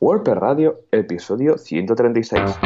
WordPress 0.00 0.38
Radio, 0.38 0.84
episodio 0.90 1.58
136. 1.58 2.58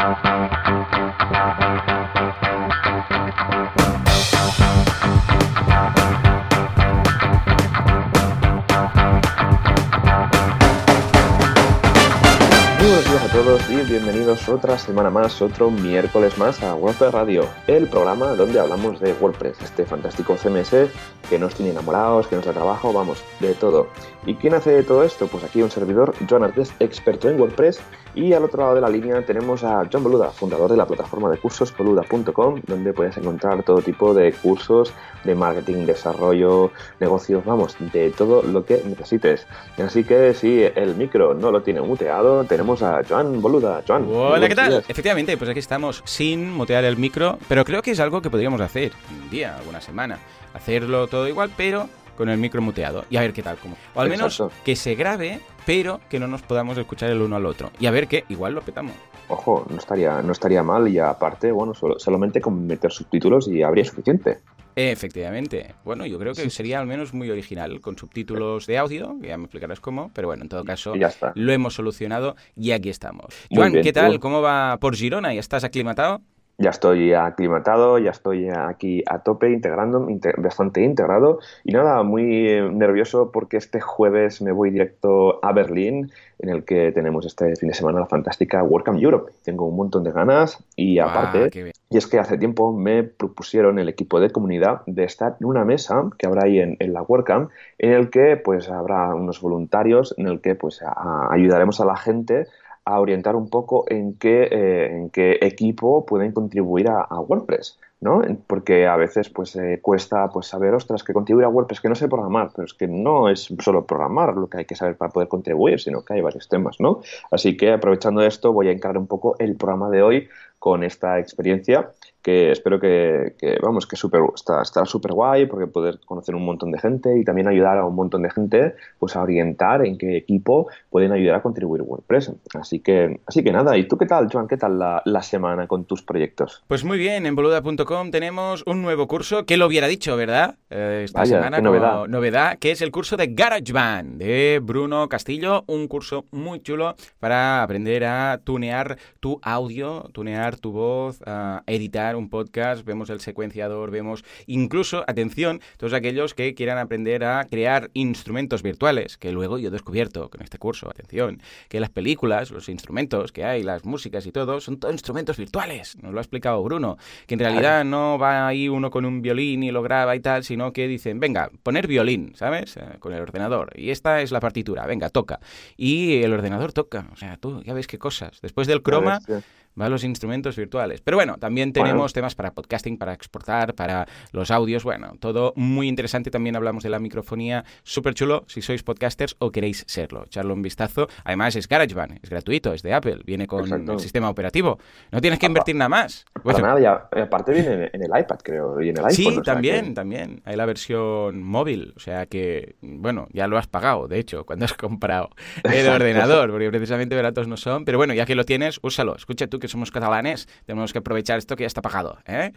Todos 13.34 13.68
y 13.68 13.74
bienvenidos 13.90 14.48
otra 14.48 14.78
semana 14.78 15.10
más, 15.10 15.42
otro 15.42 15.68
miércoles 15.68 16.38
más 16.38 16.62
a 16.62 16.76
WordPress 16.76 17.10
Radio, 17.10 17.44
el 17.66 17.88
programa 17.88 18.28
donde 18.36 18.60
hablamos 18.60 19.00
de 19.00 19.12
WordPress, 19.14 19.60
este 19.60 19.84
fantástico 19.84 20.36
CMS 20.36 20.88
que 21.28 21.38
nos 21.40 21.52
tiene 21.52 21.72
enamorados, 21.72 22.28
que 22.28 22.36
nos 22.36 22.44
da 22.44 22.52
trabajo, 22.52 22.92
vamos, 22.92 23.24
de 23.40 23.54
todo. 23.54 23.88
¿Y 24.24 24.36
quién 24.36 24.54
hace 24.54 24.84
todo 24.84 25.02
esto? 25.02 25.26
Pues 25.26 25.42
aquí 25.42 25.62
un 25.62 25.70
servidor, 25.70 26.14
Joan 26.30 26.44
Artes, 26.44 26.72
experto 26.78 27.28
en 27.28 27.40
WordPress, 27.40 27.80
y 28.14 28.32
al 28.32 28.44
otro 28.44 28.62
lado 28.62 28.76
de 28.76 28.80
la 28.80 28.88
línea 28.88 29.26
tenemos 29.26 29.64
a 29.64 29.82
John 29.92 30.04
Boluda, 30.04 30.30
fundador 30.30 30.70
de 30.70 30.76
la 30.76 30.86
plataforma 30.86 31.28
de 31.30 31.38
cursos 31.38 31.76
boluda.com, 31.76 32.60
donde 32.66 32.92
puedes 32.92 33.16
encontrar 33.16 33.64
todo 33.64 33.82
tipo 33.82 34.14
de 34.14 34.32
cursos 34.32 34.92
de 35.24 35.34
marketing, 35.34 35.86
desarrollo, 35.86 36.70
negocios, 37.00 37.44
vamos, 37.44 37.76
de 37.92 38.10
todo 38.10 38.42
lo 38.42 38.64
que 38.64 38.82
necesites. 38.86 39.46
Así 39.78 40.04
que 40.04 40.32
si 40.34 40.62
el 40.62 40.94
micro 40.94 41.34
no 41.34 41.50
lo 41.50 41.62
tiene 41.62 41.80
muteado, 41.80 42.44
tenemos 42.44 42.82
a 42.82 43.02
Joan 43.06 43.23
Boluda. 43.32 43.82
Joan. 43.86 44.06
Hola, 44.10 44.48
¿qué 44.48 44.54
tal? 44.54 44.84
Efectivamente, 44.88 45.36
pues 45.36 45.50
aquí 45.50 45.58
estamos 45.58 46.02
sin 46.04 46.52
mutear 46.52 46.84
el 46.84 46.96
micro, 46.96 47.38
pero 47.48 47.64
creo 47.64 47.82
que 47.82 47.90
es 47.92 48.00
algo 48.00 48.20
que 48.22 48.30
podríamos 48.30 48.60
hacer 48.60 48.92
un 49.10 49.30
día, 49.30 49.56
alguna 49.56 49.80
semana. 49.80 50.18
Hacerlo 50.52 51.06
todo 51.08 51.26
igual, 51.28 51.50
pero 51.56 51.88
con 52.16 52.28
el 52.28 52.38
micro 52.38 52.62
muteado. 52.62 53.04
Y 53.10 53.16
a 53.16 53.20
ver 53.22 53.32
qué 53.32 53.42
tal. 53.42 53.56
Como. 53.56 53.76
O 53.94 54.00
al 54.00 54.08
menos 54.08 54.34
Exacto. 54.40 54.54
que 54.64 54.76
se 54.76 54.94
grabe, 54.94 55.40
pero 55.66 56.00
que 56.08 56.20
no 56.20 56.26
nos 56.28 56.42
podamos 56.42 56.78
escuchar 56.78 57.10
el 57.10 57.20
uno 57.22 57.36
al 57.36 57.46
otro. 57.46 57.70
Y 57.80 57.86
a 57.86 57.90
ver 57.90 58.06
qué, 58.06 58.24
igual 58.28 58.54
lo 58.54 58.60
petamos. 58.60 58.92
Ojo, 59.28 59.66
no 59.70 59.78
estaría, 59.78 60.20
no 60.22 60.32
estaría 60.32 60.62
mal 60.62 60.86
y 60.86 60.98
aparte, 60.98 61.50
bueno, 61.50 61.74
solo- 61.74 61.98
solamente 61.98 62.40
con 62.40 62.66
meter 62.66 62.92
subtítulos 62.92 63.48
y 63.48 63.62
habría 63.62 63.84
suficiente. 63.84 64.40
Efectivamente. 64.76 65.74
Bueno, 65.84 66.06
yo 66.06 66.18
creo 66.18 66.34
que 66.34 66.48
sería 66.50 66.80
al 66.80 66.86
menos 66.86 67.14
muy 67.14 67.30
original, 67.30 67.80
con 67.80 67.96
subtítulos 67.96 68.66
de 68.66 68.78
audio, 68.78 69.16
que 69.20 69.28
ya 69.28 69.36
me 69.38 69.44
explicarás 69.44 69.80
cómo, 69.80 70.10
pero 70.14 70.28
bueno, 70.28 70.42
en 70.42 70.48
todo 70.48 70.64
caso, 70.64 70.94
ya 70.96 71.08
está. 71.08 71.32
lo 71.34 71.52
hemos 71.52 71.74
solucionado 71.74 72.36
y 72.56 72.72
aquí 72.72 72.88
estamos. 72.88 73.34
Muy 73.50 73.58
Juan, 73.58 73.72
bien, 73.72 73.84
¿qué 73.84 73.92
tal? 73.92 74.14
tú. 74.14 74.20
¿Cómo 74.20 74.42
va 74.42 74.78
por 74.80 74.96
Girona? 74.96 75.32
¿Ya 75.32 75.40
estás 75.40 75.64
aclimatado? 75.64 76.22
Ya 76.58 76.70
estoy 76.70 77.12
aclimatado, 77.14 77.98
ya 77.98 78.10
estoy 78.10 78.48
aquí 78.48 79.02
a 79.06 79.18
tope, 79.20 79.50
integrando, 79.50 80.08
inte- 80.08 80.34
bastante 80.38 80.82
integrado. 80.82 81.40
Y 81.64 81.72
nada, 81.72 82.02
muy 82.04 82.48
eh, 82.48 82.62
nervioso 82.70 83.32
porque 83.32 83.56
este 83.56 83.80
jueves 83.80 84.40
me 84.40 84.52
voy 84.52 84.70
directo 84.70 85.44
a 85.44 85.52
Berlín, 85.52 86.12
en 86.38 86.48
el 86.48 86.64
que 86.64 86.92
tenemos 86.92 87.26
este 87.26 87.56
fin 87.56 87.68
de 87.68 87.74
semana 87.74 88.00
la 88.00 88.06
fantástica 88.06 88.62
WordCamp 88.62 89.00
Europe. 89.02 89.32
Tengo 89.42 89.66
un 89.66 89.76
montón 89.76 90.04
de 90.04 90.12
ganas 90.12 90.64
y 90.76 90.98
Ah, 90.98 91.06
aparte, 91.06 91.50
y 91.90 91.96
es 91.98 92.06
que 92.06 92.18
hace 92.18 92.38
tiempo 92.38 92.72
me 92.72 93.02
propusieron 93.04 93.78
el 93.78 93.88
equipo 93.88 94.20
de 94.20 94.30
comunidad 94.30 94.82
de 94.86 95.04
estar 95.04 95.36
en 95.40 95.46
una 95.46 95.64
mesa 95.64 96.08
que 96.18 96.26
habrá 96.26 96.44
ahí 96.44 96.58
en, 96.58 96.76
en 96.80 96.92
la 96.92 97.02
WordCamp, 97.02 97.50
en 97.78 97.92
el 97.92 98.10
que 98.10 98.36
pues 98.36 98.68
habrá 98.70 99.14
unos 99.14 99.40
voluntarios, 99.40 100.14
en 100.18 100.26
el 100.28 100.40
que 100.40 100.54
pues 100.54 100.82
a- 100.82 101.28
ayudaremos 101.32 101.80
a 101.80 101.84
la 101.84 101.96
gente 101.96 102.46
a 102.84 103.00
orientar 103.00 103.34
un 103.36 103.48
poco 103.48 103.84
en 103.88 104.14
qué, 104.14 104.48
eh, 104.50 104.96
en 104.96 105.10
qué 105.10 105.38
equipo 105.40 106.04
pueden 106.04 106.32
contribuir 106.32 106.88
a, 106.88 107.20
WordPress, 107.20 107.78
¿no? 108.00 108.22
Porque 108.46 108.86
a 108.86 108.96
veces 108.96 109.30
pues 109.30 109.56
eh, 109.56 109.78
cuesta 109.80 110.28
pues 110.28 110.46
saber, 110.46 110.74
ostras, 110.74 111.02
que 111.02 111.14
contribuir 111.14 111.46
a 111.46 111.48
WordPress, 111.48 111.80
que 111.80 111.88
no 111.88 111.94
sé 111.94 112.08
programar, 112.08 112.50
pero 112.54 112.66
es 112.66 112.74
que 112.74 112.86
no 112.86 113.30
es 113.30 113.48
solo 113.60 113.86
programar 113.86 114.34
lo 114.34 114.48
que 114.48 114.58
hay 114.58 114.64
que 114.66 114.76
saber 114.76 114.96
para 114.96 115.10
poder 115.10 115.28
contribuir, 115.28 115.80
sino 115.80 116.04
que 116.04 116.14
hay 116.14 116.20
varios 116.20 116.48
temas, 116.48 116.78
¿no? 116.78 117.00
Así 117.30 117.56
que 117.56 117.72
aprovechando 117.72 118.22
esto 118.22 118.52
voy 118.52 118.68
a 118.68 118.72
encarar 118.72 118.98
un 118.98 119.06
poco 119.06 119.36
el 119.38 119.56
programa 119.56 119.88
de 119.88 120.02
hoy 120.02 120.28
con 120.58 120.84
esta 120.84 121.18
experiencia 121.18 121.90
que 122.24 122.50
espero 122.52 122.80
que, 122.80 123.34
que, 123.38 123.58
vamos, 123.62 123.86
que 123.86 123.96
super, 123.96 124.22
está, 124.34 124.62
estará 124.62 124.86
súper 124.86 125.12
guay 125.12 125.44
porque 125.44 125.66
poder 125.66 126.00
conocer 126.06 126.34
un 126.34 126.44
montón 126.44 126.70
de 126.72 126.78
gente 126.78 127.18
y 127.18 127.22
también 127.22 127.46
ayudar 127.48 127.76
a 127.76 127.84
un 127.84 127.94
montón 127.94 128.22
de 128.22 128.30
gente 128.30 128.74
pues 128.98 129.14
a 129.14 129.22
orientar 129.22 129.84
en 129.84 129.98
qué 129.98 130.16
equipo 130.16 130.68
pueden 130.88 131.12
ayudar 131.12 131.36
a 131.36 131.42
contribuir 131.42 131.82
WordPress. 131.82 132.32
Así 132.54 132.80
que, 132.80 133.20
así 133.26 133.44
que 133.44 133.52
nada, 133.52 133.76
¿y 133.76 133.86
tú 133.86 133.98
qué 133.98 134.06
tal, 134.06 134.28
Joan? 134.32 134.48
¿Qué 134.48 134.56
tal 134.56 134.78
la, 134.78 135.02
la 135.04 135.22
semana 135.22 135.66
con 135.66 135.84
tus 135.84 136.02
proyectos? 136.02 136.64
Pues 136.66 136.82
muy 136.82 136.96
bien, 136.96 137.26
en 137.26 137.36
boluda.com 137.36 138.10
tenemos 138.10 138.62
un 138.66 138.80
nuevo 138.80 139.06
curso, 139.06 139.44
que 139.44 139.58
lo 139.58 139.66
hubiera 139.66 139.86
dicho, 139.86 140.16
¿verdad? 140.16 140.54
Eh, 140.70 141.02
esta 141.04 141.20
Vaya, 141.20 141.36
semana 141.36 141.58
como 141.58 141.68
novedad. 141.68 142.06
novedad, 142.08 142.58
que 142.58 142.70
es 142.70 142.80
el 142.80 142.90
curso 142.90 143.18
de 143.18 143.26
GarageBand 143.34 144.16
de 144.16 144.60
Bruno 144.62 145.10
Castillo, 145.10 145.64
un 145.66 145.88
curso 145.88 146.24
muy 146.30 146.60
chulo 146.60 146.94
para 147.20 147.62
aprender 147.62 148.06
a 148.06 148.40
tunear 148.42 148.96
tu 149.20 149.38
audio, 149.42 150.08
tunear 150.12 150.56
tu 150.56 150.72
voz, 150.72 151.20
a 151.26 151.62
editar 151.66 152.13
un 152.16 152.28
podcast, 152.28 152.84
vemos 152.84 153.10
el 153.10 153.20
secuenciador, 153.20 153.90
vemos 153.90 154.24
incluso, 154.46 155.04
atención, 155.06 155.60
todos 155.76 155.92
aquellos 155.92 156.34
que 156.34 156.54
quieran 156.54 156.78
aprender 156.78 157.24
a 157.24 157.44
crear 157.44 157.90
instrumentos 157.94 158.62
virtuales, 158.62 159.16
que 159.16 159.32
luego 159.32 159.58
yo 159.58 159.68
he 159.68 159.70
descubierto 159.70 160.30
con 160.30 160.42
este 160.42 160.58
curso, 160.58 160.88
atención, 160.88 161.40
que 161.68 161.80
las 161.80 161.90
películas, 161.90 162.50
los 162.50 162.68
instrumentos 162.68 163.32
que 163.32 163.44
hay, 163.44 163.62
las 163.62 163.84
músicas 163.84 164.26
y 164.26 164.32
todo, 164.32 164.60
son 164.60 164.78
todos 164.78 164.94
instrumentos 164.94 165.36
virtuales. 165.36 165.96
Nos 166.00 166.12
lo 166.12 166.18
ha 166.18 166.22
explicado 166.22 166.62
Bruno, 166.62 166.96
que 167.26 167.34
en 167.34 167.40
realidad 167.40 167.84
no 167.84 168.18
va 168.18 168.46
ahí 168.46 168.68
uno 168.68 168.90
con 168.90 169.04
un 169.04 169.22
violín 169.22 169.62
y 169.62 169.70
lo 169.70 169.82
graba 169.82 170.16
y 170.16 170.20
tal, 170.20 170.44
sino 170.44 170.72
que 170.72 170.88
dicen, 170.88 171.20
venga, 171.20 171.50
poner 171.62 171.86
violín, 171.86 172.32
¿sabes? 172.34 172.76
Eh, 172.76 172.82
con 172.98 173.12
el 173.12 173.20
ordenador. 173.20 173.72
Y 173.76 173.90
esta 173.90 174.20
es 174.20 174.32
la 174.32 174.40
partitura, 174.40 174.86
venga, 174.86 175.10
toca. 175.10 175.40
Y 175.76 176.22
el 176.22 176.32
ordenador 176.32 176.72
toca. 176.72 177.08
O 177.12 177.16
sea, 177.16 177.36
tú 177.36 177.62
ya 177.62 177.74
ves 177.74 177.86
qué 177.86 177.98
cosas. 177.98 178.40
Después 178.40 178.66
del 178.66 178.82
croma, 178.82 179.16
A 179.16 179.20
ver, 179.26 179.42
sí. 179.42 179.48
Va 179.80 179.86
a 179.86 179.88
los 179.88 180.04
instrumentos 180.04 180.56
virtuales. 180.56 181.00
Pero 181.00 181.16
bueno, 181.16 181.36
también 181.38 181.72
Bueno. 181.72 181.86
tenemos 181.88 182.12
temas 182.12 182.34
para 182.34 182.52
podcasting, 182.52 182.96
para 182.98 183.12
exportar, 183.12 183.74
para 183.74 184.06
los 184.32 184.50
audios. 184.50 184.84
Bueno, 184.84 185.14
todo 185.18 185.52
muy 185.56 185.88
interesante. 185.88 186.30
También 186.30 186.56
hablamos 186.56 186.82
de 186.82 186.90
la 186.90 186.98
microfonía. 186.98 187.64
Súper 187.82 188.14
chulo 188.14 188.44
si 188.46 188.62
sois 188.62 188.82
podcasters 188.82 189.36
o 189.38 189.50
queréis 189.50 189.84
serlo. 189.86 190.24
Echarle 190.26 190.52
un 190.52 190.62
vistazo. 190.62 191.08
Además, 191.24 191.56
es 191.56 191.68
GarageBand, 191.68 192.20
es 192.22 192.30
gratuito, 192.30 192.72
es 192.72 192.82
de 192.82 192.92
Apple, 192.94 193.20
viene 193.24 193.46
con 193.46 193.60
Exacto. 193.64 193.92
el 193.94 194.00
sistema 194.00 194.28
operativo. 194.30 194.78
No 195.10 195.20
tienes 195.20 195.38
que 195.38 195.46
invertir 195.46 195.74
nada 195.76 195.88
más. 195.88 196.24
Para 196.32 196.42
Bueno, 196.42 196.66
nada, 196.68 196.80
ya, 196.80 197.08
eh, 197.18 197.22
aparte 197.22 197.52
viene 197.52 197.90
en 197.92 198.02
el 198.02 198.10
iPad, 198.20 198.38
creo, 198.42 198.80
y 198.80 198.90
en 198.90 198.98
el 198.98 199.04
iPhone. 199.04 199.14
Sí, 199.14 199.26
o 199.28 199.32
sea 199.32 199.42
también, 199.42 199.86
que- 199.88 199.94
también. 199.94 200.42
Hay 200.44 200.56
la 200.56 200.66
versión 200.66 201.42
móvil, 201.42 201.92
o 201.96 202.00
sea 202.00 202.26
que, 202.26 202.76
bueno, 202.82 203.26
ya 203.32 203.46
lo 203.46 203.58
has 203.58 203.66
pagado, 203.66 204.08
de 204.08 204.18
hecho, 204.18 204.44
cuando 204.44 204.64
has 204.64 204.74
comprado 204.74 205.30
el 205.64 205.88
ordenador, 205.88 206.50
porque 206.50 206.68
precisamente 206.70 207.16
baratos 207.16 207.48
no 207.48 207.56
son. 207.56 207.84
Pero 207.84 207.98
bueno, 207.98 208.14
ya 208.14 208.26
que 208.26 208.34
lo 208.34 208.44
tienes, 208.44 208.78
úsalo. 208.82 209.16
Escucha 209.16 209.46
tú 209.46 209.58
que 209.64 209.68
somos 209.68 209.90
catalanes, 209.90 210.46
tenemos 210.66 210.92
que 210.92 210.98
aprovechar 210.98 211.38
esto 211.38 211.56
que 211.56 211.62
ya 211.62 211.66
está 211.68 211.80
pagado. 211.80 212.18
¿eh? 212.26 212.52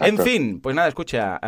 En 0.00 0.18
fin, 0.18 0.60
pues 0.60 0.76
nada, 0.76 0.88
escucha. 0.88 1.40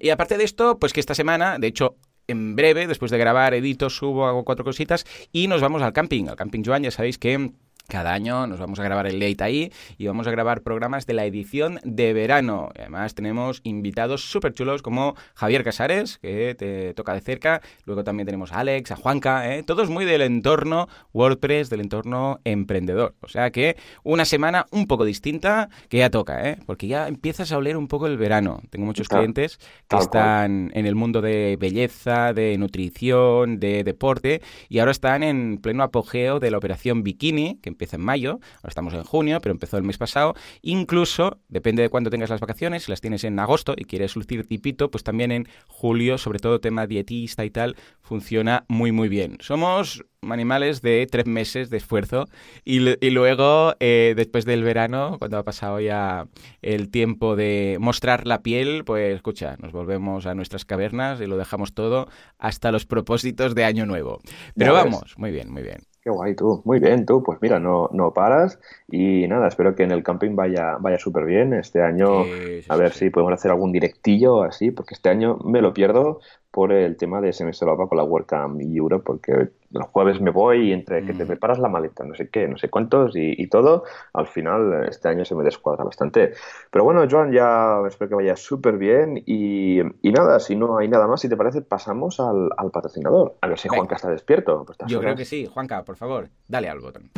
y 0.00 0.10
aparte 0.10 0.36
de 0.36 0.44
esto, 0.44 0.78
pues 0.78 0.92
que 0.92 1.00
esta 1.00 1.14
semana, 1.14 1.58
de 1.58 1.68
hecho, 1.68 1.96
en 2.26 2.56
breve, 2.56 2.86
después 2.86 3.10
de 3.10 3.18
grabar, 3.18 3.54
edito, 3.54 3.88
subo, 3.90 4.26
hago 4.26 4.44
cuatro 4.44 4.64
cositas 4.64 5.04
y 5.32 5.46
nos 5.46 5.60
vamos 5.60 5.82
al 5.82 5.92
camping. 5.92 6.26
Al 6.28 6.36
camping 6.36 6.62
Joan, 6.64 6.82
ya 6.82 6.90
sabéis 6.90 7.18
que 7.18 7.52
cada 7.88 8.12
año 8.12 8.46
nos 8.46 8.58
vamos 8.58 8.78
a 8.78 8.82
grabar 8.82 9.06
el 9.06 9.18
late 9.18 9.42
ahí 9.42 9.72
y 9.98 10.06
vamos 10.06 10.26
a 10.26 10.30
grabar 10.30 10.62
programas 10.62 11.06
de 11.06 11.14
la 11.14 11.24
edición 11.24 11.80
de 11.84 12.12
verano. 12.12 12.70
Además 12.78 13.14
tenemos 13.14 13.60
invitados 13.64 14.22
súper 14.30 14.52
chulos 14.54 14.82
como 14.82 15.14
Javier 15.34 15.64
Casares, 15.64 16.18
que 16.18 16.54
te 16.54 16.94
toca 16.94 17.14
de 17.14 17.20
cerca. 17.20 17.62
Luego 17.84 18.04
también 18.04 18.26
tenemos 18.26 18.52
a 18.52 18.60
Alex, 18.60 18.90
a 18.90 18.96
Juanca, 18.96 19.54
¿eh? 19.54 19.62
todos 19.62 19.88
muy 19.88 20.04
del 20.04 20.22
entorno 20.22 20.88
WordPress, 21.12 21.70
del 21.70 21.80
entorno 21.80 22.40
emprendedor. 22.44 23.14
O 23.20 23.28
sea 23.28 23.50
que 23.50 23.76
una 24.02 24.24
semana 24.24 24.66
un 24.70 24.86
poco 24.86 25.04
distinta 25.04 25.68
que 25.88 25.98
ya 25.98 26.10
toca, 26.10 26.48
¿eh? 26.48 26.58
porque 26.66 26.86
ya 26.86 27.08
empiezas 27.08 27.52
a 27.52 27.58
oler 27.58 27.76
un 27.76 27.88
poco 27.88 28.06
el 28.06 28.16
verano. 28.16 28.60
Tengo 28.70 28.86
muchos 28.86 29.08
clientes 29.08 29.58
que 29.88 29.96
están 29.96 30.70
en 30.74 30.86
el 30.86 30.94
mundo 30.94 31.20
de 31.20 31.56
belleza, 31.58 32.32
de 32.32 32.56
nutrición, 32.58 33.60
de 33.60 33.84
deporte 33.84 34.42
y 34.68 34.78
ahora 34.78 34.92
están 34.92 35.22
en 35.22 35.58
pleno 35.58 35.82
apogeo 35.82 36.40
de 36.40 36.50
la 36.50 36.58
operación 36.58 37.02
Bikini, 37.02 37.58
que 37.62 37.68
empieza 37.76 37.96
en 37.96 38.02
mayo, 38.02 38.40
ahora 38.56 38.68
estamos 38.68 38.94
en 38.94 39.04
junio, 39.04 39.40
pero 39.40 39.52
empezó 39.52 39.76
el 39.76 39.82
mes 39.84 39.98
pasado. 39.98 40.34
Incluso, 40.62 41.38
depende 41.48 41.82
de 41.82 41.90
cuándo 41.90 42.10
tengas 42.10 42.30
las 42.30 42.40
vacaciones, 42.40 42.84
si 42.84 42.90
las 42.90 43.00
tienes 43.00 43.22
en 43.24 43.38
agosto 43.38 43.74
y 43.76 43.84
quieres 43.84 44.16
lucir 44.16 44.46
tipito, 44.46 44.90
pues 44.90 45.04
también 45.04 45.30
en 45.30 45.48
julio, 45.66 46.18
sobre 46.18 46.38
todo 46.38 46.60
tema 46.60 46.86
dietista 46.86 47.44
y 47.44 47.50
tal, 47.50 47.76
funciona 48.00 48.64
muy 48.68 48.92
muy 48.92 49.08
bien. 49.08 49.36
Somos 49.40 50.04
animales 50.22 50.82
de 50.82 51.06
tres 51.10 51.26
meses 51.26 51.70
de 51.70 51.76
esfuerzo 51.76 52.26
y, 52.64 52.80
luego, 53.10 53.74
eh, 53.80 54.14
después 54.16 54.44
del 54.44 54.62
verano, 54.62 55.16
cuando 55.18 55.38
ha 55.38 55.44
pasado 55.44 55.80
ya 55.80 56.26
el 56.62 56.90
tiempo 56.90 57.36
de 57.36 57.76
mostrar 57.80 58.26
la 58.26 58.42
piel, 58.42 58.84
pues 58.84 59.14
escucha, 59.14 59.56
nos 59.60 59.72
volvemos 59.72 60.26
a 60.26 60.34
nuestras 60.34 60.64
cavernas 60.64 61.20
y 61.20 61.26
lo 61.26 61.36
dejamos 61.36 61.74
todo 61.74 62.08
hasta 62.38 62.72
los 62.72 62.86
propósitos 62.86 63.54
de 63.54 63.64
Año 63.64 63.86
Nuevo. 63.86 64.20
Pero 64.56 64.72
vamos, 64.72 65.14
muy 65.18 65.30
bien, 65.30 65.50
muy 65.50 65.62
bien. 65.62 65.95
Qué 66.06 66.10
guay 66.10 66.36
tú, 66.36 66.62
muy 66.64 66.78
bien 66.78 67.04
tú, 67.04 67.20
pues 67.24 67.40
mira, 67.42 67.58
no, 67.58 67.88
no 67.92 68.14
paras. 68.14 68.60
Y 68.86 69.26
nada, 69.26 69.48
espero 69.48 69.74
que 69.74 69.82
en 69.82 69.90
el 69.90 70.04
camping 70.04 70.36
vaya, 70.36 70.76
vaya 70.78 71.00
súper 71.00 71.24
bien 71.24 71.52
este 71.52 71.82
año, 71.82 72.22
Sí, 72.22 72.62
sí, 72.62 72.68
a 72.68 72.76
ver 72.76 72.92
sí. 72.92 72.98
si 73.06 73.10
podemos 73.10 73.32
hacer 73.34 73.50
algún 73.50 73.72
directillo 73.72 74.44
así, 74.44 74.70
porque 74.70 74.94
este 74.94 75.08
año 75.08 75.36
me 75.38 75.60
lo 75.60 75.74
pierdo 75.74 76.20
por 76.56 76.72
el 76.72 76.96
tema 76.96 77.20
de 77.20 77.34
Semester 77.34 77.68
con 77.68 77.98
la 77.98 78.02
WordCamp 78.02 78.58
Europe, 78.62 79.04
porque 79.04 79.50
los 79.72 79.86
jueves 79.88 80.22
me 80.22 80.30
voy 80.30 80.70
y 80.70 80.72
entre 80.72 81.04
que 81.04 81.12
te 81.12 81.24
mm. 81.24 81.26
preparas 81.26 81.58
la 81.58 81.68
maleta, 81.68 82.02
no 82.02 82.14
sé 82.14 82.30
qué, 82.30 82.48
no 82.48 82.56
sé 82.56 82.70
cuántos 82.70 83.12
y, 83.14 83.46
todo, 83.48 83.84
al 84.14 84.26
final 84.26 84.88
este 84.88 85.10
año 85.10 85.26
se 85.26 85.34
me 85.34 85.44
descuadra 85.44 85.84
bastante. 85.84 86.32
Pero 86.70 86.82
bueno, 86.82 87.06
Joan, 87.10 87.30
ya 87.30 87.82
espero 87.86 88.08
que 88.08 88.14
vaya 88.14 88.36
súper 88.36 88.78
bien 88.78 89.22
y, 89.26 89.82
nada, 90.02 90.40
si 90.40 90.56
no 90.56 90.78
hay 90.78 90.88
nada 90.88 91.06
más, 91.06 91.20
si 91.20 91.28
te 91.28 91.36
parece, 91.36 91.60
pasamos 91.60 92.20
al, 92.20 92.48
patrocinador. 92.72 93.36
A 93.42 93.48
ver 93.48 93.58
si 93.58 93.68
Juanca 93.68 93.96
está 93.96 94.08
despierto. 94.08 94.64
Pues 94.64 94.78
Yo 94.86 95.00
creo 95.00 95.14
que 95.14 95.26
sí. 95.26 95.44
Juanca, 95.44 95.84
por 95.84 95.96
favor, 95.96 96.30
dale 96.48 96.70
al 96.70 96.80
botón. 96.80 97.10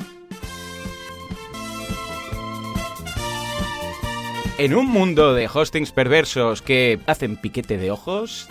En 4.59 4.75
un 4.75 4.89
mundo 4.89 5.33
de 5.33 5.47
hostings 5.47 5.93
perversos 5.93 6.61
que 6.61 6.99
hacen 7.07 7.37
piquete 7.37 7.79
de 7.79 7.93
ojos, 7.93 8.49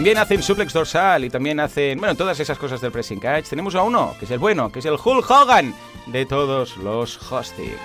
también 0.00 0.16
hacen 0.16 0.42
suplex 0.42 0.72
dorsal 0.72 1.26
y 1.26 1.28
también 1.28 1.60
hacen, 1.60 1.98
bueno, 1.98 2.14
todas 2.14 2.40
esas 2.40 2.56
cosas 2.56 2.80
del 2.80 2.90
pressing 2.90 3.20
catch. 3.20 3.44
Tenemos 3.50 3.74
a 3.74 3.82
uno, 3.82 4.16
que 4.18 4.24
es 4.24 4.30
el 4.30 4.38
bueno, 4.38 4.72
que 4.72 4.78
es 4.78 4.86
el 4.86 4.94
Hulk 4.94 5.30
Hogan 5.30 5.74
de 6.06 6.24
todos 6.24 6.78
los 6.78 7.20
hostings. 7.30 7.76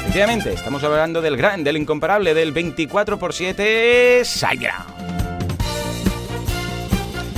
Efectivamente, 0.00 0.54
estamos 0.54 0.82
hablando 0.82 1.22
del 1.22 1.36
gran, 1.36 1.62
del 1.62 1.76
incomparable, 1.76 2.34
del 2.34 2.52
24x7 2.52 4.24
Sideground. 4.24 4.96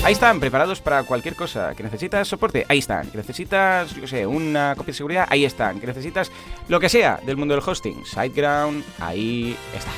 Ahí 0.02 0.14
están, 0.14 0.40
preparados 0.40 0.80
para 0.80 1.02
cualquier 1.02 1.34
cosa. 1.34 1.74
¿Que 1.74 1.82
necesitas 1.82 2.26
soporte? 2.26 2.64
Ahí 2.70 2.78
están. 2.78 3.10
¿Que 3.10 3.18
necesitas, 3.18 3.94
yo 3.94 4.06
sé, 4.06 4.26
una 4.26 4.74
copia 4.74 4.92
de 4.92 4.96
seguridad? 4.96 5.26
Ahí 5.28 5.44
están. 5.44 5.80
¿Que 5.80 5.86
necesitas 5.86 6.32
lo 6.68 6.80
que 6.80 6.88
sea 6.88 7.20
del 7.26 7.36
mundo 7.36 7.54
del 7.54 7.62
hosting? 7.62 8.06
Sideground, 8.06 8.82
ahí 9.00 9.54
está. 9.76 9.90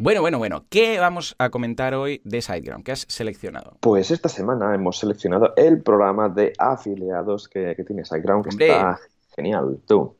Bueno, 0.00 0.20
bueno, 0.20 0.38
bueno, 0.38 0.64
¿qué 0.70 1.00
vamos 1.00 1.34
a 1.38 1.50
comentar 1.50 1.92
hoy 1.94 2.20
de 2.22 2.40
SiteGround? 2.40 2.84
¿Qué 2.84 2.92
has 2.92 3.04
seleccionado? 3.08 3.78
Pues 3.80 4.12
esta 4.12 4.28
semana 4.28 4.72
hemos 4.72 4.96
seleccionado 4.96 5.52
el 5.56 5.82
programa 5.82 6.28
de 6.28 6.52
afiliados 6.56 7.48
que, 7.48 7.74
tiene 7.84 8.04
SiteGround, 8.04 8.44
que 8.44 8.64
está 8.64 9.00
genial, 9.34 9.80
tú. 9.88 10.14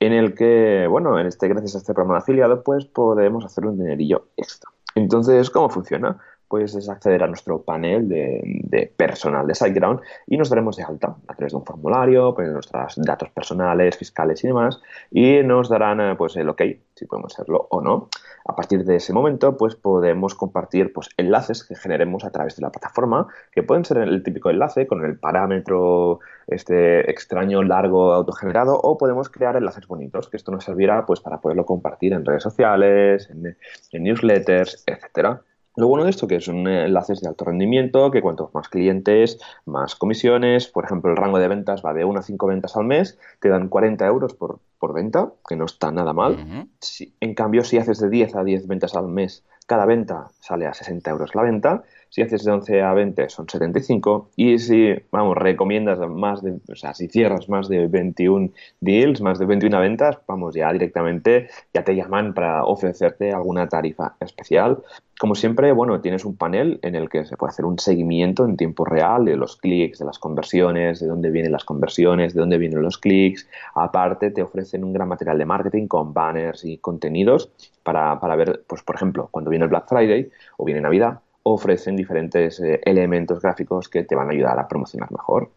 En 0.00 0.14
el 0.14 0.34
que, 0.34 0.88
bueno, 0.90 1.16
en 1.16 1.28
este, 1.28 1.46
gracias 1.46 1.76
a 1.76 1.78
este 1.78 1.94
programa 1.94 2.14
de 2.14 2.22
afiliados, 2.22 2.62
pues 2.64 2.86
podemos 2.86 3.44
hacer 3.44 3.66
un 3.66 3.78
dinerillo 3.78 4.30
extra. 4.36 4.68
Entonces, 4.96 5.48
¿cómo 5.48 5.70
funciona? 5.70 6.18
Pues 6.50 6.74
es 6.74 6.88
acceder 6.88 7.22
a 7.22 7.28
nuestro 7.28 7.62
panel 7.62 8.08
de, 8.08 8.92
personal 8.96 9.46
de 9.46 9.54
SiteGround 9.54 10.00
y 10.26 10.36
nos 10.36 10.50
daremos 10.50 10.76
de 10.76 10.82
alta 10.82 11.14
a 11.28 11.34
través 11.36 11.52
de 11.52 11.58
un 11.58 11.64
formulario, 11.64 12.34
poner 12.34 12.50
nuestros 12.50 12.96
datos 12.96 13.30
personales, 13.30 13.96
fiscales 13.96 14.42
y 14.42 14.48
demás, 14.48 14.80
y 15.12 15.44
nos 15.44 15.68
darán 15.68 16.00
eh, 16.00 16.16
pues 16.16 16.34
el 16.34 16.48
ok, 16.48 16.62
si 16.96 17.06
podemos 17.06 17.34
hacerlo 17.34 17.68
o 17.70 17.80
no. 17.80 18.08
A 18.46 18.56
partir 18.56 18.84
de 18.84 18.96
ese 18.96 19.12
momento, 19.12 19.56
pues 19.56 19.76
podemos 19.76 20.34
compartir 20.34 20.92
pues, 20.92 21.10
enlaces 21.16 21.62
que 21.62 21.76
generemos 21.76 22.24
a 22.24 22.32
través 22.32 22.56
de 22.56 22.62
la 22.62 22.70
plataforma, 22.70 23.28
que 23.52 23.62
pueden 23.62 23.84
ser 23.84 23.98
el 23.98 24.24
típico 24.24 24.50
enlace 24.50 24.88
con 24.88 25.04
el 25.04 25.20
parámetro 25.20 26.18
este 26.48 27.08
extraño, 27.08 27.62
largo, 27.62 28.12
autogenerado, 28.12 28.74
o 28.74 28.98
podemos 28.98 29.28
crear 29.28 29.54
enlaces 29.54 29.86
bonitos, 29.86 30.28
que 30.28 30.36
esto 30.36 30.50
nos 30.50 30.64
servirá 30.64 31.06
pues, 31.06 31.20
para 31.20 31.40
poderlo 31.40 31.64
compartir 31.64 32.12
en 32.12 32.24
redes 32.24 32.42
sociales, 32.42 33.30
en, 33.30 33.56
en 33.92 34.02
newsletters, 34.02 34.82
etcétera. 34.84 35.42
Lo 35.80 35.88
bueno 35.88 36.04
de 36.04 36.10
esto 36.10 36.28
que 36.28 36.42
son 36.42 36.68
enlaces 36.68 37.22
de 37.22 37.28
alto 37.28 37.46
rendimiento, 37.46 38.10
que 38.10 38.20
cuantos 38.20 38.52
más 38.52 38.68
clientes, 38.68 39.38
más 39.64 39.96
comisiones. 39.96 40.66
Por 40.66 40.84
ejemplo, 40.84 41.10
el 41.10 41.16
rango 41.16 41.38
de 41.38 41.48
ventas 41.48 41.82
va 41.82 41.94
de 41.94 42.04
1 42.04 42.20
a 42.20 42.22
5 42.22 42.46
ventas 42.46 42.76
al 42.76 42.84
mes, 42.84 43.18
te 43.40 43.48
dan 43.48 43.68
40 43.68 44.06
euros 44.06 44.34
por, 44.34 44.58
por 44.78 44.92
venta, 44.92 45.32
que 45.48 45.56
no 45.56 45.64
está 45.64 45.90
nada 45.90 46.12
mal. 46.12 46.68
si, 46.80 47.14
en 47.20 47.34
cambio, 47.34 47.64
si 47.64 47.78
haces 47.78 47.98
de 47.98 48.10
10 48.10 48.36
a 48.36 48.44
10 48.44 48.66
ventas 48.66 48.94
al 48.94 49.08
mes, 49.08 49.42
cada 49.66 49.86
venta 49.86 50.28
sale 50.40 50.66
a 50.66 50.74
60 50.74 51.10
euros 51.10 51.34
la 51.34 51.44
venta. 51.44 51.82
Si 52.10 52.22
haces 52.22 52.44
de 52.44 52.50
11 52.50 52.82
a 52.82 52.92
20 52.92 53.28
son 53.28 53.48
75 53.48 54.30
y 54.34 54.58
si, 54.58 54.94
vamos, 55.12 55.36
recomiendas 55.36 56.00
más 56.08 56.42
de, 56.42 56.58
o 56.68 56.74
sea, 56.74 56.92
si 56.92 57.06
cierras 57.06 57.48
más 57.48 57.68
de 57.68 57.86
21 57.86 58.50
deals, 58.80 59.20
más 59.20 59.38
de 59.38 59.46
21 59.46 59.78
ventas, 59.78 60.18
vamos, 60.26 60.56
ya 60.56 60.72
directamente 60.72 61.48
ya 61.72 61.84
te 61.84 61.94
llaman 61.94 62.34
para 62.34 62.64
ofrecerte 62.64 63.32
alguna 63.32 63.68
tarifa 63.68 64.16
especial. 64.18 64.82
Como 65.20 65.36
siempre, 65.36 65.70
bueno, 65.70 66.00
tienes 66.00 66.24
un 66.24 66.36
panel 66.36 66.80
en 66.82 66.96
el 66.96 67.08
que 67.08 67.24
se 67.26 67.36
puede 67.36 67.50
hacer 67.50 67.64
un 67.64 67.78
seguimiento 67.78 68.44
en 68.44 68.56
tiempo 68.56 68.84
real 68.84 69.26
de 69.26 69.36
los 69.36 69.56
clics, 69.56 70.00
de 70.00 70.06
las 70.06 70.18
conversiones, 70.18 70.98
de 70.98 71.06
dónde 71.06 71.30
vienen 71.30 71.52
las 71.52 71.64
conversiones, 71.64 72.34
de 72.34 72.40
dónde 72.40 72.58
vienen 72.58 72.82
los 72.82 72.98
clics. 72.98 73.48
Aparte, 73.76 74.32
te 74.32 74.42
ofrecen 74.42 74.82
un 74.82 74.92
gran 74.92 75.06
material 75.06 75.38
de 75.38 75.46
marketing 75.46 75.86
con 75.86 76.12
banners 76.12 76.64
y 76.64 76.78
contenidos 76.78 77.52
para, 77.84 78.18
para 78.18 78.34
ver, 78.34 78.64
pues, 78.66 78.82
por 78.82 78.96
ejemplo, 78.96 79.28
cuando 79.30 79.50
viene 79.50 79.66
el 79.66 79.68
Black 79.68 79.88
Friday 79.88 80.28
o 80.56 80.64
viene 80.64 80.80
Navidad, 80.80 81.20
ofrecen 81.52 81.96
diferentes 81.96 82.60
eh, 82.60 82.80
elementos 82.84 83.40
gráficos 83.40 83.88
que 83.88 84.04
te 84.04 84.14
van 84.14 84.28
a 84.28 84.32
ayudar 84.32 84.58
a 84.58 84.68
promocionar 84.68 85.10
mejor. 85.10 85.50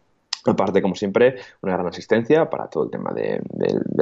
Aparte, 0.46 0.82
como 0.82 0.94
siempre, 0.94 1.36
una 1.62 1.72
gran 1.72 1.86
asistencia 1.86 2.50
para 2.50 2.68
todo 2.68 2.84
el 2.84 2.90
tema 2.90 3.12
del 3.14 3.42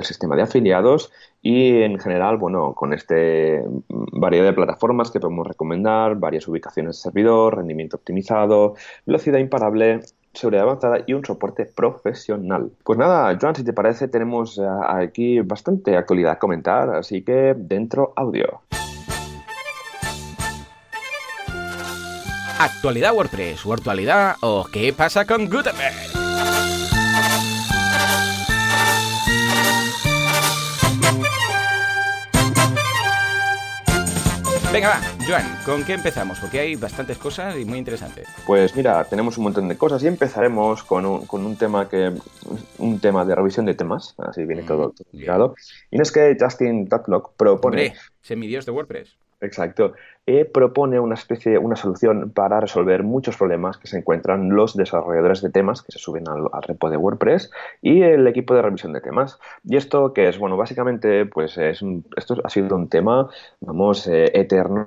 sistema 0.04 0.34
de 0.34 0.42
afiliados 0.42 1.12
y 1.40 1.82
en 1.82 1.98
general, 2.00 2.36
bueno, 2.36 2.74
con 2.74 2.92
este 2.92 3.62
variedad 3.88 4.46
de 4.46 4.52
plataformas 4.52 5.12
que 5.12 5.20
podemos 5.20 5.46
recomendar, 5.46 6.16
varias 6.16 6.48
ubicaciones 6.48 6.96
de 6.96 7.02
servidor, 7.02 7.58
rendimiento 7.58 7.96
optimizado, 7.96 8.74
velocidad 9.06 9.38
imparable, 9.38 10.00
seguridad 10.32 10.64
avanzada 10.64 10.98
y 11.06 11.14
un 11.14 11.24
soporte 11.24 11.64
profesional. 11.64 12.72
Pues 12.82 12.98
nada, 12.98 13.38
Joan, 13.40 13.54
si 13.54 13.64
te 13.64 13.72
parece, 13.72 14.08
tenemos 14.08 14.58
eh, 14.58 14.62
aquí 14.88 15.40
bastante 15.40 15.96
actualidad 15.96 16.32
a 16.32 16.38
comentar, 16.38 16.90
así 16.90 17.22
que 17.22 17.54
dentro 17.56 18.12
audio. 18.16 18.62
Actualidad 22.64 23.14
WordPress, 23.14 23.66
o 23.66 23.72
actualidad 23.72 24.36
o 24.40 24.64
qué 24.70 24.92
pasa 24.92 25.24
con 25.24 25.48
Gutenberg. 25.48 26.22
Venga, 34.72 34.88
va, 34.88 35.00
Joan, 35.28 35.44
¿con 35.66 35.84
qué 35.84 35.92
empezamos? 35.92 36.38
Porque 36.38 36.60
hay 36.60 36.76
bastantes 36.76 37.18
cosas 37.18 37.58
y 37.58 37.64
muy 37.66 37.76
interesantes. 37.76 38.26
Pues 38.46 38.74
mira, 38.74 39.04
tenemos 39.04 39.36
un 39.36 39.44
montón 39.44 39.68
de 39.68 39.76
cosas 39.76 40.02
y 40.02 40.06
empezaremos 40.06 40.82
con 40.82 41.04
un, 41.04 41.26
con 41.26 41.44
un 41.44 41.56
tema 41.56 41.90
que 41.90 42.10
un 42.78 42.98
tema 42.98 43.26
de 43.26 43.34
revisión 43.34 43.66
de 43.66 43.74
temas, 43.74 44.14
así 44.16 44.46
viene 44.46 44.62
mm, 44.62 44.66
todo, 44.66 44.94
todo 45.26 45.54
Y 45.90 45.96
no 45.98 46.02
es 46.02 46.10
que 46.10 46.34
Justin 46.40 46.88
Tatlock 46.88 47.34
propone... 47.36 47.88
Hombre, 47.88 48.00
semidios 48.22 48.64
de 48.64 48.72
WordPress. 48.72 49.18
Exacto. 49.42 49.94
E 50.24 50.44
propone 50.44 51.00
una 51.00 51.14
especie, 51.14 51.58
una 51.58 51.74
solución 51.74 52.30
para 52.30 52.60
resolver 52.60 53.02
muchos 53.02 53.36
problemas 53.36 53.76
que 53.76 53.88
se 53.88 53.98
encuentran 53.98 54.50
los 54.50 54.76
desarrolladores 54.76 55.42
de 55.42 55.50
temas 55.50 55.82
que 55.82 55.90
se 55.90 55.98
suben 55.98 56.28
al, 56.28 56.48
repo 56.62 56.88
de 56.88 56.96
WordPress 56.96 57.50
y 57.82 58.02
el 58.02 58.26
equipo 58.28 58.54
de 58.54 58.62
revisión 58.62 58.92
de 58.92 59.00
temas. 59.00 59.40
Y 59.64 59.76
esto 59.76 60.12
que 60.12 60.28
es, 60.28 60.38
bueno, 60.38 60.56
básicamente, 60.56 61.26
pues 61.26 61.58
es 61.58 61.82
esto 62.16 62.36
ha 62.44 62.48
sido 62.48 62.76
un 62.76 62.88
tema, 62.88 63.28
vamos, 63.60 64.06
eh, 64.06 64.30
eterno, 64.32 64.86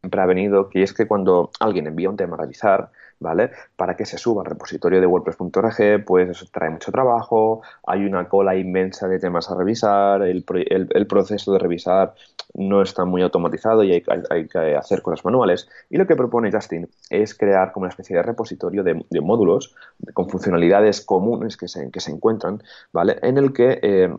siempre 0.00 0.20
ha 0.20 0.26
venido, 0.26 0.68
que 0.68 0.84
es 0.84 0.94
que 0.94 1.08
cuando 1.08 1.50
alguien 1.58 1.88
envía 1.88 2.08
un 2.08 2.16
tema 2.16 2.36
a 2.36 2.40
revisar, 2.40 2.90
¿vale? 3.20 3.50
Para 3.76 3.96
que 3.96 4.06
se 4.06 4.18
suba 4.18 4.42
al 4.42 4.46
repositorio 4.46 5.00
de 5.00 5.06
WordPress.org, 5.06 6.04
pues 6.04 6.28
eso 6.30 6.46
trae 6.52 6.70
mucho 6.70 6.92
trabajo, 6.92 7.62
hay 7.86 8.04
una 8.04 8.28
cola 8.28 8.56
inmensa 8.56 9.08
de 9.08 9.18
temas 9.18 9.50
a 9.50 9.56
revisar, 9.56 10.22
el, 10.22 10.44
proceso 11.08 11.52
de 11.52 11.58
revisar 11.58 12.14
no 12.54 12.82
está 12.82 13.04
muy 13.04 13.22
automatizado 13.22 13.84
y 13.84 13.92
hay, 13.92 14.48
que 14.48 14.76
hacer 14.76 15.02
cosas 15.02 15.24
manuales. 15.24 15.68
Y 15.90 15.96
lo 15.96 16.06
que 16.06 16.16
propone 16.16 16.52
Justin 16.52 16.88
es 17.10 17.34
crear 17.34 17.72
como 17.72 17.84
una 17.84 17.90
especie 17.90 18.16
de 18.16 18.22
repositorio 18.22 18.82
de, 18.82 19.04
módulos 19.20 19.74
con 20.14 20.28
funcionalidades 20.28 21.00
comunes 21.00 21.56
que 21.56 21.68
se, 21.68 21.90
que 21.90 22.00
se 22.00 22.12
encuentran, 22.12 22.62
¿vale? 22.92 23.18
En 23.22 23.38
el 23.38 23.52
que 23.52 23.78
eh, 23.82 24.14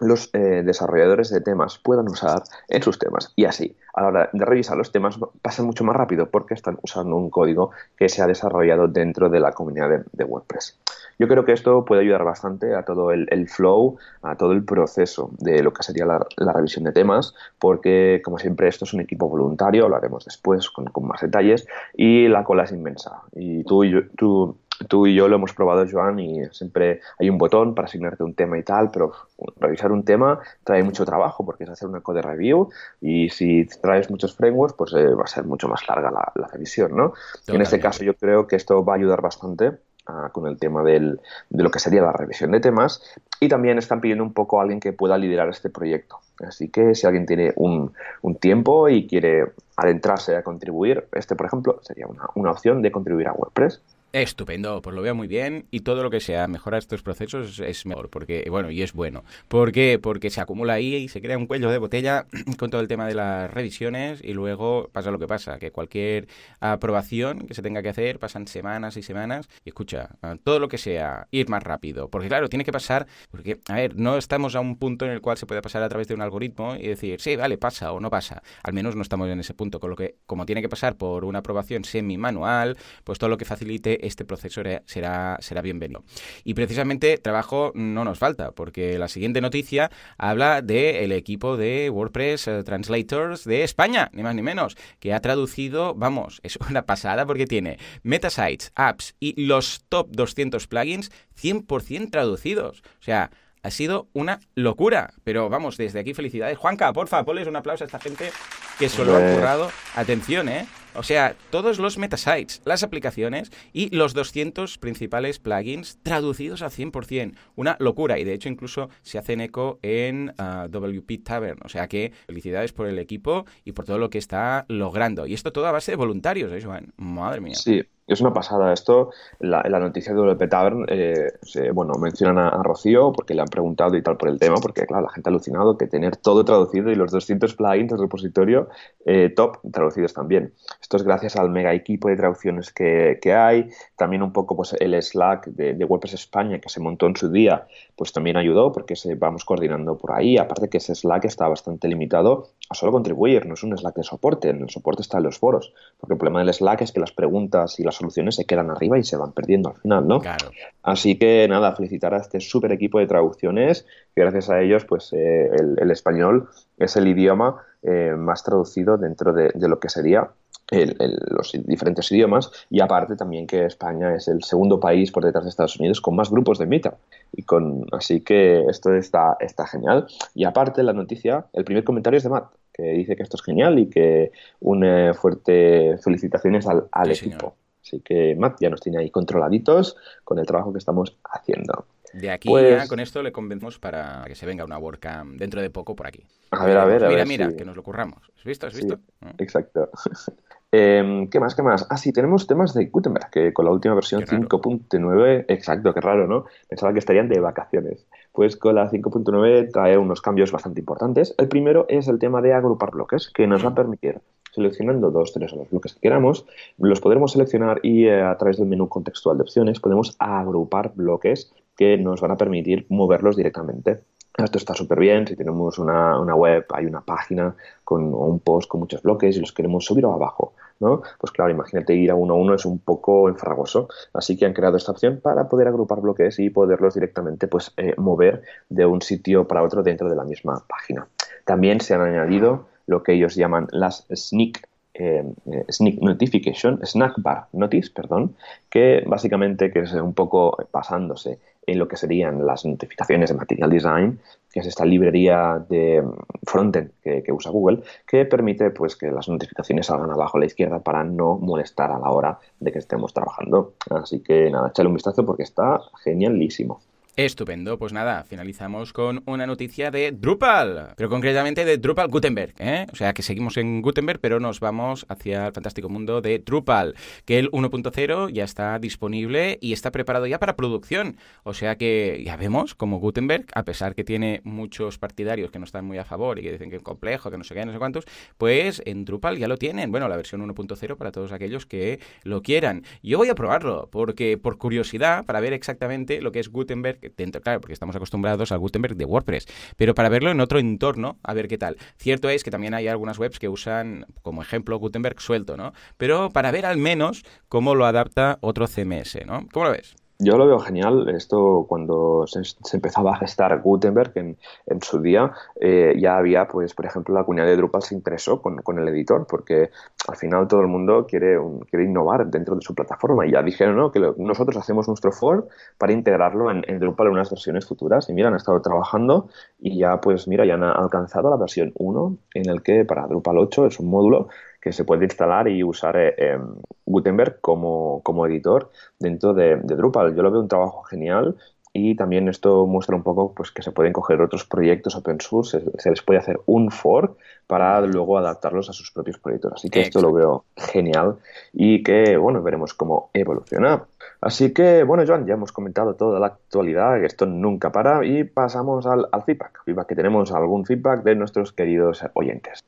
los 0.00 0.30
eh, 0.32 0.62
desarrolladores 0.64 1.30
de 1.30 1.40
temas 1.40 1.78
puedan 1.78 2.08
usar 2.08 2.42
en 2.68 2.82
sus 2.82 2.98
temas. 2.98 3.32
Y 3.36 3.44
así, 3.44 3.76
a 3.94 4.02
la 4.02 4.08
hora 4.08 4.30
de 4.32 4.44
revisar 4.44 4.76
los 4.76 4.92
temas, 4.92 5.18
pasa 5.42 5.62
mucho 5.62 5.84
más 5.84 5.96
rápido 5.96 6.30
porque 6.30 6.54
están 6.54 6.78
usando 6.82 7.16
un 7.16 7.30
código 7.30 7.70
que 7.96 8.08
se 8.08 8.22
ha 8.22 8.26
desarrollado 8.26 8.88
dentro 8.88 9.28
de 9.28 9.40
la 9.40 9.52
comunidad 9.52 10.04
de, 10.12 10.24
WordPress. 10.24 10.78
Yo 11.18 11.26
creo 11.26 11.44
que 11.44 11.52
esto 11.52 11.84
puede 11.84 12.02
ayudar 12.02 12.22
bastante 12.22 12.74
a 12.74 12.84
todo 12.84 13.10
el, 13.10 13.48
flow, 13.48 13.98
a 14.22 14.36
todo 14.36 14.52
el 14.52 14.64
proceso 14.64 15.30
de 15.38 15.62
lo 15.62 15.72
que 15.72 15.82
sería 15.82 16.06
la, 16.06 16.52
revisión 16.52 16.84
de 16.84 16.92
temas, 16.92 17.34
porque, 17.58 18.20
como 18.24 18.38
siempre, 18.38 18.68
esto 18.68 18.84
es 18.84 18.94
un 18.94 19.00
equipo 19.00 19.28
voluntario, 19.28 19.88
lo 19.88 19.96
haremos 19.96 20.24
después 20.24 20.70
con, 20.70 20.84
con 20.86 21.08
más 21.08 21.20
detalles, 21.20 21.66
y 21.94 22.28
la 22.28 22.44
cola 22.44 22.64
es 22.64 22.72
inmensa. 22.72 23.22
Y 23.32 23.64
tú, 23.64 23.82
y 23.82 23.90
yo, 23.90 24.00
tú 24.16 24.56
tú 24.86 25.06
y 25.06 25.14
yo 25.14 25.28
lo 25.28 25.36
hemos 25.36 25.52
probado, 25.52 25.84
Joan, 25.90 26.18
y 26.20 26.44
siempre 26.52 27.00
hay 27.18 27.28
un 27.28 27.38
botón 27.38 27.74
para 27.74 27.86
asignarte 27.86 28.22
un 28.22 28.34
tema 28.34 28.58
y 28.58 28.62
tal, 28.62 28.90
pero 28.90 29.12
revisar 29.56 29.90
un 29.90 30.04
tema 30.04 30.38
trae 30.64 30.82
mucho 30.82 31.04
trabajo 31.04 31.44
porque 31.44 31.64
es 31.64 31.70
hacer 31.70 31.88
una 31.88 32.00
code 32.00 32.22
review 32.22 32.68
y 33.00 33.28
si 33.30 33.66
traes 33.82 34.10
muchos 34.10 34.36
frameworks, 34.36 34.74
pues 34.74 34.92
eh, 34.94 35.14
va 35.14 35.24
a 35.24 35.26
ser 35.26 35.44
mucho 35.44 35.68
más 35.68 35.86
larga 35.88 36.10
la, 36.10 36.48
revisión, 36.48 36.96
¿no? 36.96 37.12
en 37.46 37.60
este 37.60 37.78
caso 37.78 38.04
yo 38.04 38.14
creo 38.14 38.46
que 38.46 38.56
esto 38.56 38.84
va 38.84 38.94
a 38.94 38.96
ayudar 38.96 39.20
bastante 39.20 39.72
ah, 40.06 40.30
con 40.32 40.46
el 40.46 40.58
tema 40.58 40.82
del, 40.82 41.20
de 41.50 41.62
lo 41.62 41.70
que 41.70 41.78
sería 41.78 42.02
la 42.02 42.12
revisión 42.12 42.52
de 42.52 42.60
temas 42.60 43.02
y 43.40 43.48
también 43.48 43.78
están 43.78 44.00
pidiendo 44.00 44.24
un 44.24 44.32
poco 44.32 44.58
a 44.58 44.62
alguien 44.62 44.80
que 44.80 44.92
pueda 44.92 45.18
liderar 45.18 45.48
este 45.48 45.68
proyecto. 45.68 46.20
Así 46.46 46.68
que 46.68 46.94
si 46.94 47.06
alguien 47.06 47.26
tiene 47.26 47.52
un, 47.56 47.92
un 48.22 48.36
tiempo 48.36 48.88
y 48.88 49.06
quiere 49.06 49.52
adentrarse 49.76 50.36
a 50.36 50.42
contribuir, 50.42 51.06
este 51.12 51.36
por 51.36 51.46
ejemplo 51.46 51.80
sería 51.82 52.06
una, 52.06 52.26
una 52.34 52.50
opción 52.52 52.80
de 52.80 52.92
contribuir 52.92 53.28
a 53.28 53.32
WordPress. 53.32 53.82
Estupendo, 54.12 54.80
pues 54.80 54.96
lo 54.96 55.02
veo 55.02 55.14
muy 55.14 55.28
bien 55.28 55.66
y 55.70 55.80
todo 55.80 56.02
lo 56.02 56.08
que 56.08 56.20
sea 56.20 56.48
mejorar 56.48 56.78
estos 56.78 57.02
procesos 57.02 57.60
es 57.60 57.84
mejor, 57.84 58.08
porque 58.08 58.46
bueno, 58.48 58.70
y 58.70 58.80
es 58.80 58.94
bueno. 58.94 59.22
¿Por 59.48 59.70
qué? 59.70 59.98
Porque 60.02 60.30
se 60.30 60.40
acumula 60.40 60.72
ahí 60.72 60.94
y 60.94 61.08
se 61.08 61.20
crea 61.20 61.36
un 61.36 61.46
cuello 61.46 61.70
de 61.70 61.76
botella 61.76 62.26
con 62.58 62.70
todo 62.70 62.80
el 62.80 62.88
tema 62.88 63.06
de 63.06 63.14
las 63.14 63.50
revisiones 63.50 64.24
y 64.24 64.32
luego 64.32 64.88
pasa 64.94 65.10
lo 65.10 65.18
que 65.18 65.26
pasa, 65.26 65.58
que 65.58 65.72
cualquier 65.72 66.26
aprobación 66.58 67.46
que 67.46 67.52
se 67.52 67.60
tenga 67.60 67.82
que 67.82 67.90
hacer 67.90 68.18
pasan 68.18 68.46
semanas 68.48 68.96
y 68.96 69.02
semanas 69.02 69.46
y 69.62 69.68
escucha, 69.68 70.16
todo 70.42 70.58
lo 70.58 70.68
que 70.68 70.78
sea 70.78 71.28
ir 71.30 71.50
más 71.50 71.62
rápido, 71.62 72.08
porque 72.08 72.28
claro, 72.28 72.48
tiene 72.48 72.64
que 72.64 72.72
pasar, 72.72 73.06
porque 73.30 73.60
a 73.68 73.74
ver, 73.74 73.96
no 73.96 74.16
estamos 74.16 74.56
a 74.56 74.60
un 74.60 74.78
punto 74.78 75.04
en 75.04 75.10
el 75.10 75.20
cual 75.20 75.36
se 75.36 75.44
puede 75.44 75.60
pasar 75.60 75.82
a 75.82 75.88
través 75.90 76.08
de 76.08 76.14
un 76.14 76.22
algoritmo 76.22 76.76
y 76.76 76.86
decir, 76.88 77.20
sí, 77.20 77.36
vale, 77.36 77.58
pasa 77.58 77.92
o 77.92 78.00
no 78.00 78.08
pasa. 78.08 78.42
Al 78.62 78.72
menos 78.72 78.96
no 78.96 79.02
estamos 79.02 79.28
en 79.28 79.40
ese 79.40 79.52
punto, 79.52 79.80
con 79.80 79.90
lo 79.90 79.96
que 79.96 80.16
como 80.24 80.46
tiene 80.46 80.62
que 80.62 80.70
pasar 80.70 80.96
por 80.96 81.26
una 81.26 81.40
aprobación 81.40 81.84
semi 81.84 82.16
manual, 82.16 82.78
pues 83.04 83.18
todo 83.18 83.28
lo 83.28 83.36
que 83.36 83.44
facilite 83.44 83.97
este 84.00 84.24
proceso 84.24 84.62
será, 84.86 85.36
será 85.40 85.62
bienvenido. 85.62 86.04
Y 86.44 86.54
precisamente 86.54 87.18
trabajo 87.18 87.72
no 87.74 88.04
nos 88.04 88.18
falta, 88.18 88.52
porque 88.52 88.98
la 88.98 89.08
siguiente 89.08 89.40
noticia 89.40 89.90
habla 90.16 90.62
del 90.62 91.12
equipo 91.12 91.56
de 91.56 91.90
WordPress 91.90 92.48
eh, 92.48 92.62
Translators 92.64 93.44
de 93.44 93.62
España, 93.62 94.10
ni 94.12 94.22
más 94.22 94.34
ni 94.34 94.42
menos, 94.42 94.76
que 94.98 95.14
ha 95.14 95.20
traducido, 95.20 95.94
vamos, 95.94 96.40
es 96.42 96.58
una 96.68 96.82
pasada 96.82 97.26
porque 97.26 97.46
tiene 97.46 97.78
metasites, 98.02 98.72
apps 98.74 99.14
y 99.20 99.46
los 99.46 99.84
top 99.88 100.08
200 100.10 100.66
plugins 100.66 101.10
100% 101.40 102.10
traducidos. 102.10 102.82
O 103.00 103.02
sea, 103.02 103.30
ha 103.62 103.70
sido 103.70 104.08
una 104.12 104.40
locura. 104.54 105.12
Pero 105.24 105.48
vamos, 105.48 105.76
desde 105.76 106.00
aquí 106.00 106.14
felicidades. 106.14 106.58
Juanca, 106.58 106.92
porfa, 106.92 107.24
ponles 107.24 107.48
un 107.48 107.56
aplauso 107.56 107.84
a 107.84 107.86
esta 107.86 108.00
gente 108.00 108.30
que 108.78 108.88
solo 108.88 109.16
ha 109.16 109.34
currado. 109.34 109.70
Atención, 109.94 110.48
¿eh? 110.48 110.66
O 110.98 111.02
sea, 111.02 111.36
todos 111.50 111.78
los 111.78 111.96
metasites, 111.96 112.60
las 112.64 112.82
aplicaciones 112.82 113.52
y 113.72 113.94
los 113.94 114.14
200 114.14 114.78
principales 114.78 115.38
plugins 115.38 115.98
traducidos 116.02 116.62
al 116.62 116.70
100%. 116.70 117.34
Una 117.56 117.76
locura. 117.78 118.18
Y 118.18 118.24
de 118.24 118.34
hecho 118.34 118.48
incluso 118.48 118.90
se 119.02 119.18
hacen 119.18 119.40
eco 119.40 119.78
en 119.82 120.34
ah, 120.38 120.66
WP 120.68 121.22
Tavern. 121.22 121.60
O 121.64 121.68
sea 121.68 121.88
que 121.88 122.12
felicidades 122.26 122.72
por 122.72 122.86
el 122.86 122.98
equipo 122.98 123.46
y 123.64 123.72
por 123.72 123.84
todo 123.84 123.98
lo 123.98 124.10
que 124.10 124.18
está 124.18 124.66
logrando. 124.68 125.26
Y 125.26 125.34
esto 125.34 125.52
todo 125.52 125.66
a 125.66 125.72
base 125.72 125.92
de 125.92 125.96
voluntarios, 125.96 126.52
¿eh, 126.52 126.60
Joan? 126.62 126.92
Madre 126.96 127.40
mía. 127.40 127.54
Sí, 127.54 127.82
es 128.08 128.20
una 128.20 128.32
pasada 128.32 128.72
esto. 128.72 129.10
La, 129.38 129.62
noticia 129.78 130.12
de 130.12 130.18
WP 130.18 130.48
Tavern, 130.48 130.86
eh, 130.88 131.30
bueno, 131.72 131.92
mencionan 132.00 132.38
a, 132.38 132.62
Rocío 132.62 133.12
porque 133.12 133.34
le 133.34 133.42
han 133.42 133.48
preguntado 133.48 133.96
y 133.96 134.02
tal 134.02 134.16
por 134.16 134.28
el 134.28 134.38
tema, 134.38 134.56
porque 134.56 134.86
claro, 134.86 135.04
la 135.04 135.12
gente 135.12 135.28
ha 135.28 135.32
alucinado 135.32 135.76
que 135.76 135.86
tener 135.86 136.16
todo 136.16 136.44
traducido 136.44 136.90
y 136.90 136.94
los 136.94 137.12
200 137.12 137.54
plugins 137.54 137.90
del 137.90 138.00
repositorio 138.00 138.68
eh, 139.04 139.28
top 139.28 139.58
traducidos 139.70 140.14
también. 140.14 140.54
Esto 140.80 140.96
es 140.96 141.02
gracias 141.02 141.36
al 141.36 141.50
mega 141.50 141.74
equipo 141.74 142.08
de 142.08 142.16
traducciones 142.16 142.72
que, 142.72 143.18
que 143.20 143.34
hay. 143.34 143.68
También 143.96 144.22
un 144.22 144.32
poco 144.32 144.56
pues 144.56 144.74
el 144.80 145.00
Slack 145.00 145.46
de, 145.48 145.84
WordPress 145.84 146.14
España 146.14 146.58
que 146.58 146.68
se 146.68 146.80
montó 146.80 147.06
en 147.06 147.16
su 147.16 147.30
día, 147.30 147.66
pues 147.96 148.12
también 148.12 148.36
ayudó 148.36 148.72
porque 148.72 148.96
se, 148.96 149.14
vamos 149.14 149.44
coordinando 149.44 149.96
por 149.96 150.12
ahí. 150.12 150.38
Aparte 150.38 150.68
que 150.68 150.78
ese 150.78 150.94
Slack 150.94 151.26
está 151.26 151.46
bastante 151.46 151.88
limitado 151.88 152.48
a 152.70 152.74
solo 152.74 152.92
contribuir, 152.92 153.46
no 153.46 153.54
es 153.54 153.62
un 153.62 153.76
Slack 153.76 153.96
de 153.96 154.02
soporte. 154.02 154.48
En 154.48 154.62
el 154.62 154.70
soporte 154.70 155.02
está 155.02 155.18
en 155.18 155.24
los 155.24 155.38
foros, 155.38 155.72
porque 155.98 156.14
el 156.14 156.18
problema 156.18 156.40
del 156.40 156.52
Slack 156.52 156.82
es 156.82 156.92
que 156.92 157.00
las 157.00 157.12
preguntas 157.12 157.78
y 157.80 157.84
las 157.84 157.97
soluciones 157.98 158.36
se 158.36 158.44
quedan 158.44 158.70
arriba 158.70 158.98
y 158.98 159.04
se 159.04 159.16
van 159.16 159.32
perdiendo 159.32 159.70
al 159.70 159.76
final, 159.76 160.06
¿no? 160.06 160.20
Claro. 160.20 160.50
Así 160.82 161.18
que 161.18 161.46
nada, 161.48 161.74
felicitar 161.74 162.14
a 162.14 162.18
este 162.18 162.40
súper 162.40 162.72
equipo 162.72 162.98
de 162.98 163.06
traducciones, 163.06 163.86
que 164.14 164.22
gracias 164.22 164.48
a 164.50 164.60
ellos, 164.60 164.84
pues 164.84 165.12
eh, 165.12 165.50
el, 165.52 165.76
el, 165.78 165.90
español 165.90 166.48
es 166.78 166.96
el 166.96 167.08
idioma 167.08 167.62
eh, 167.82 168.14
más 168.16 168.42
traducido 168.42 168.96
dentro 168.96 169.32
de, 169.32 169.50
de 169.54 169.68
lo 169.68 169.78
que 169.78 169.88
sería 169.88 170.30
el, 170.70 170.96
el, 170.98 171.18
los 171.30 171.52
diferentes 171.64 172.10
idiomas 172.12 172.50
y 172.70 172.80
aparte 172.80 173.16
también 173.16 173.46
que 173.46 173.64
España 173.64 174.14
es 174.14 174.28
el 174.28 174.42
segundo 174.42 174.78
país 174.78 175.10
por 175.10 175.24
detrás 175.24 175.44
de 175.44 175.50
Estados 175.50 175.78
Unidos 175.78 176.00
con 176.00 176.14
más 176.16 176.30
grupos 176.30 176.58
de 176.58 176.66
Meetup 176.66 176.94
y 177.32 177.42
con 177.42 177.86
así 177.92 178.20
que 178.20 178.64
esto 178.68 178.92
está, 178.94 179.36
está 179.40 179.66
genial 179.66 180.06
y 180.34 180.44
aparte 180.44 180.82
la 180.82 180.92
noticia 180.92 181.46
el 181.52 181.64
primer 181.64 181.84
comentario 181.84 182.18
es 182.18 182.24
de 182.24 182.30
Matt 182.30 182.52
que 182.72 182.82
dice 182.82 183.16
que 183.16 183.22
esto 183.22 183.36
es 183.36 183.42
genial 183.42 183.78
y 183.78 183.88
que 183.88 184.30
une 184.60 185.14
fuerte 185.14 185.96
felicitaciones 185.98 186.66
al, 186.66 186.84
al 186.92 187.14
Sí, 187.14 187.26
equipo 187.26 187.38
señor. 187.38 187.67
Así 187.88 188.00
que 188.00 188.36
Matt 188.36 188.58
ya 188.60 188.70
nos 188.70 188.80
tiene 188.80 188.98
ahí 188.98 189.10
controladitos 189.10 189.96
con 190.24 190.38
el 190.38 190.46
trabajo 190.46 190.72
que 190.72 190.78
estamos 190.78 191.16
haciendo 191.32 191.86
De 192.12 192.30
aquí 192.30 192.48
Pues- 192.48 192.82
ya 192.82 192.88
con 192.88 193.00
esto 193.00 193.22
le 193.22 193.32
convencemos 193.32 193.78
para 193.78 194.24
que 194.26 194.34
se 194.34 194.46
venga 194.46 194.64
una 194.64 194.78
WordCamp 194.78 195.38
dentro 195.38 195.60
de 195.60 195.70
poco 195.70 195.94
por 195.96 196.06
aquí. 196.06 196.24
A 196.50 196.64
ver, 196.64 196.76
a 196.78 196.84
ver, 196.86 197.04
a 197.04 197.08
mira, 197.08 197.18
ver 197.20 197.26
mira, 197.28 197.50
si- 197.50 197.56
que 197.56 197.64
nos 197.66 197.76
lo 197.76 197.82
curramos. 197.82 198.18
¿Has 198.38 198.44
visto? 198.44 198.66
¿Has 198.66 198.74
visto? 198.74 198.98
Exacto. 199.38 199.90
Em, 200.70 201.30
¿Qué 201.30 201.40
más? 201.40 201.54
¿Qué 201.54 201.62
más? 201.62 201.86
Ah, 201.88 201.96
sí, 201.96 202.12
tenemos 202.12 202.46
temas 202.46 202.74
de 202.74 202.84
Gutenberg, 202.86 203.30
que 203.30 203.54
con 203.54 203.64
la 203.64 203.70
última 203.70 203.94
versión 203.94 204.20
Qué 204.20 204.26
raro. 204.26 204.42
5.9, 204.48 205.46
exacto, 205.48 205.94
qué 205.94 206.00
raro, 206.02 206.26
¿no? 206.26 206.44
Pensaba 206.68 206.92
que 206.92 206.98
estarían 206.98 207.26
de 207.30 207.40
vacaciones. 207.40 208.06
Pues 208.32 208.58
con 208.58 208.74
la 208.74 208.90
5.9 208.90 209.70
trae 209.72 209.96
unos 209.96 210.20
cambios 210.20 210.52
bastante 210.52 210.80
importantes. 210.80 211.34
El 211.38 211.48
primero 211.48 211.86
es 211.88 212.06
el 212.08 212.18
tema 212.18 212.42
de 212.42 212.52
agrupar 212.52 212.90
bloques, 212.90 213.30
que 213.34 213.46
nos 213.46 213.64
va 213.64 213.70
a 213.70 213.74
permitir, 213.74 214.20
seleccionando 214.58 215.10
dos, 215.10 215.32
tres 215.32 215.52
o 215.52 215.56
los 215.56 215.70
bloques 215.70 215.94
que 215.94 216.00
queramos, 216.00 216.44
los 216.78 217.00
podremos 217.00 217.32
seleccionar 217.32 217.80
y 217.82 218.06
eh, 218.06 218.22
a 218.22 218.36
través 218.36 218.58
del 218.58 218.68
menú 218.68 218.88
contextual 218.88 219.38
de 219.38 219.42
opciones 219.42 219.80
podemos 219.80 220.14
agrupar 220.18 220.92
bloques 220.94 221.52
que 221.76 221.96
nos 221.96 222.20
van 222.20 222.32
a 222.32 222.36
permitir 222.36 222.86
moverlos 222.88 223.36
directamente. 223.36 224.00
Esto 224.36 224.58
está 224.58 224.72
súper 224.74 225.00
bien. 225.00 225.26
Si 225.26 225.34
tenemos 225.34 225.78
una, 225.80 226.34
web, 226.34 226.64
hay 226.70 226.86
una 226.86 227.00
página 227.00 227.56
con 227.82 228.14
o 228.14 228.26
un 228.26 228.38
post 228.38 228.68
con 228.68 228.80
muchos 228.80 229.02
bloques 229.02 229.36
y 229.36 229.40
los 229.40 229.52
queremos 229.52 229.84
subir 229.84 230.06
o 230.06 230.12
abajo, 230.12 230.52
¿no? 230.78 231.02
Pues 231.18 231.32
claro, 231.32 231.50
imagínate 231.50 231.94
ir 231.94 232.12
a 232.12 232.14
uno 232.14 232.34
a 232.34 232.36
uno 232.36 232.54
es 232.54 232.64
un 232.64 232.78
poco 232.78 233.28
enfarragoso. 233.28 233.88
Así 234.12 234.36
que 234.36 234.46
han 234.46 234.52
creado 234.52 234.76
esta 234.76 234.92
opción 234.92 235.18
para 235.20 235.48
poder 235.48 235.66
agrupar 235.66 236.00
bloques 236.00 236.38
y 236.38 236.50
poderlos 236.50 236.94
directamente 236.94 237.48
pues, 237.48 237.72
eh, 237.76 237.94
mover 237.96 238.42
de 238.68 238.86
un 238.86 239.02
sitio 239.02 239.48
para 239.48 239.64
otro 239.64 239.82
dentro 239.82 240.08
de 240.08 240.14
la 240.14 240.22
misma 240.22 240.62
página. 240.68 241.08
También 241.44 241.80
se 241.80 241.94
han 241.94 242.02
añadido 242.02 242.68
lo 242.88 243.02
que 243.02 243.12
ellos 243.12 243.36
llaman 243.36 243.68
las 243.70 244.06
eh, 244.10 245.22
eh, 245.46 245.64
Sneak 245.70 246.00
Notification, 246.00 246.80
Snack 246.84 247.14
Bar 247.18 247.46
Notice, 247.52 247.90
perdón, 247.94 248.34
que 248.68 249.04
básicamente 249.06 249.70
que 249.70 249.80
es 249.80 249.92
un 249.92 250.14
poco 250.14 250.56
basándose 250.72 251.38
en 251.66 251.78
lo 251.78 251.86
que 251.86 251.96
serían 251.96 252.44
las 252.46 252.64
notificaciones 252.64 253.30
de 253.30 253.36
Material 253.36 253.70
Design, 253.70 254.18
que 254.50 254.60
es 254.60 254.66
esta 254.66 254.86
librería 254.86 255.62
de 255.68 256.02
frontend 256.44 256.92
que, 257.02 257.22
que 257.22 257.30
usa 257.30 257.52
Google, 257.52 257.82
que 258.06 258.24
permite 258.24 258.70
pues 258.70 258.96
que 258.96 259.10
las 259.10 259.28
notificaciones 259.28 259.86
salgan 259.86 260.10
abajo 260.10 260.38
a 260.38 260.40
la 260.40 260.46
izquierda 260.46 260.78
para 260.80 261.04
no 261.04 261.36
molestar 261.36 261.92
a 261.92 261.98
la 261.98 262.10
hora 262.10 262.38
de 262.58 262.72
que 262.72 262.78
estemos 262.78 263.12
trabajando. 263.12 263.74
Así 263.90 264.20
que 264.20 264.50
nada, 264.50 264.68
échale 264.68 264.88
un 264.88 264.94
vistazo 264.94 265.26
porque 265.26 265.42
está 265.42 265.80
genialísimo. 266.02 266.80
Estupendo, 267.18 267.80
pues 267.80 267.92
nada, 267.92 268.22
finalizamos 268.22 268.92
con 268.92 269.24
una 269.26 269.44
noticia 269.44 269.90
de 269.90 270.12
Drupal, 270.12 270.94
pero 270.96 271.08
concretamente 271.08 271.64
de 271.64 271.76
Drupal 271.76 272.06
Gutenberg, 272.06 272.54
¿eh? 272.60 272.86
O 272.92 272.94
sea 272.94 273.12
que 273.12 273.22
seguimos 273.22 273.56
en 273.56 273.82
Gutenberg, 273.82 274.20
pero 274.20 274.38
nos 274.38 274.60
vamos 274.60 275.04
hacia 275.08 275.48
el 275.48 275.52
fantástico 275.52 275.88
mundo 275.88 276.20
de 276.20 276.38
Drupal, 276.38 276.94
que 277.24 277.40
el 277.40 277.50
1.0 277.50 278.30
ya 278.30 278.44
está 278.44 278.78
disponible 278.78 279.58
y 279.60 279.72
está 279.72 279.90
preparado 279.90 280.28
ya 280.28 280.38
para 280.38 280.54
producción. 280.54 281.16
O 281.42 281.54
sea 281.54 281.74
que 281.74 282.22
ya 282.24 282.36
vemos 282.36 282.76
como 282.76 283.00
Gutenberg, 283.00 283.46
a 283.52 283.64
pesar 283.64 283.96
que 283.96 284.04
tiene 284.04 284.40
muchos 284.44 284.96
partidarios 284.98 285.50
que 285.50 285.58
no 285.58 285.64
están 285.64 285.86
muy 285.86 285.98
a 285.98 286.04
favor 286.04 286.38
y 286.38 286.42
que 286.42 286.52
dicen 286.52 286.70
que 286.70 286.76
es 286.76 286.82
complejo, 286.84 287.32
que 287.32 287.38
no 287.38 287.42
sé 287.42 287.52
qué, 287.52 287.66
no 287.66 287.72
sé 287.72 287.80
cuántos, 287.80 288.04
pues 288.36 288.80
en 288.86 289.04
Drupal 289.04 289.38
ya 289.38 289.48
lo 289.48 289.56
tienen. 289.56 289.90
Bueno, 289.90 290.06
la 290.06 290.16
versión 290.16 290.40
1.0 290.48 290.96
para 290.96 291.10
todos 291.10 291.32
aquellos 291.32 291.66
que 291.66 291.98
lo 292.22 292.42
quieran. 292.42 292.84
Yo 293.02 293.18
voy 293.18 293.28
a 293.28 293.34
probarlo, 293.34 293.88
porque 293.90 294.38
por 294.38 294.56
curiosidad, 294.56 295.24
para 295.24 295.40
ver 295.40 295.52
exactamente 295.52 296.22
lo 296.22 296.30
que 296.30 296.38
es 296.38 296.48
Gutenberg 296.48 297.07
dentro, 297.16 297.40
claro, 297.40 297.60
porque 297.60 297.72
estamos 297.72 297.96
acostumbrados 297.96 298.52
al 298.52 298.58
Gutenberg 298.58 298.96
de 298.96 299.04
WordPress, 299.04 299.46
pero 299.76 299.94
para 299.94 300.08
verlo 300.08 300.30
en 300.30 300.40
otro 300.40 300.58
entorno, 300.58 301.18
a 301.22 301.34
ver 301.34 301.48
qué 301.48 301.58
tal. 301.58 301.76
Cierto 301.96 302.28
es 302.28 302.44
que 302.44 302.50
también 302.50 302.74
hay 302.74 302.88
algunas 302.88 303.18
webs 303.18 303.38
que 303.38 303.48
usan 303.48 304.06
como 304.22 304.42
ejemplo 304.42 304.78
Gutenberg 304.78 305.20
suelto, 305.20 305.56
¿no? 305.56 305.72
Pero 305.96 306.30
para 306.30 306.50
ver 306.50 306.66
al 306.66 306.76
menos 306.76 307.24
cómo 307.48 307.74
lo 307.74 307.86
adapta 307.86 308.38
otro 308.40 308.66
CMS, 308.66 309.18
¿no? 309.26 309.46
¿Cómo 309.52 309.66
lo 309.66 309.72
ves? 309.72 309.96
Yo 310.20 310.36
lo 310.36 310.48
veo 310.48 310.58
genial. 310.58 311.08
Esto 311.10 311.64
cuando 311.68 312.26
se, 312.26 312.42
se 312.42 312.76
empezaba 312.76 313.12
a 313.12 313.16
gestar 313.18 313.60
Gutenberg 313.62 314.10
en, 314.16 314.36
en 314.66 314.82
su 314.82 315.00
día, 315.00 315.32
eh, 315.60 315.94
ya 315.96 316.16
había, 316.16 316.48
pues, 316.48 316.74
por 316.74 316.86
ejemplo, 316.86 317.14
la 317.14 317.22
comunidad 317.22 317.46
de 317.46 317.56
Drupal 317.56 317.82
se 317.82 317.94
interesó 317.94 318.42
con, 318.42 318.56
con, 318.62 318.80
el 318.80 318.88
editor, 318.88 319.28
porque 319.28 319.70
al 320.08 320.16
final 320.16 320.48
todo 320.48 320.62
el 320.62 320.66
mundo 320.66 321.06
quiere, 321.08 321.38
un, 321.38 321.60
quiere 321.60 321.84
innovar 321.84 322.26
dentro 322.26 322.56
de 322.56 322.62
su 322.62 322.74
plataforma. 322.74 323.28
Y 323.28 323.30
ya 323.30 323.44
dijeron, 323.44 323.76
¿no? 323.76 323.92
Que 323.92 324.00
nosotros 324.18 324.56
hacemos 324.56 324.88
nuestro 324.88 325.12
form 325.12 325.44
para 325.78 325.92
integrarlo 325.92 326.50
en, 326.50 326.64
en, 326.66 326.80
Drupal 326.80 327.06
en 327.06 327.12
unas 327.12 327.30
versiones 327.30 327.64
futuras. 327.66 328.08
Y 328.08 328.12
mira, 328.12 328.26
han 328.26 328.34
estado 328.34 328.60
trabajando 328.60 329.28
y 329.60 329.78
ya, 329.78 330.00
pues, 330.00 330.26
mira, 330.26 330.44
ya 330.44 330.54
han 330.54 330.64
alcanzado 330.64 331.30
la 331.30 331.36
versión 331.36 331.70
1, 331.76 332.18
en 332.34 332.48
el 332.50 332.62
que 332.62 332.84
para 332.84 333.06
Drupal 333.06 333.38
8 333.38 333.66
es 333.66 333.78
un 333.78 333.88
módulo 333.88 334.28
que 334.60 334.72
se 334.72 334.84
puede 334.84 335.04
instalar 335.04 335.48
y 335.48 335.62
usar 335.62 335.96
eh, 335.96 336.38
Gutenberg 336.84 337.40
como, 337.40 338.02
como 338.02 338.26
editor 338.26 338.70
dentro 338.98 339.34
de, 339.34 339.56
de 339.56 339.76
Drupal. 339.76 340.14
Yo 340.14 340.22
lo 340.22 340.30
veo 340.30 340.40
un 340.40 340.48
trabajo 340.48 340.82
genial 340.82 341.36
y 341.72 341.94
también 341.94 342.28
esto 342.28 342.66
muestra 342.66 342.96
un 342.96 343.02
poco 343.02 343.32
pues, 343.34 343.50
que 343.50 343.62
se 343.62 343.72
pueden 343.72 343.92
coger 343.92 344.20
otros 344.20 344.44
proyectos 344.44 344.96
open 344.96 345.20
source, 345.20 345.62
se, 345.78 345.90
les 345.90 346.02
puede 346.02 346.18
hacer 346.18 346.40
un 346.46 346.70
fork 346.70 347.16
para 347.46 347.80
luego 347.80 348.18
adaptarlos 348.18 348.68
a 348.68 348.72
sus 348.72 348.90
propios 348.90 349.18
proyectos. 349.18 349.52
Así 349.54 349.70
que 349.70 349.80
esto 349.80 350.00
lo 350.00 350.12
veo 350.12 350.44
genial 350.56 351.16
y 351.52 351.82
que, 351.82 352.16
bueno, 352.16 352.42
veremos 352.42 352.74
cómo 352.74 353.10
evoluciona. 353.12 353.84
Así 354.20 354.52
que, 354.52 354.82
bueno, 354.82 355.04
Joan, 355.06 355.26
ya 355.26 355.34
hemos 355.34 355.52
comentado 355.52 355.94
toda 355.94 356.18
la 356.18 356.26
actualidad, 356.26 356.98
que 356.98 357.06
esto 357.06 357.26
nunca 357.26 357.70
para 357.70 358.04
y 358.04 358.24
pasamos 358.24 358.86
al, 358.86 359.06
al 359.12 359.22
feedback. 359.22 359.62
Feedback 359.64 359.86
que 359.86 359.94
tenemos 359.94 360.32
algún 360.32 360.64
feedback 360.66 361.04
de 361.04 361.14
nuestros 361.14 361.52
queridos 361.52 362.04
oyentes. 362.14 362.64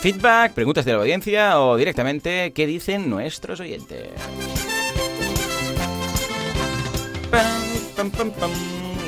Feedback, 0.00 0.54
preguntas 0.54 0.86
de 0.86 0.92
la 0.92 0.98
audiencia 0.98 1.60
o 1.60 1.76
directamente 1.76 2.52
qué 2.54 2.66
dicen 2.66 3.10
nuestros 3.10 3.60
oyentes. 3.60 4.08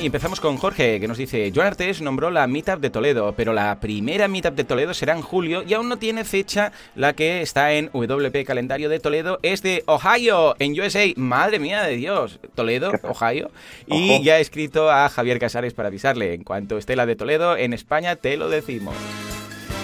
Y 0.03 0.07
empezamos 0.07 0.39
con 0.39 0.59
Jorge, 0.59 1.01
que 1.01 1.09
nos 1.09 1.17
dice, 1.17 1.51
Joan 1.55 1.69
Artes 1.69 2.03
nombró 2.03 2.31
la 2.31 2.47
Meetup 2.47 2.79
de 2.81 2.91
Toledo, 2.91 3.33
pero 3.35 3.55
la 3.55 3.81
primera 3.81 4.29
Meetup 4.29 4.55
de 4.55 4.65
Toledo 4.65 4.93
será 4.93 5.15
en 5.15 5.23
julio 5.23 5.63
y 5.67 5.73
aún 5.73 5.89
no 5.89 5.97
tiene 5.97 6.25
fecha. 6.25 6.73
La 6.95 7.15
que 7.15 7.41
está 7.41 7.73
en 7.73 7.89
WP 7.95 8.45
Calendario 8.45 8.91
de 8.91 9.01
Toledo 9.01 9.39
es 9.43 9.63
de 9.63 9.85
Ohio, 9.87 10.57
en 10.59 10.79
USA. 10.79 11.07
Madre 11.17 11.59
mía 11.59 11.85
de 11.85 11.97
Dios, 11.97 12.39
Toledo, 12.55 12.93
Ohio. 13.05 13.51
Y 13.87 14.23
ya 14.23 14.37
he 14.37 14.41
escrito 14.43 14.91
a 14.91 15.09
Javier 15.09 15.39
Casares 15.39 15.73
para 15.73 15.89
avisarle, 15.89 16.35
en 16.35 16.45
cuanto 16.45 16.77
esté 16.77 16.97
la 16.97 17.07
de 17.07 17.17
Toledo 17.17 17.57
en 17.57 17.73
España, 17.73 18.17
te 18.17 18.37
lo 18.37 18.51
decimos. 18.51 18.95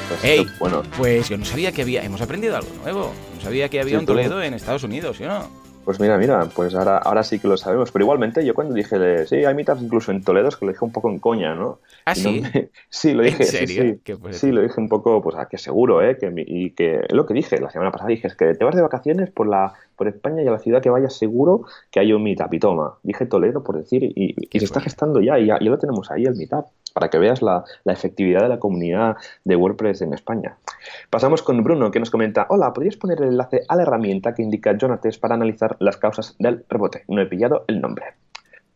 Pues, 0.09 0.59
bueno. 0.59 0.83
pues 0.97 1.29
yo 1.29 1.37
no 1.37 1.45
sabía 1.45 1.73
que 1.73 1.83
había, 1.83 2.03
hemos 2.03 2.21
aprendido 2.21 2.57
algo 2.57 2.71
nuevo. 2.83 3.13
No 3.35 3.41
sabía 3.41 3.69
que 3.69 3.81
había 3.81 3.99
un 3.99 4.07
Toledo 4.07 4.43
en 4.43 4.55
Estados 4.55 4.83
Unidos, 4.83 5.19
¿sí 5.19 5.25
o 5.25 5.29
no? 5.29 5.69
Pues 5.85 6.01
mira, 6.01 6.19
mira, 6.19 6.47
pues 6.55 6.75
ahora, 6.75 6.99
ahora 6.99 7.23
sí 7.23 7.39
que 7.39 7.49
lo 7.49 7.57
sabemos. 7.57 7.91
Pero 7.93 8.05
igualmente 8.05 8.45
yo 8.45 8.53
cuando 8.55 8.75
dije, 8.75 8.99
de, 8.99 9.27
sí, 9.27 9.37
hay 9.45 9.55
meetups 9.55 9.81
incluso 9.81 10.13
en 10.13 10.23
Toledo, 10.23 10.49
es 10.49 10.57
que 10.57 10.67
lo 10.67 10.73
dije 10.73 10.85
un 10.85 10.93
poco 10.93 11.09
en 11.09 11.19
coña, 11.19 11.55
¿no? 11.55 11.79
¿Ah, 12.05 12.15
sí? 12.15 12.43
sí, 12.91 13.15
lo 13.15 13.23
dije. 13.23 13.43
¿En 13.43 13.49
serio? 13.49 13.99
Sí, 14.05 14.13
sí. 14.33 14.53
lo 14.53 14.63
dije 14.63 14.81
un 14.81 14.89
poco, 14.89 15.23
pues 15.23 15.37
a 15.37 15.47
que 15.47 15.57
seguro, 15.57 16.03
¿eh? 16.03 16.19
Que, 16.19 16.31
y 16.47 16.71
que 16.73 17.07
lo 17.11 17.25
que 17.25 17.35
dije 17.35 17.59
la 17.59 17.71
semana 17.71 17.91
pasada, 17.91 18.11
dije, 18.11 18.29
es 18.29 18.35
que 18.35 18.55
te 18.55 18.65
vas 18.65 18.75
de 18.75 18.83
vacaciones 18.83 19.31
por 19.31 19.49
la 19.49 19.73
por 19.99 20.09
España 20.09 20.43
y 20.43 20.47
a 20.47 20.53
la 20.53 20.59
ciudad 20.59 20.81
que 20.81 20.89
vayas 20.89 21.15
seguro 21.15 21.67
que 21.91 22.01
hay 22.01 22.13
un 22.15 22.23
meetup. 22.23 22.55
Y 22.55 22.59
toma, 22.59 22.95
dije 23.03 23.27
Toledo 23.27 23.63
por 23.63 23.77
decir, 23.77 24.05
y, 24.05 24.35
se 24.59 24.65
está 24.65 24.81
gestando 24.81 25.21
ya, 25.21 25.39
y 25.39 25.47
ya, 25.47 25.59
ya, 25.61 25.71
lo 25.71 25.79
tenemos 25.79 26.11
ahí, 26.11 26.25
el 26.25 26.37
meetup 26.37 26.67
para 26.99 27.11
que 27.11 27.19
veas 27.19 27.43
la, 27.43 27.65
efectividad 27.85 28.43
de 28.43 28.49
la 28.49 28.59
comunidad 28.59 29.17
de 29.45 29.57
WordPress 29.57 30.03
en 30.03 30.15
España. 30.15 30.57
Pasamos 31.11 31.43
con 31.43 31.63
Bruno, 31.63 31.91
que 31.91 32.01
nos 32.01 32.11
comenta, 32.11 32.47
hola, 32.49 32.73
¿podrías 32.73 32.97
poner 32.97 33.21
el 33.23 33.29
enlace 33.29 33.63
a 33.69 33.77
la 33.77 33.83
herramienta 33.83 34.35
que 34.35 34.43
indica 34.43 34.77
Jonates 34.77 35.19
para 35.19 35.35
analizar 35.35 35.77
las 35.79 35.97
causas 35.97 36.35
del 36.39 36.65
rebote? 36.69 37.05
No 37.09 37.21
he 37.21 37.27
pillado 37.27 37.65
el 37.69 37.81
nombre. 37.81 38.15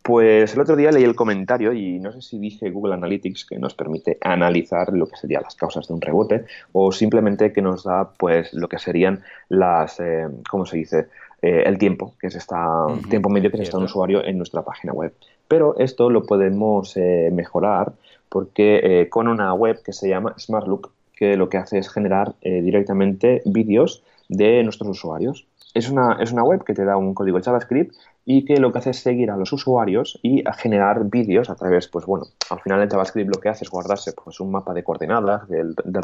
Pues 0.03 0.53
el 0.53 0.59
otro 0.59 0.75
día 0.75 0.91
leí 0.91 1.05
el 1.05 1.15
comentario 1.15 1.71
y 1.71 1.97
no 1.97 2.11
sé 2.11 2.21
si 2.21 2.37
dije 2.37 2.69
Google 2.69 2.95
Analytics 2.95 3.45
que 3.45 3.57
nos 3.57 3.73
permite 3.73 4.17
analizar 4.19 4.91
lo 4.91 5.07
que 5.07 5.15
serían 5.15 5.43
las 5.43 5.55
causas 5.55 5.87
de 5.87 5.93
un 5.93 6.01
rebote 6.01 6.43
o 6.73 6.91
simplemente 6.91 7.53
que 7.53 7.61
nos 7.61 7.85
da 7.85 8.11
pues 8.17 8.53
lo 8.53 8.67
que 8.67 8.79
serían 8.79 9.23
las, 9.47 10.01
eh, 10.01 10.27
¿cómo 10.49 10.65
se 10.65 10.75
dice? 10.75 11.07
Eh, 11.41 11.63
el 11.65 11.77
tiempo, 11.77 12.15
que 12.19 12.27
es 12.27 12.35
esta, 12.35 12.85
tiempo 13.09 13.29
medio 13.29 13.49
que 13.49 13.55
se 13.57 13.63
está 13.63 13.77
un 13.77 13.85
usuario 13.85 14.25
en 14.25 14.37
nuestra 14.37 14.61
página 14.63 14.91
web. 14.91 15.13
Pero 15.47 15.77
esto 15.77 16.09
lo 16.09 16.25
podemos 16.25 16.97
eh, 16.97 17.29
mejorar 17.31 17.93
porque 18.27 19.07
con 19.09 19.29
una 19.29 19.53
web 19.53 19.81
que 19.83 19.93
se 19.93 20.09
llama 20.09 20.35
SmartLook, 20.37 20.91
que 21.15 21.37
lo 21.37 21.47
que 21.47 21.57
hace 21.57 21.77
es 21.77 21.89
generar 21.89 22.33
directamente 22.41 23.43
vídeos 23.45 24.03
de 24.27 24.63
nuestros 24.63 24.89
usuarios. 24.89 25.45
Es 25.75 25.87
una, 25.89 26.17
es 26.19 26.31
una 26.31 26.43
web 26.43 26.63
que 26.63 26.73
te 26.73 26.83
da 26.83 26.97
un 26.97 27.13
código 27.13 27.39
JavaScript 27.39 27.93
y 28.25 28.45
que 28.45 28.57
lo 28.57 28.71
que 28.71 28.79
hace 28.79 28.91
es 28.91 28.99
seguir 28.99 29.31
a 29.31 29.37
los 29.37 29.51
usuarios 29.53 30.19
y 30.21 30.47
a 30.47 30.53
generar 30.53 31.05
vídeos 31.05 31.49
a 31.49 31.55
través, 31.55 31.87
pues 31.87 32.05
bueno, 32.05 32.25
al 32.49 32.59
final 32.61 32.81
el 32.81 32.89
JavaScript 32.89 33.33
lo 33.33 33.41
que 33.41 33.49
hace 33.49 33.65
es 33.65 33.69
guardarse 33.69 34.13
pues 34.13 34.39
un 34.39 34.51
mapa 34.51 34.73
de 34.73 34.83
coordenadas 34.83 35.47
del, 35.47 35.75
del 35.83 36.03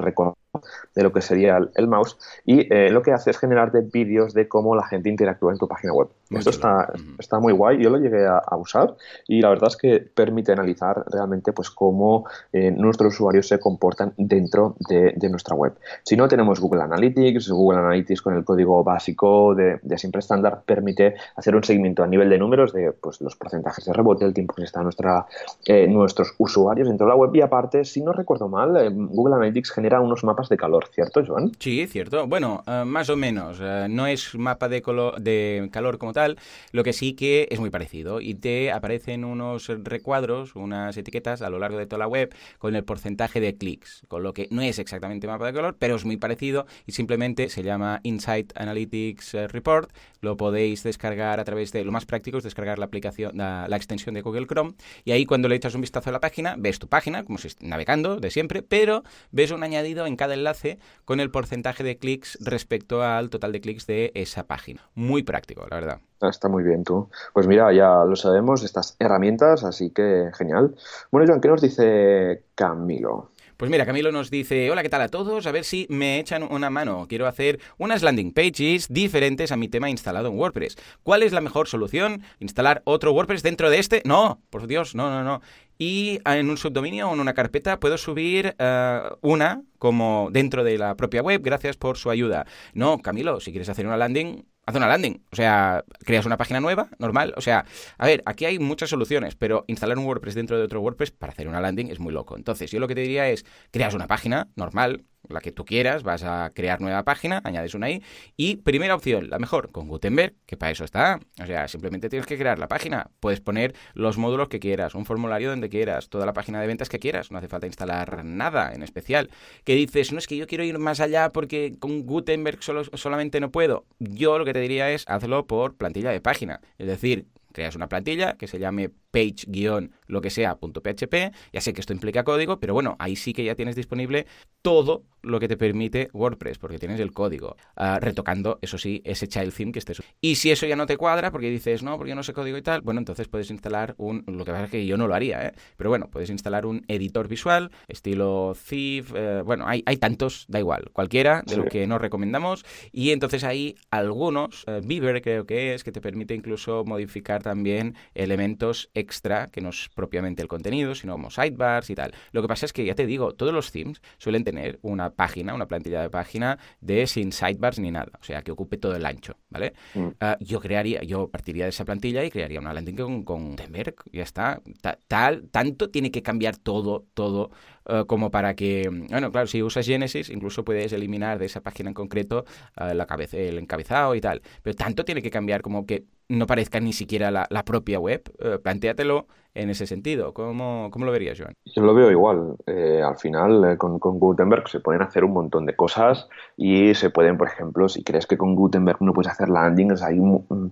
de 0.96 1.04
lo 1.04 1.14
que 1.14 1.22
sería 1.22 1.60
el, 1.76 1.88
mouse 1.88 2.18
y 2.44 2.74
eh, 2.74 2.90
lo 2.90 3.02
que 3.02 3.12
hace 3.12 3.30
es 3.30 3.38
generar 3.38 3.72
vídeos 3.92 4.34
de 4.34 4.48
cómo 4.48 4.76
la 4.76 4.86
gente 4.86 5.10
interactúa 5.10 5.52
en 5.52 5.60
tu 5.60 5.68
página 5.68 5.94
web. 5.94 6.10
Esto 6.32 6.50
está, 6.50 6.92
está 7.18 7.40
muy 7.40 7.54
guay, 7.54 7.82
yo 7.82 7.90
lo 7.90 7.98
llegué 7.98 8.26
a, 8.28 8.42
usar 8.58 8.96
y 9.28 9.42
la 9.42 9.50
verdad 9.50 9.70
es 9.70 9.78
que 9.78 10.00
permite 10.00 10.52
analizar 10.52 11.04
realmente 11.08 11.54
pues 11.54 11.70
cómo 11.70 12.26
eh, 12.52 12.72
nuestros 12.72 13.14
usuarios 13.14 13.48
se 13.48 13.60
comportan 13.60 14.14
dentro 14.18 14.76
de, 14.80 15.14
nuestra 15.30 15.56
web. 15.56 15.74
Si 16.04 16.18
no 16.18 16.28
tenemos 16.28 16.60
Google 16.60 16.82
Analytics, 16.82 17.50
Google 17.50 17.80
Analytics 17.80 18.22
con 18.22 18.36
el 18.36 18.44
código 18.44 18.84
básico 18.84 19.54
de, 19.56 19.80
de 19.82 19.98
siempre 19.98 20.20
estándar 20.20 20.64
permite 20.66 21.16
hacer 21.36 21.56
un 21.56 21.64
seguimiento 21.64 22.04
nivel 22.10 22.30
de 22.30 22.38
números 22.38 22.74
de 22.74 22.92
pues, 22.92 23.22
los 23.22 23.36
porcentajes 23.36 23.86
de 23.86 23.94
rebote, 23.94 24.26
el 24.26 24.34
tiempo 24.34 24.54
que 24.56 24.64
está 24.64 24.82
nuestra, 24.82 25.26
eh, 25.66 25.88
nuestros 25.88 26.34
usuarios 26.38 26.88
dentro 26.88 27.06
de 27.06 27.10
la 27.10 27.16
web 27.16 27.34
y 27.34 27.42
aparte, 27.42 27.86
si 27.86 28.02
no 28.02 28.12
recuerdo 28.12 28.48
mal, 28.48 28.76
eh, 28.78 28.90
Google 28.92 29.36
Analytics 29.36 29.72
genera 29.72 30.02
unos 30.02 30.24
mapas 30.24 30.50
de 30.50 30.58
calor, 30.58 30.88
¿cierto, 30.92 31.24
Joan? 31.26 31.52
Sí, 31.60 31.88
cierto. 31.88 32.28
Bueno, 32.28 32.64
eh, 32.68 32.84
más 32.86 33.10
o 33.10 33.16
menos. 33.16 33.60
no 33.90 34.08
es 34.08 34.36
mapa 34.36 34.70
de, 34.70 34.82
de 35.20 35.70
calor 35.72 35.98
como 35.98 36.14
tal, 36.14 36.38
lo 36.72 36.84
que 36.84 36.94
sí 36.94 37.14
que 37.14 37.48
es 37.50 37.60
muy 37.60 37.70
parecido 37.70 38.22
y 38.22 38.36
te 38.36 38.72
aparecen 38.72 39.26
unos 39.26 39.68
recuadros, 39.68 40.56
unas 40.56 40.98
etiquetas 40.98 41.42
a 41.42 41.50
lo 41.50 41.60
largo 41.60 41.78
de 41.78 41.86
toda 41.86 42.00
la 42.00 42.08
web 42.08 42.34
con 42.58 42.76
el 42.76 42.84
porcentaje 42.84 43.40
de 43.40 43.56
clics, 43.56 44.04
con 44.08 44.24
lo 44.24 44.34
que 44.34 44.48
no 44.52 44.62
es 44.62 44.80
exactamente 44.80 45.28
mapa 45.28 45.46
de 45.46 45.54
calor, 45.54 45.76
pero 45.78 45.96
es 45.96 46.06
muy 46.06 46.18
parecido 46.18 46.66
y 46.86 46.94
simplemente 46.94 47.50
se 47.50 47.64
llama 47.64 48.00
Insight 48.04 48.54
Analytics 48.56 49.34
Report. 49.52 49.92
Lo 50.22 50.38
podéis 50.38 50.84
descargar 50.84 51.40
a 51.40 51.44
través 51.46 51.72
de 51.72 51.84
lo 51.84 51.92
más 51.92 51.99
práctico 52.06 52.38
es 52.38 52.44
descargar 52.44 52.80
la 52.80 52.86
aplicación, 52.86 53.38
la, 53.38 53.68
extensión 53.76 54.16
de 54.16 54.22
Google 54.22 54.48
Chrome 54.48 54.74
y 55.06 55.12
ahí 55.12 55.26
cuando 55.26 55.48
le 55.48 55.56
echas 55.56 55.76
un 55.76 55.82
vistazo 55.82 56.10
a 56.10 56.14
la 56.14 56.20
página, 56.20 56.56
ves 56.58 56.80
tu 56.80 56.88
página, 56.88 57.24
como 57.24 57.38
si 57.38 57.50
navegando 57.62 58.18
de 58.18 58.30
siempre, 58.30 58.62
pero 58.62 59.04
ves 59.32 59.52
un 59.52 59.64
añadido 59.64 60.06
en 60.06 60.16
cada 60.16 60.34
enlace 60.34 60.80
con 61.06 61.20
el 61.20 61.32
porcentaje 61.32 61.84
de 61.84 61.98
clics 61.98 62.38
respecto 62.42 63.04
al 63.04 63.30
total 63.30 63.52
de 63.52 63.62
clics 63.62 63.88
de 63.88 64.12
esa 64.16 64.44
página. 64.44 64.90
Muy 64.96 65.24
práctico, 65.24 65.66
la 65.70 65.76
verdad. 65.78 66.02
Está 66.22 66.50
muy 66.50 66.64
bien 66.64 66.84
tú. 66.84 67.10
Pues 67.34 67.48
mira, 67.48 67.72
ya 67.72 68.04
lo 68.04 68.16
sabemos, 68.16 68.64
estas 68.64 68.96
herramientas, 69.00 69.64
así 69.64 69.92
que 69.92 70.30
genial. 70.38 70.76
Bueno, 71.12 71.28
Joan, 71.28 71.40
¿qué 71.40 71.48
nos 71.48 71.62
dice 71.62 72.44
Camilo? 72.56 73.30
Pues 73.60 73.70
mira, 73.70 73.86
Camilo 73.86 74.14
nos 74.14 74.32
dice, 74.32 74.72
hola, 74.72 74.84
¿qué 74.84 74.88
tal 74.88 75.02
a 75.02 75.10
todos? 75.10 75.46
A 75.46 75.52
ver 75.52 75.66
si 75.66 75.86
me 75.90 76.18
echan 76.18 76.44
una 76.44 76.70
mano. 76.70 77.08
Quiero 77.10 77.28
hacer 77.28 77.60
unas 77.78 78.04
landing 78.04 78.32
pages 78.32 78.88
diferentes 78.88 79.52
a 79.52 79.58
mi 79.58 79.68
tema 79.68 79.90
instalado 79.90 80.30
en 80.30 80.40
WordPress. 80.40 80.78
¿Cuál 81.04 81.24
es 81.24 81.34
la 81.34 81.42
mejor 81.42 81.68
solución? 81.68 82.22
¿Instalar 82.40 82.82
otro 82.86 83.12
WordPress 83.12 83.44
dentro 83.44 83.70
de 83.70 83.80
este? 83.80 84.02
No, 84.06 84.42
por 84.50 84.66
Dios, 84.66 84.96
no, 84.96 85.10
no, 85.10 85.26
no. 85.26 85.42
Y 85.78 86.22
en 86.24 86.50
un 86.50 86.56
subdominio 86.56 87.10
o 87.10 87.14
en 87.14 87.20
una 87.20 87.34
carpeta 87.34 87.82
puedo 87.82 87.98
subir 87.98 88.56
eh, 88.58 89.02
una 89.20 89.62
como 89.78 90.30
dentro 90.32 90.64
de 90.64 90.78
la 90.78 90.96
propia 90.96 91.22
web. 91.22 91.42
Gracias 91.44 91.76
por 91.76 91.98
su 91.98 92.10
ayuda. 92.10 92.46
No, 92.74 93.00
Camilo, 93.00 93.42
si 93.42 93.52
quieres 93.52 93.68
hacer 93.68 93.86
una 93.86 93.98
landing, 93.98 94.46
haz 94.70 94.76
una 94.76 94.88
landing. 94.88 95.24
O 95.32 95.36
sea, 95.36 95.84
creas 96.06 96.26
una 96.26 96.38
página 96.38 96.60
nueva, 96.60 96.90
normal. 97.00 97.34
O 97.36 97.42
sea, 97.42 97.66
a 97.98 98.06
ver, 98.06 98.22
aquí 98.26 98.46
hay 98.46 98.60
muchas 98.60 98.90
soluciones, 98.90 99.36
pero 99.36 99.66
instalar 99.68 99.98
un 99.98 100.06
WordPress 100.06 100.36
dentro 100.36 100.58
de 100.58 100.64
otro 100.64 100.82
WordPress 100.82 101.12
para 101.12 101.34
hacer 101.34 101.48
una 101.48 101.60
landing 101.60 101.88
es 101.88 102.00
muy 102.00 102.14
loco. 102.14 102.38
Entonces, 102.38 102.72
yo 102.72 102.80
lo 102.80 102.88
que 102.88 102.96
te 102.96 103.02
diría 103.02 103.30
es, 103.30 103.46
creas 103.72 103.94
una 103.96 104.08
página 104.08 104.50
normal, 104.56 105.06
la 105.28 105.42
que 105.42 105.52
tú 105.52 105.66
quieras, 105.66 106.04
vas 106.04 106.24
a 106.24 106.52
crear 106.54 106.82
nueva 106.82 107.04
página, 107.04 107.42
añades 107.44 107.74
una 107.74 107.88
ahí. 107.88 108.02
Y 108.38 108.58
primera 108.58 108.96
opción, 108.96 109.30
la 109.30 109.40
mejor, 109.40 109.72
con 109.72 109.88
Gutenberg, 109.88 110.34
que 110.46 110.58
para 110.58 110.72
eso 110.72 110.84
está. 110.86 111.20
O 111.42 111.46
sea, 111.46 111.68
simplemente 111.68 112.10
tienes 112.10 112.26
que 112.26 112.38
crear 112.38 112.58
la 112.60 112.68
página. 112.68 113.10
Puedes 113.20 113.42
poner 113.42 113.76
los 113.94 114.18
módulos 114.18 114.50
que 114.50 114.60
quieras, 114.60 114.96
un 114.96 115.06
formulario 115.06 115.50
donde 115.50 115.70
quieras, 115.70 116.10
toda 116.10 116.26
la 116.26 116.34
página 116.34 116.62
de 116.62 116.68
ventas 116.68 116.90
que 116.90 117.00
quieras. 117.00 117.32
No 117.32 117.38
hace 117.38 117.48
falta 117.48 117.68
instalar 117.68 118.24
nada 118.24 118.74
en 118.74 118.82
especial. 118.82 119.30
Que 119.64 119.76
dices, 119.76 120.12
no 120.12 120.20
es 120.20 120.28
que 120.28 120.38
yo 120.38 120.48
quiero 120.48 120.64
ir 120.64 120.80
más 120.80 121.00
allá 121.00 121.32
porque 121.32 121.76
con 121.80 122.04
Gutenberg 122.04 122.64
solo, 122.64 122.84
solamente 122.94 123.40
no 123.40 123.52
puedo. 123.52 123.86
Yo 124.00 124.38
lo 124.38 124.46
que 124.46 124.54
te 124.54 124.60
diría 124.60 124.90
es 124.92 125.06
hazlo 125.08 125.46
por 125.48 125.76
plantilla 125.76 126.12
de 126.12 126.22
página. 126.22 126.62
Es 126.78 126.88
decir, 126.88 127.28
creas 127.52 127.76
una 127.76 127.90
plantilla 127.90 128.36
que 128.38 128.48
se 128.48 128.60
llame 128.60 128.90
page-lo 129.12 130.22
que 130.22 130.30
sea 130.30 130.56
.php. 130.56 131.32
Ya 131.54 131.62
sé 131.62 131.74
que 131.74 131.82
esto 131.82 131.94
implica 131.94 132.24
código, 132.24 132.60
pero 132.60 132.74
bueno, 132.74 132.96
ahí 133.00 133.16
sí 133.16 133.34
que 133.34 133.44
ya 133.44 133.56
tienes 133.56 133.76
disponible 133.76 134.26
todo 134.62 135.04
lo 135.22 135.40
que 135.40 135.48
te 135.48 135.58
permite 135.58 136.10
WordPress, 136.14 136.58
porque 136.58 136.80
tienes 136.80 137.00
el 137.00 137.12
código, 137.12 137.58
ah, 137.76 138.00
retocando, 138.00 138.58
eso 138.62 138.78
sí, 138.78 139.02
ese 139.04 139.28
child 139.28 139.54
theme 139.54 139.72
que 139.72 139.80
estés. 139.80 140.02
Y 140.22 140.36
si 140.36 140.52
eso 140.52 140.66
ya 140.66 140.76
no 140.76 140.86
te 140.86 140.98
cuadra, 140.98 141.32
porque 141.32 141.50
dices, 141.50 141.84
no, 141.84 141.98
porque 141.98 142.16
no 142.16 142.24
sé 142.24 142.34
código 142.34 142.58
y 142.58 142.62
tal, 142.62 142.82
bueno, 142.82 143.00
entonces 143.00 143.28
puedes 143.28 143.52
instalar 143.52 143.96
un, 143.98 144.24
lo 144.28 144.46
que 144.46 144.52
pasa 144.52 144.66
es 144.66 144.72
que 144.72 144.86
yo 144.86 144.98
no 144.98 145.08
lo 145.08 145.16
haría, 145.16 145.46
¿eh? 145.46 145.52
pero 145.76 145.90
bueno, 145.90 146.10
puedes 146.10 146.30
instalar 146.30 146.66
un 146.66 146.86
editor 146.88 147.28
visual, 147.28 147.72
estilo 147.88 148.56
Thief, 148.68 149.14
eh, 149.16 149.42
bueno, 149.44 149.66
hay, 149.68 149.84
hay 149.86 149.98
tantos, 149.98 150.46
da 150.48 150.60
igual, 150.60 150.90
cualquiera 150.94 151.44
de 151.46 151.58
lo 151.58 151.66
que 151.66 151.86
nos 151.86 152.00
recomendamos, 152.00 152.66
y 152.92 153.12
entonces 153.12 153.44
hay 153.44 153.76
algunos, 153.92 154.64
eh, 154.68 154.82
Beaver 154.84 155.22
creo 155.22 155.46
que 155.46 155.74
es, 155.74 155.84
que 155.84 155.92
te 155.92 156.02
permite 156.02 156.34
incluso 156.34 156.86
modificar 156.86 157.44
también 157.44 157.96
elementos 158.14 158.90
extra 159.00 159.50
que 159.52 159.62
no 159.62 159.70
es 159.70 159.90
propiamente 159.94 160.42
el 160.42 160.48
contenido, 160.48 160.96
sino 160.96 161.14
como 161.14 161.32
sidebars 161.32 161.90
y 161.90 161.96
tal. 161.96 162.14
Lo 162.32 162.42
que 162.42 162.48
pasa 162.48 162.66
es 162.66 162.74
que, 162.74 162.86
ya 162.86 162.96
te 162.96 163.06
digo, 163.06 163.34
todos 163.34 163.54
los 163.54 163.72
themes 163.72 164.02
suelen 164.18 164.44
tener 164.44 164.80
una 164.82 165.12
página, 165.12 165.54
una 165.54 165.68
plantilla 165.68 166.02
de 166.02 166.10
página 166.10 166.60
de 166.82 167.08
sin 167.08 167.32
sidebars 167.32 167.80
ni 167.80 167.92
nada, 167.92 168.12
o 168.20 168.24
sea, 168.24 168.42
que 168.42 168.52
ocupe 168.52 168.78
todo 168.78 168.96
el 168.96 169.06
ancho, 169.06 169.38
¿vale? 169.50 169.74
Mm. 169.94 170.08
Ah, 170.20 170.38
yo 170.40 170.60
crearía, 170.60 171.02
yo 171.04 171.30
partiría 171.30 171.64
de 171.64 171.70
esa 171.70 171.86
plantilla 171.86 172.24
y 172.24 172.32
crearía 172.32 172.60
una 172.60 172.74
landing 172.74 172.96
con, 172.96 173.24
con 173.24 173.50
Gutenberg, 173.52 173.96
ya 174.12 174.24
está. 174.24 174.62
tal, 175.08 175.50
tanto 175.50 175.90
tiene 175.90 176.12
que 176.12 176.22
cambiar 176.22 176.58
todo, 176.58 177.06
todo 177.14 177.52
eh, 177.90 178.06
como 178.08 178.30
para 178.30 178.56
que, 178.56 178.88
bueno, 179.10 179.32
claro, 179.32 179.48
si 179.48 179.64
usas 179.64 179.86
Genesis, 179.86 180.30
incluso 180.30 180.64
puedes 180.64 180.94
eliminar 180.94 181.40
de 181.40 181.46
esa 181.46 181.62
página 181.62 181.90
en 181.90 181.94
concreto 181.94 182.46
uh, 182.80 182.94
la 182.94 183.06
cabeza, 183.06 183.38
el 183.38 183.58
encabezado 183.58 184.16
y 184.16 184.22
tal. 184.22 184.42
Pero 184.62 184.76
tanto 184.76 185.06
tiene 185.06 185.22
que 185.22 185.32
cambiar 185.32 185.62
como 185.62 185.86
que 185.86 186.06
no 186.30 186.46
parezca 186.48 186.80
ni 186.80 186.94
siquiera 186.94 187.32
la, 187.32 187.64
propia 187.66 188.00
web. 188.00 188.24
Uh, 188.40 188.62
plantéatelo 188.62 189.28
en 189.56 189.70
ese 189.70 189.88
sentido. 189.88 190.34
¿Cómo, 190.34 190.90
¿Cómo, 190.92 191.06
lo 191.06 191.12
verías, 191.12 191.40
Joan? 191.40 191.54
Yo 191.66 191.82
lo 191.82 191.94
veo 191.94 192.12
igual. 192.12 192.56
al 192.68 193.18
final, 193.18 193.78
con, 193.78 194.00
con, 194.00 194.20
Gutenberg 194.20 194.70
se 194.70 194.80
pueden 194.80 195.02
hacer 195.02 195.24
un 195.24 195.34
montón 195.34 195.66
de 195.66 195.76
cosas 195.76 196.30
y 196.56 196.94
se 196.94 197.10
pueden, 197.10 197.38
por 197.38 197.48
ejemplo, 197.48 197.90
si 197.90 198.04
crees 198.04 198.28
que 198.28 198.38
con 198.38 198.56
Gutenberg 198.56 199.02
no 199.02 199.14
puedes 199.14 199.32
hacer 199.32 199.50
landings, 199.50 200.04
hay 200.04 200.20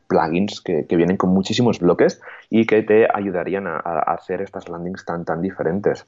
plugins 0.07 0.61
que, 0.61 0.85
vienen 0.89 1.17
con 1.17 1.31
muchísimos 1.31 1.79
bloques 1.79 2.21
y 2.49 2.65
que 2.65 2.83
te 2.83 3.07
ayudarían 3.11 3.67
a, 3.67 3.77
a 3.77 4.13
hacer 4.13 4.41
estas 4.41 4.69
landings 4.69 5.05
tan, 5.05 5.25
tan 5.25 5.41
diferentes. 5.41 6.05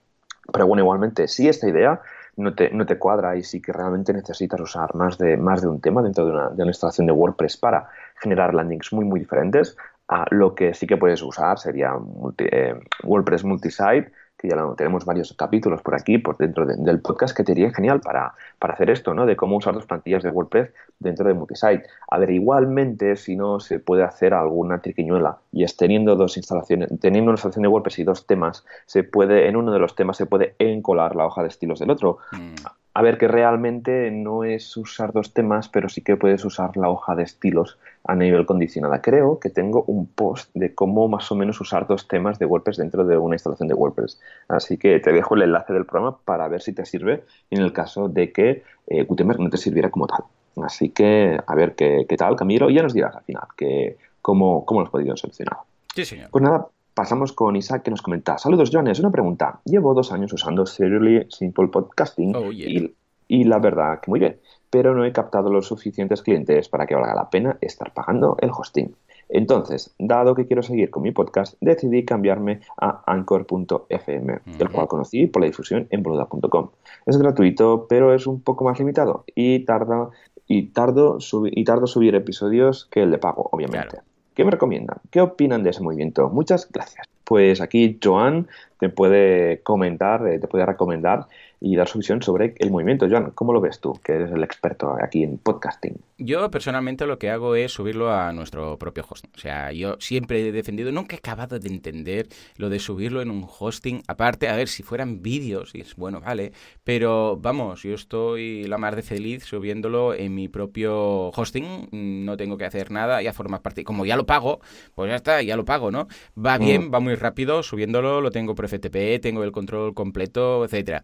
Pero 0.52 0.68
bueno, 0.68 0.84
igualmente, 0.84 1.28
si 1.28 1.48
esta 1.48 1.68
idea 1.68 2.02
no 2.40 2.54
te, 2.54 2.72
no 2.72 2.86
te 2.86 2.98
cuadra 2.98 3.36
y 3.36 3.44
si 3.44 3.62
que 3.62 3.74
realmente 3.74 4.14
necesitas 4.14 4.60
usar 4.60 4.96
más 4.96 5.18
de, 5.18 5.38
más 5.38 5.62
de 5.62 5.68
un 5.68 5.82
tema 5.82 6.02
dentro 6.02 6.26
de 6.26 6.32
una, 6.32 6.50
de 6.50 6.64
una 6.64 6.72
instalación 6.72 7.06
de 7.08 7.14
WordPress 7.14 7.58
para 7.58 7.90
generar 8.22 8.54
landings 8.54 8.94
muy, 8.94 9.06
muy 9.06 9.20
diferentes, 9.20 9.76
a 10.08 10.26
lo 10.32 10.56
que 10.56 10.74
sí 10.74 10.88
que 10.88 10.98
puedes 10.98 11.22
usar 11.22 11.60
sería 11.60 11.94
eh, 12.40 12.74
WordPress 13.04 13.44
Multisite 13.44 14.12
que 14.40 14.48
ya 14.48 14.56
lo, 14.56 14.74
tenemos 14.74 15.04
varios 15.04 15.34
capítulos 15.34 15.82
por 15.82 15.96
aquí, 15.96 16.18
por 16.18 16.38
dentro 16.38 16.66
del 16.66 17.02
podcast, 17.02 17.36
que 17.36 17.44
te 17.44 17.52
iría 17.52 17.74
genial 17.74 18.00
para, 18.00 18.34
para 18.58 18.74
hacer 18.74 18.90
esto, 18.90 19.14
¿no? 19.14 19.26
De 19.26 19.36
cómo 19.36 19.58
usar 19.58 19.74
dos 19.74 19.86
plantillas 19.86 20.24
de 20.24 20.30
WordPress 20.30 20.70
dentro 20.98 21.28
de 21.28 21.34
Multisite. 21.34 21.84
A 22.10 22.18
ver, 22.18 22.32
igualmente, 22.32 23.18
si 23.18 23.36
no 23.36 23.60
se 23.60 23.80
puede 23.80 24.04
hacer 24.04 24.34
alguna 24.34 24.82
triquiñuela, 24.82 25.40
y 25.52 25.66
es 25.66 25.76
teniendo 25.76 26.16
dos 26.16 26.38
instalaciones, 26.38 26.90
teniendo 27.02 27.32
una 27.32 27.36
instalación 27.36 27.64
de 27.64 27.68
WordPress 27.68 28.00
y 28.00 28.04
dos 28.06 28.28
temas, 28.28 28.66
se 28.86 29.04
puede, 29.04 29.50
en 29.50 29.58
uno 29.58 29.74
de 29.74 29.80
los 29.80 29.94
temas 29.96 30.16
se 30.16 30.26
puede 30.26 30.56
encolar 30.58 31.18
la 31.18 31.26
hoja 31.26 31.42
de 31.42 31.50
estilos 31.50 31.80
del 31.80 31.92
otro. 31.92 32.20
Mm 32.32 32.56
a 33.00 33.02
ver 33.02 33.18
que 33.18 33.30
realmente 33.30 34.12
no 34.12 34.44
es 34.44 34.76
usar 34.76 35.14
dos 35.14 35.34
temas, 35.34 35.70
pero 35.70 35.88
sí 35.88 36.02
que 36.02 36.18
puedes 36.18 36.44
usar 36.44 36.76
la 36.76 36.90
hoja 36.90 37.16
de 37.16 37.24
estilos 37.24 37.80
a 38.04 38.14
nivel 38.14 38.46
condicionada. 38.46 39.02
Creo 39.02 39.40
que 39.40 39.50
tengo 39.50 39.86
un 39.88 40.06
post 40.06 40.50
de 40.54 40.76
cómo 40.76 41.08
más 41.08 41.32
o 41.32 41.36
menos 41.36 41.62
usar 41.62 41.88
dos 41.88 42.10
temas 42.10 42.40
de 42.40 42.46
WordPress 42.46 42.76
dentro 42.76 43.06
de 43.06 43.18
una 43.18 43.36
instalación 43.36 43.70
de 43.70 43.74
WordPress. 43.74 44.20
Así 44.50 44.78
que 44.78 45.00
te 45.00 45.14
dejo 45.14 45.36
el 45.36 45.44
enlace 45.44 45.72
del 45.72 45.86
programa 45.86 46.18
para 46.26 46.50
ver 46.50 46.62
si 46.62 46.74
te 46.74 46.86
sirve 46.86 47.24
en 47.50 47.62
el 47.62 47.72
caso 47.72 48.10
de 48.10 48.34
que 48.34 48.64
eh, 48.88 49.06
Gutenberg 49.06 49.40
no 49.40 49.50
te 49.50 49.56
sirviera 49.56 49.90
como 49.90 50.06
tal. 50.06 50.26
Así 50.62 50.90
que 50.90 51.40
a 51.48 51.56
ver 51.56 51.76
qué, 51.76 52.06
tal, 52.18 52.36
Camilo, 52.36 52.70
y 52.70 52.74
ya 52.74 52.84
nos 52.84 52.94
dirás 52.94 53.16
al 53.16 53.24
final 53.24 53.48
que, 53.56 53.96
cómo, 54.22 54.66
cómo 54.66 54.82
lo 54.82 54.88
has 54.88 54.92
podido 54.92 55.16
solucionar. 55.16 55.60
Sí, 55.96 56.04
señor. 56.04 56.32
Pues 56.32 56.44
nada, 56.44 56.68
pasamos 57.00 57.32
con 57.32 57.56
Isaac 57.56 57.84
que 57.84 57.92
nos 57.92 58.02
comenta, 58.02 58.38
saludos 58.38 58.72
Jones, 58.74 59.00
una 59.00 59.10
pregunta. 59.10 59.62
Llevo 59.64 59.94
dos 59.94 60.12
años 60.12 60.34
usando 60.34 60.66
Serially 60.66 61.28
Simple 61.30 61.70
Podcasting 61.70 62.36
oh, 62.36 62.52
y, 62.52 62.94
y, 63.30 63.44
la 63.46 63.58
verdad 63.58 64.02
que 64.02 64.12
muy 64.12 64.20
bien, 64.20 64.38
pero 64.70 64.94
no 64.94 65.06
he 65.06 65.14
captado 65.14 65.50
los 65.50 65.66
suficientes 65.66 66.22
clientes 66.22 66.68
para 66.68 66.86
que 66.86 66.96
valga 66.96 67.16
la 67.16 67.30
pena 67.30 67.58
estar 67.62 67.94
pagando 67.94 68.36
el 68.42 68.50
hosting. 68.52 68.94
Entonces, 69.30 69.96
dado 69.98 70.36
que 70.36 70.46
quiero 70.46 70.62
seguir 70.62 70.90
con 70.90 71.04
mi 71.04 71.12
podcast, 71.12 71.56
decidí 71.62 72.04
cambiarme 72.04 72.60
a 72.76 73.02
anchor.fm, 73.06 74.40
el 74.60 74.70
cual 74.70 74.88
conocí 74.90 75.28
por 75.28 75.42
la 75.42 75.46
difusión 75.46 75.88
en 75.92 76.04
boluda.com. 76.04 76.72
Es 77.06 77.18
gratuito, 77.18 77.88
pero 77.88 78.14
es 78.14 78.28
un 78.28 78.42
poco 78.42 78.66
más 78.66 78.78
limitado 78.78 79.24
y 79.36 79.60
tarda 79.60 80.10
y 80.48 80.64
tardo, 80.74 81.18
y 81.46 81.64
tardo 81.64 81.88
subir 81.88 82.16
episodios 82.16 82.90
que 82.92 83.04
el 83.04 83.12
de 83.12 83.20
pago, 83.20 83.48
obviamente. 83.54 84.00
¿Qué 84.34 84.46
me 84.46 84.52
recomiendan? 84.52 84.98
¿Qué 85.12 85.22
opinan 85.22 85.64
de 85.64 85.72
ese 85.72 85.82
movimiento? 85.82 86.30
Muchas 86.30 86.70
gracias. 86.72 87.08
Pues 87.24 87.62
aquí 87.62 88.00
Joan 88.04 88.48
te 88.80 88.90
puede 88.90 89.62
comentar, 89.62 90.26
eh, 90.28 90.40
te 90.40 90.48
puede 90.48 90.66
recomendar 90.66 91.28
y 91.62 91.76
dar 91.76 91.88
su 91.88 92.00
visión 92.00 92.22
sobre 92.22 92.56
el 92.58 92.72
movimiento. 92.72 93.08
Joan, 93.10 93.32
¿cómo 93.32 93.54
lo 93.54 93.62
ves 93.62 93.80
tú, 93.80 94.00
que 94.04 94.14
eres 94.14 94.32
el 94.32 94.44
experto 94.44 94.96
aquí 95.02 95.24
en 95.24 95.38
podcasting? 95.38 95.98
Yo 96.18 96.50
personalmente 96.52 97.06
lo 97.06 97.20
que 97.20 97.30
hago 97.30 97.56
es 97.56 97.72
subirlo 97.72 98.14
a 98.14 98.32
nuestro 98.32 98.78
propio 98.78 99.06
hosting. 99.08 99.32
O 99.36 99.40
sea, 99.40 99.72
yo 99.72 99.96
siempre 100.00 100.48
he 100.48 100.52
defendido, 100.52 100.92
nunca 100.92 101.16
he 101.16 101.20
acabado 101.20 101.60
de 101.60 101.70
entender 101.70 102.28
lo 102.58 102.70
de 102.70 102.80
subirlo 102.80 103.22
en 103.22 103.32
un 103.32 103.46
hosting. 103.48 104.04
Aparte, 104.08 104.48
a 104.48 104.56
ver, 104.56 104.68
si 104.68 104.84
fueran 104.84 105.22
vídeos, 105.22 105.76
y 105.76 105.82
es 105.82 105.96
bueno, 105.96 106.22
vale, 106.22 106.52
pero 106.84 107.38
vamos, 107.38 107.84
yo 107.84 107.94
estoy 107.94 108.64
la 108.64 108.78
mar 108.78 108.96
de 108.96 109.02
feliz 109.02 109.44
subiéndolo 109.44 110.14
en 110.14 110.36
mi 110.36 110.48
propio 110.48 111.30
hosting. 111.30 111.90
No 111.92 112.38
tengo 112.38 112.58
que 112.58 112.66
hacer 112.66 112.92
nada, 112.92 113.22
ya 113.22 113.34
forma 113.34 113.62
parte. 113.62 113.84
Como 113.84 114.06
ya 114.06 114.16
lo 114.16 114.26
pago, 114.26 114.60
pues 114.96 115.10
ya 115.10 115.16
está, 115.16 115.42
ya 115.42 115.56
lo 115.56 115.66
pago, 115.66 115.92
¿no? 115.92 116.08
Va 116.38 116.58
bien, 116.58 116.88
mm. 116.88 116.94
va 116.94 117.00
muy 117.00 117.16
rápido, 117.16 117.64
subiéndolo 117.64 118.22
lo 118.22 118.32
tengo 118.32 118.56
por 118.56 118.68
FTP, 118.68 119.22
tengo 119.22 119.44
el 119.44 119.52
control 119.52 119.94
completo, 119.94 120.64
etcétera. 120.66 121.04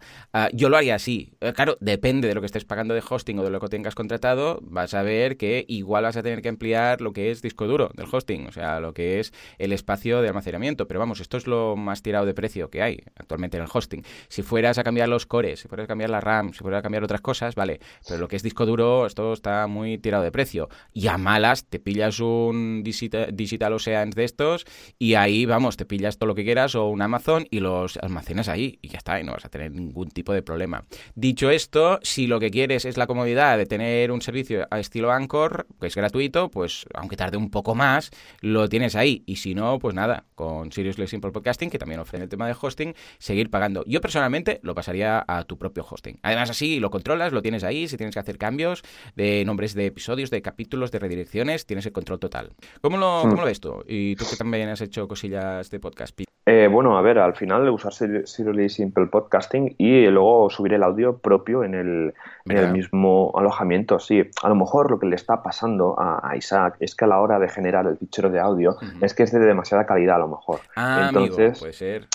Yo 0.54 0.70
lo 0.70 0.78
haría 0.78 0.96
así. 0.96 1.34
Eh, 1.42 1.54
claro, 1.54 1.78
depende 1.80 2.28
de 2.28 2.36
lo 2.36 2.42
que 2.42 2.48
estés 2.48 2.66
pagando 2.66 2.94
de 2.94 3.04
hosting 3.08 3.40
o 3.40 3.44
de 3.44 3.50
lo 3.50 3.60
que 3.60 3.68
tengas 3.68 3.96
contratado, 3.96 4.60
vas 4.62 4.94
a 4.94 5.04
ver 5.04 5.38
que 5.38 5.66
igual 5.68 6.04
vas 6.04 6.18
a 6.18 6.24
tener 6.24 6.42
que 6.42 6.50
ampliar 6.50 7.02
lo 7.02 7.14
que 7.14 7.32
es 7.32 7.42
disco 7.42 7.68
duro 7.68 7.92
del 7.96 8.08
hosting, 8.12 8.48
o 8.48 8.52
sea, 8.52 8.80
lo 8.80 8.94
que 8.94 9.20
es 9.20 9.34
el 9.58 9.72
espacio 9.72 10.22
de 10.22 10.30
almacenamiento. 10.30 10.88
Pero 10.88 11.00
vamos, 11.00 11.20
esto 11.20 11.38
es 11.38 11.48
lo 11.48 11.76
más 11.76 12.02
tirado 12.02 12.26
de 12.26 12.34
precio 12.34 12.70
que 12.70 12.82
hay 12.82 13.00
actualmente 13.16 13.58
en 13.58 13.64
el 13.64 13.70
hosting. 13.72 14.04
Si 14.28 14.42
fueras 14.42 14.78
a 14.78 14.84
cambiar 14.84 15.10
los 15.10 15.26
cores, 15.26 15.60
si 15.60 15.68
fueras 15.68 15.86
a 15.86 15.88
cambiar 15.88 16.10
la 16.10 16.22
RAM, 16.22 16.54
si 16.54 16.60
fueras 16.60 16.80
a 16.80 16.82
cambiar 16.82 17.04
otras 17.04 17.22
cosas, 17.22 17.56
vale. 17.56 17.80
Pero 18.08 18.20
lo 18.20 18.28
que 18.28 18.36
es 18.36 18.44
disco 18.44 18.66
duro, 18.66 19.06
esto 19.06 19.34
está 19.34 19.68
muy 19.68 19.98
tirado 19.98 20.24
de 20.24 20.32
precio. 20.32 20.70
Y 20.94 21.08
a 21.08 21.18
malas 21.18 21.66
te 21.66 21.80
pillas 21.80 22.20
un 22.20 22.84
Digital, 22.84 23.30
digital 23.34 23.74
Oceans 23.74 24.16
de 24.16 24.24
estos 24.24 24.66
y 24.98 25.16
ahí, 25.16 25.46
vamos, 25.46 25.78
te 25.78 25.86
pillas 25.86 26.18
todo 26.18 26.28
lo 26.28 26.36
que 26.36 26.44
quieras 26.44 26.76
o 26.76 26.88
un 26.88 27.02
Amazon 27.02 27.48
y 27.50 27.60
los 27.60 27.98
almacenas 27.98 28.48
ahí 28.48 28.80
y 28.82 28.90
ya 28.90 28.98
está, 28.98 29.20
y 29.20 29.24
no 29.24 29.34
vas 29.34 29.46
a 29.46 29.50
tener 29.50 29.72
ningún 29.72 30.10
tipo 30.10 30.34
de 30.34 30.35
problema. 30.42 30.86
Dicho 31.16 31.50
esto, 31.50 32.00
si 32.02 32.28
lo 32.28 32.40
que 32.40 32.52
quieres 32.52 32.86
es 32.86 32.98
la 32.98 33.08
comodidad 33.08 33.58
de 33.58 33.66
tener 33.66 34.12
un 34.12 34.22
servicio 34.22 34.68
a 34.70 34.80
estilo 34.80 35.12
Anchor, 35.12 35.68
que 35.80 35.88
es 35.88 35.96
gratuito, 35.96 36.50
pues 36.50 36.86
aunque 36.94 37.16
tarde 37.16 37.38
un 37.38 37.50
poco 37.50 37.76
más, 37.76 38.12
lo 38.42 38.70
tienes 38.70 38.96
ahí. 38.96 39.24
Y 39.26 39.38
si 39.38 39.56
no, 39.56 39.80
pues 39.80 39.96
nada, 39.96 40.26
con 40.36 40.72
Seriously 40.72 41.08
Simple 41.08 41.32
Podcasting, 41.32 41.70
que 41.70 41.80
también 41.80 42.00
ofrece 42.00 42.24
el 42.24 42.30
tema 42.30 42.48
de 42.48 42.56
hosting, 42.60 42.94
seguir 43.18 43.50
pagando. 43.50 43.84
Yo 43.86 44.02
personalmente 44.02 44.60
lo 44.64 44.76
pasaría 44.76 45.24
a 45.28 45.44
tu 45.44 45.58
propio 45.58 45.86
hosting. 45.90 46.20
Además, 46.24 46.50
así 46.50 46.80
lo 46.80 46.90
controlas, 46.90 47.34
lo 47.34 47.42
tienes 47.42 47.64
ahí, 47.64 47.88
si 47.88 47.98
tienes 47.98 48.16
que 48.16 48.20
hacer 48.20 48.38
cambios 48.38 48.84
de 49.16 49.44
nombres 49.46 49.74
de 49.74 49.88
episodios, 49.88 50.30
de 50.30 50.42
capítulos, 50.42 50.92
de 50.92 51.00
redirecciones, 51.00 51.66
tienes 51.66 51.86
el 51.86 51.92
control 51.92 52.20
total. 52.20 52.52
¿Cómo 52.82 52.98
lo, 52.98 53.26
hmm. 53.26 53.30
¿cómo 53.30 53.42
lo 53.42 53.48
ves 53.48 53.60
tú? 53.60 53.84
Y 53.88 54.16
tú 54.16 54.26
que 54.30 54.36
también 54.36 54.70
has 54.70 54.82
hecho 54.82 55.08
cosillas 55.08 55.70
de 55.70 55.80
podcast. 55.80 56.16
Eh, 56.48 56.68
bueno, 56.72 56.96
a 56.96 57.02
ver, 57.02 57.18
al 57.18 57.36
final 57.36 57.68
usar 57.70 57.92
Seriously 57.92 58.70
Simple 58.70 59.08
Podcasting 59.08 59.76
y 59.80 60.06
luego 60.08 60.25
subir 60.50 60.74
el 60.74 60.84
audio 60.84 61.18
propio 61.18 61.64
en 61.64 61.74
el, 61.76 62.14
mismo 62.72 63.32
alojamiento. 63.36 64.00
Sí, 64.00 64.30
a 64.44 64.50
lo 64.50 64.56
mejor 64.56 64.92
lo 64.92 65.00
que 65.00 65.08
le 65.08 65.16
está 65.16 65.42
pasando 65.42 65.96
a, 65.98 66.36
Isaac 66.36 66.76
es 66.80 66.96
que 66.96 67.06
a 67.06 67.08
la 67.08 67.20
hora 67.20 67.40
de 67.40 67.50
generar 67.50 67.88
el 67.88 67.98
fichero 67.98 68.30
de 68.30 68.40
audio 68.40 68.78
es 69.02 69.14
que 69.14 69.24
es 69.24 69.32
de 69.32 69.40
demasiada 69.40 69.86
calidad 69.86 70.18
a 70.18 70.20
lo 70.20 70.28
mejor. 70.28 70.60
Ah, 70.76 71.08
Entonces, 71.10 71.60
puede 71.60 71.74
ser. 71.74 72.08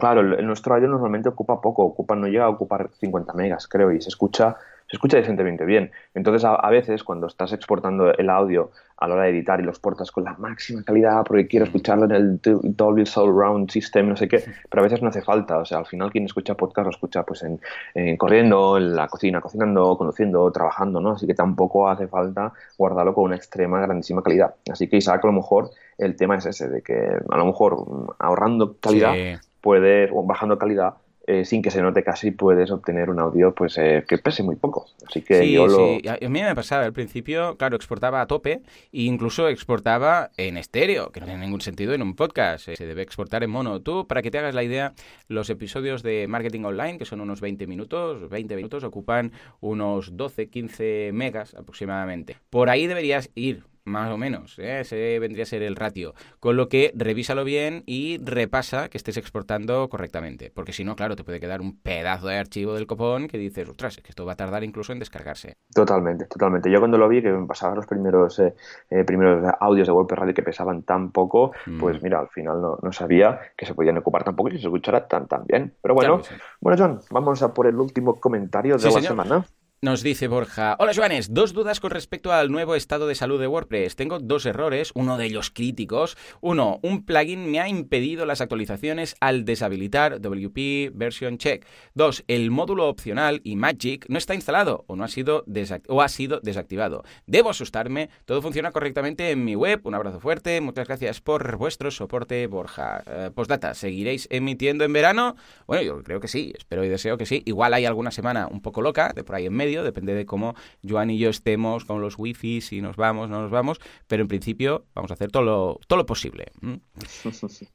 Claro, 0.00 0.22
nuestro 0.22 0.74
audio 0.74 0.88
normalmente 0.88 1.28
ocupa 1.28 1.60
poco, 1.60 1.84
ocupa, 1.84 2.16
no 2.16 2.26
llega 2.26 2.44
a 2.44 2.48
ocupar 2.48 2.90
50 2.98 3.32
megas, 3.34 3.68
creo, 3.68 3.92
y 3.92 4.00
se 4.00 4.08
escucha 4.08 4.56
se 4.88 4.96
escucha 4.96 5.18
decentemente 5.18 5.66
bien. 5.66 5.90
Entonces, 6.14 6.44
a, 6.44 6.70
veces, 6.70 7.04
cuando 7.04 7.26
estás 7.26 7.52
exportando 7.52 8.10
el 8.14 8.30
audio 8.30 8.70
a 8.96 9.06
la 9.06 9.14
hora 9.14 9.24
de 9.24 9.30
editar 9.30 9.60
y 9.60 9.62
lo 9.62 9.70
exportas 9.70 10.10
con 10.10 10.24
la 10.24 10.34
máxima 10.38 10.82
calidad 10.82 11.22
porque 11.24 11.46
quiero 11.46 11.66
escucharlo 11.66 12.06
en 12.06 12.12
el 12.12 12.40
Dolby 12.42 13.04
Surround 13.04 13.70
System, 13.70 14.08
no 14.08 14.16
sé 14.16 14.26
qué, 14.28 14.42
pero 14.68 14.80
a 14.80 14.84
veces 14.84 15.02
no 15.02 15.10
hace 15.10 15.20
falta. 15.20 15.58
O 15.58 15.64
sea, 15.66 15.78
al 15.78 15.86
final 15.86 16.10
quien 16.10 16.24
escucha 16.24 16.54
podcast 16.54 16.86
lo 16.86 16.90
escucha 16.90 17.22
pues 17.22 17.44
en, 17.44 18.16
corriendo, 18.16 18.78
en 18.78 18.96
la 18.96 19.08
cocina, 19.08 19.42
cocinando, 19.42 19.96
conduciendo, 19.98 20.50
trabajando, 20.50 21.00
¿no? 21.00 21.12
Así 21.12 21.26
que 21.26 21.34
tampoco 21.34 21.88
hace 21.88 22.08
falta 22.08 22.54
guardarlo 22.78 23.12
con 23.12 23.24
una 23.24 23.36
extrema, 23.36 23.80
grandísima 23.82 24.22
calidad. 24.22 24.54
Así 24.72 24.88
que 24.88 24.96
Isaac, 24.96 25.22
a 25.22 25.26
lo 25.26 25.34
mejor 25.34 25.70
el 25.98 26.16
tema 26.16 26.36
es 26.36 26.46
ese, 26.46 26.68
de 26.68 26.80
que 26.80 26.96
a 27.28 27.36
lo 27.36 27.44
mejor 27.44 27.86
mm, 27.86 28.06
ahorrando 28.20 28.78
calidad, 28.80 29.14
puede, 29.60 30.08
o 30.10 30.22
bajando 30.22 30.58
calidad, 30.58 30.94
eh, 31.30 31.44
sin 31.44 31.60
que 31.60 31.70
se 31.70 31.82
note 31.82 32.02
casi 32.02 32.30
puedes 32.30 32.70
obtener 32.70 33.10
un 33.10 33.20
audio 33.20 33.54
pues 33.54 33.76
eh, 33.76 34.02
que 34.08 34.16
pese 34.16 34.42
muy 34.42 34.56
poco. 34.56 34.86
Así 35.06 35.20
que 35.20 35.42
sí, 35.42 35.52
yo 35.52 35.66
lo... 35.66 35.76
Sí, 35.76 36.00
a 36.08 36.26
mí 36.26 36.40
me 36.40 36.54
pasaba 36.54 36.86
al 36.86 36.94
principio, 36.94 37.58
claro, 37.58 37.76
exportaba 37.76 38.22
a 38.22 38.26
tope 38.26 38.62
e 38.92 39.02
incluso 39.02 39.46
exportaba 39.46 40.30
en 40.38 40.56
estéreo, 40.56 41.12
que 41.12 41.20
no 41.20 41.26
tiene 41.26 41.42
ningún 41.42 41.60
sentido 41.60 41.92
en 41.92 42.00
un 42.00 42.16
podcast, 42.16 42.68
eh, 42.68 42.76
se 42.76 42.86
debe 42.86 43.02
exportar 43.02 43.44
en 43.44 43.50
mono. 43.50 43.82
Tú, 43.82 44.06
para 44.06 44.22
que 44.22 44.30
te 44.30 44.38
hagas 44.38 44.54
la 44.54 44.62
idea, 44.62 44.94
los 45.26 45.50
episodios 45.50 46.02
de 46.02 46.26
Marketing 46.28 46.62
Online, 46.62 46.96
que 46.96 47.04
son 47.04 47.20
unos 47.20 47.42
20 47.42 47.66
minutos, 47.66 48.30
20 48.30 48.56
minutos, 48.56 48.82
ocupan 48.82 49.32
unos 49.60 50.16
12, 50.16 50.48
15 50.48 51.10
megas 51.12 51.52
aproximadamente. 51.52 52.38
Por 52.48 52.70
ahí 52.70 52.86
deberías 52.86 53.30
ir 53.34 53.64
más 53.88 54.10
o 54.10 54.16
menos. 54.16 54.58
¿eh? 54.58 54.80
Ese 54.80 55.18
vendría 55.18 55.42
a 55.44 55.46
ser 55.46 55.62
el 55.62 55.76
ratio. 55.76 56.14
Con 56.40 56.56
lo 56.56 56.68
que 56.68 56.92
revísalo 56.94 57.44
bien 57.44 57.82
y 57.86 58.18
repasa 58.18 58.88
que 58.88 58.98
estés 58.98 59.16
exportando 59.16 59.88
correctamente. 59.88 60.52
Porque 60.54 60.72
si 60.72 60.84
no, 60.84 60.96
claro, 60.96 61.16
te 61.16 61.24
puede 61.24 61.40
quedar 61.40 61.60
un 61.60 61.78
pedazo 61.78 62.28
de 62.28 62.38
archivo 62.38 62.74
del 62.74 62.86
copón 62.86 63.28
que 63.28 63.38
dices, 63.38 63.68
ostras, 63.68 63.98
es 63.98 64.02
que 64.02 64.10
esto 64.10 64.26
va 64.26 64.32
a 64.32 64.36
tardar 64.36 64.64
incluso 64.64 64.92
en 64.92 64.98
descargarse. 64.98 65.56
Totalmente, 65.74 66.26
totalmente. 66.26 66.70
Yo 66.70 66.78
cuando 66.78 66.98
lo 66.98 67.08
vi, 67.08 67.22
que 67.22 67.30
me 67.30 67.46
pasaban 67.46 67.76
los 67.76 67.86
primeros, 67.86 68.38
eh, 68.38 68.54
eh, 68.90 69.04
primeros 69.04 69.52
audios 69.60 69.86
de 69.86 69.92
WordPress 69.92 70.18
Radio 70.18 70.34
que 70.34 70.42
pesaban 70.42 70.82
tan 70.82 71.10
poco, 71.10 71.52
pues 71.78 72.00
mm. 72.00 72.04
mira, 72.04 72.20
al 72.20 72.28
final 72.28 72.60
no, 72.60 72.92
sabía 72.92 73.40
que 73.56 73.66
se 73.66 73.74
podían 73.74 73.98
ocupar 73.98 74.24
tan 74.24 74.36
poco 74.36 74.48
y 74.48 74.52
se 74.58 74.66
escuchara 74.66 75.06
tan, 75.06 75.26
tan 75.26 75.46
bien. 75.46 75.74
Pero 75.80 75.94
bueno, 75.94 76.20
bueno, 76.60 76.76
John, 76.78 77.00
vamos 77.10 77.42
a 77.42 77.52
por 77.54 77.66
el 77.66 77.76
último 77.76 78.18
comentario 78.20 78.76
de 78.76 78.90
la 78.90 79.00
semana. 79.00 79.44
Nos 79.80 80.02
dice 80.02 80.26
Borja, 80.26 80.74
hola 80.80 80.90
Joanes, 80.92 81.32
dos 81.32 81.52
dudas 81.52 81.78
con 81.78 81.92
respecto 81.92 82.32
al 82.32 82.50
nuevo 82.50 82.74
estado 82.74 83.06
de 83.06 83.14
salud 83.14 83.38
de 83.38 83.46
WordPress. 83.46 83.94
Tengo 83.94 84.18
dos 84.18 84.44
errores, 84.44 84.90
uno 84.96 85.16
de 85.16 85.26
ellos 85.26 85.52
críticos. 85.52 86.16
Uno, 86.40 86.80
un 86.82 87.04
plugin 87.04 87.48
me 87.48 87.60
ha 87.60 87.68
impedido 87.68 88.26
las 88.26 88.40
actualizaciones 88.40 89.14
al 89.20 89.44
deshabilitar 89.44 90.20
WP 90.20 90.90
Version 90.94 91.38
Check. 91.38 91.64
Dos, 91.94 92.24
el 92.26 92.50
módulo 92.50 92.88
opcional 92.88 93.40
y 93.44 93.54
Magic 93.54 94.04
no 94.08 94.18
está 94.18 94.34
instalado 94.34 94.84
o, 94.88 94.96
no 94.96 95.04
ha, 95.04 95.08
sido 95.08 95.44
o 95.86 96.02
ha 96.02 96.08
sido 96.08 96.40
desactivado. 96.40 97.04
Debo 97.28 97.50
asustarme, 97.50 98.10
todo 98.24 98.42
funciona 98.42 98.72
correctamente 98.72 99.30
en 99.30 99.44
mi 99.44 99.54
web. 99.54 99.82
Un 99.84 99.94
abrazo 99.94 100.18
fuerte, 100.18 100.60
muchas 100.60 100.88
gracias 100.88 101.20
por 101.20 101.56
vuestro 101.56 101.92
soporte, 101.92 102.48
Borja. 102.48 103.04
Eh, 103.06 103.30
postdata, 103.32 103.74
¿seguiréis 103.74 104.26
emitiendo 104.32 104.82
en 104.82 104.92
verano? 104.92 105.36
Bueno, 105.68 105.84
yo 105.84 106.02
creo 106.02 106.18
que 106.18 106.26
sí, 106.26 106.52
espero 106.58 106.82
y 106.82 106.88
deseo 106.88 107.16
que 107.16 107.26
sí. 107.26 107.44
Igual 107.46 107.74
hay 107.74 107.84
alguna 107.84 108.10
semana 108.10 108.48
un 108.50 108.60
poco 108.60 108.82
loca, 108.82 109.12
de 109.14 109.22
por 109.22 109.36
ahí 109.36 109.46
en 109.46 109.52
medio 109.52 109.67
depende 109.76 110.14
de 110.14 110.26
cómo 110.26 110.54
Joan 110.86 111.10
y 111.10 111.18
yo 111.18 111.30
estemos 111.30 111.84
con 111.84 112.00
los 112.00 112.18
wifi, 112.18 112.60
si 112.60 112.80
nos 112.80 112.96
vamos, 112.96 113.28
no 113.28 113.42
nos 113.42 113.50
vamos, 113.50 113.80
pero 114.06 114.22
en 114.22 114.28
principio 114.28 114.86
vamos 114.94 115.10
a 115.10 115.14
hacer 115.14 115.30
todo 115.30 115.42
lo, 115.42 115.80
todo 115.86 115.98
lo 115.98 116.06
posible. 116.06 116.46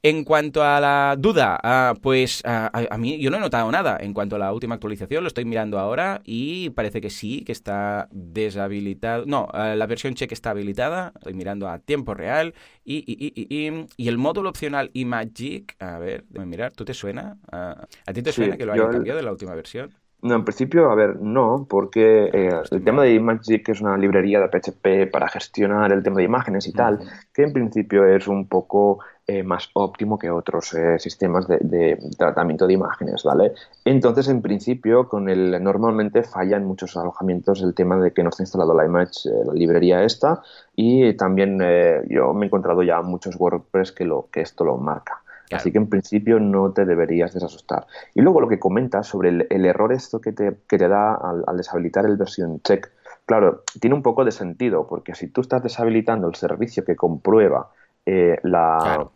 En 0.03 0.23
cuanto 0.23 0.63
a 0.63 0.79
la 0.79 1.15
duda, 1.17 1.60
ah, 1.63 1.93
pues 2.01 2.41
ah, 2.45 2.69
a, 2.89 2.97
mí 2.97 3.19
yo 3.19 3.29
no 3.29 3.38
he 3.38 3.39
notado 3.39 3.71
nada 3.71 3.97
en 3.99 4.13
cuanto 4.13 4.36
a 4.36 4.39
la 4.39 4.53
última 4.53 4.75
actualización, 4.75 5.23
lo 5.23 5.27
estoy 5.27 5.45
mirando 5.45 5.79
ahora 5.79 6.21
y 6.25 6.69
parece 6.71 7.01
que 7.01 7.10
sí, 7.10 7.43
que 7.43 7.51
está 7.51 8.08
deshabilitado. 8.12 9.25
No, 9.25 9.47
ah, 9.53 9.75
la 9.75 9.88
versión 9.88 10.13
check 10.13 10.32
está 10.32 10.51
habilitada, 10.51 11.13
estoy 11.15 11.34
mirando 11.34 11.67
a 11.67 11.79
tiempo 11.79 12.13
real 12.13 12.53
y, 12.84 13.03
y, 13.08 14.08
el 14.08 14.17
módulo 14.17 14.49
opcional 14.49 14.91
iMagic, 14.93 15.75
a 15.82 15.97
ver, 15.97 16.25
déjame 16.29 16.49
mirar, 16.49 16.73
¿tú 16.73 16.86
te 16.86 16.93
suena? 16.93 17.38
¿A 17.51 18.13
ti 18.13 18.21
te 18.21 18.32
suena 18.32 18.58
que 18.58 18.65
lo 18.65 18.73
hayan 18.73 18.91
cambiado 18.91 19.17
de 19.17 19.23
la 19.23 19.32
última 19.32 19.56
versión? 19.56 19.93
No, 20.24 20.36
en 20.36 20.46
principio, 20.46 20.90
a 20.90 20.96
ver, 20.96 21.20
no, 21.20 21.68
porque 21.70 22.30
eh, 22.32 22.50
el 22.72 22.84
tema 22.86 23.04
de 23.04 23.14
Imagic 23.14 23.68
es 23.68 23.82
una 23.82 23.98
librería 23.98 24.40
de 24.40 24.48
PHP 24.48 25.12
para 25.12 25.28
gestionar 25.28 25.92
el 25.92 26.02
tema 26.02 26.20
de 26.20 26.24
imágenes 26.24 26.66
y 26.66 26.72
tal, 26.72 27.00
que 27.34 27.44
en 27.44 27.52
principio 27.52 28.06
es 28.06 28.26
un 28.30 28.48
poco 28.48 29.00
eh, 29.28 29.44
más 29.44 29.70
óptimo 29.74 30.18
que 30.18 30.32
otros 30.32 30.76
eh, 30.76 30.98
sistemas 30.98 31.46
de, 31.50 32.00
tratamiento 32.18 32.66
de 32.66 32.74
imágenes, 32.74 33.22
¿vale? 33.26 33.52
Entonces, 33.84 34.30
en 34.30 34.42
principio, 34.42 35.10
con 35.10 35.28
el 35.28 35.62
normalmente 35.62 36.24
falla 36.24 36.56
en 36.56 36.64
muchos 36.64 36.96
alojamientos 36.96 37.62
el 37.62 37.76
tema 37.76 37.98
de 37.98 38.14
que 38.14 38.24
no 38.24 38.30
está 38.30 38.44
instalado 38.44 38.74
la 38.74 38.86
image, 38.86 39.30
la 39.46 39.54
librería 39.54 40.04
esta, 40.06 40.42
y 40.74 41.12
también 41.18 41.60
yo 42.08 42.34
me 42.34 42.46
he 42.46 42.48
encontrado 42.48 42.82
ya 42.82 43.02
muchos 43.02 43.36
WordPress 43.38 43.92
que, 43.92 44.06
lo, 44.06 44.30
que 44.32 44.40
esto 44.40 44.64
lo 44.64 44.78
marca. 44.78 45.23
Así 45.54 45.72
que 45.72 45.78
en 45.78 45.88
principio 45.88 46.39
no 46.39 46.72
te 46.72 46.86
deberías 46.86 47.34
desasustar. 47.34 47.86
Y 48.13 48.22
luego 48.22 48.42
lo 48.42 48.48
que 48.48 48.60
comentas 48.60 49.08
sobre 49.08 49.30
el, 49.30 49.66
error 49.66 49.94
esto 49.94 50.20
que 50.22 50.32
te, 50.32 50.58
que 50.68 50.78
te 50.78 50.88
da 50.88 51.16
al, 51.16 51.58
deshabilitar 51.58 52.06
el 52.06 52.18
version 52.18 52.62
check, 52.62 52.92
claro, 53.26 53.63
tiene 53.80 53.96
un 53.96 54.04
poco 54.04 54.26
de 54.26 54.32
sentido, 54.32 54.88
porque 54.88 55.16
si 55.16 55.28
tú 55.28 55.42
estás 55.42 55.63
deshabilitando 55.63 56.28
el 56.28 56.36
servicio 56.36 56.84
que 56.84 56.96
comprueba 56.96 57.72
eh, 58.06 58.38
la, 58.44 59.10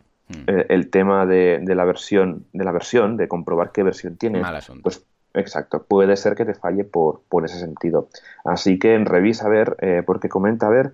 eh, 0.46 0.66
el 0.68 0.90
tema 0.90 1.26
de, 1.26 1.62
la 1.66 1.84
versión, 1.84 2.46
de 2.52 2.64
la 2.64 2.72
versión, 2.72 3.16
de 3.16 3.28
comprobar 3.28 3.72
qué 3.72 3.82
versión 3.82 4.16
tiene, 4.16 4.42
pues 4.82 5.04
Exacto, 5.34 5.84
puede 5.84 6.16
ser 6.16 6.34
que 6.34 6.44
te 6.44 6.54
falle 6.54 6.84
por, 6.84 7.22
por 7.28 7.44
ese 7.44 7.58
sentido. 7.58 8.08
Así 8.44 8.78
que 8.78 8.98
revisa 8.98 9.46
a 9.46 9.50
ver, 9.50 9.76
eh, 9.80 10.02
porque 10.04 10.28
comenta, 10.28 10.66
a 10.66 10.70
ver, 10.70 10.92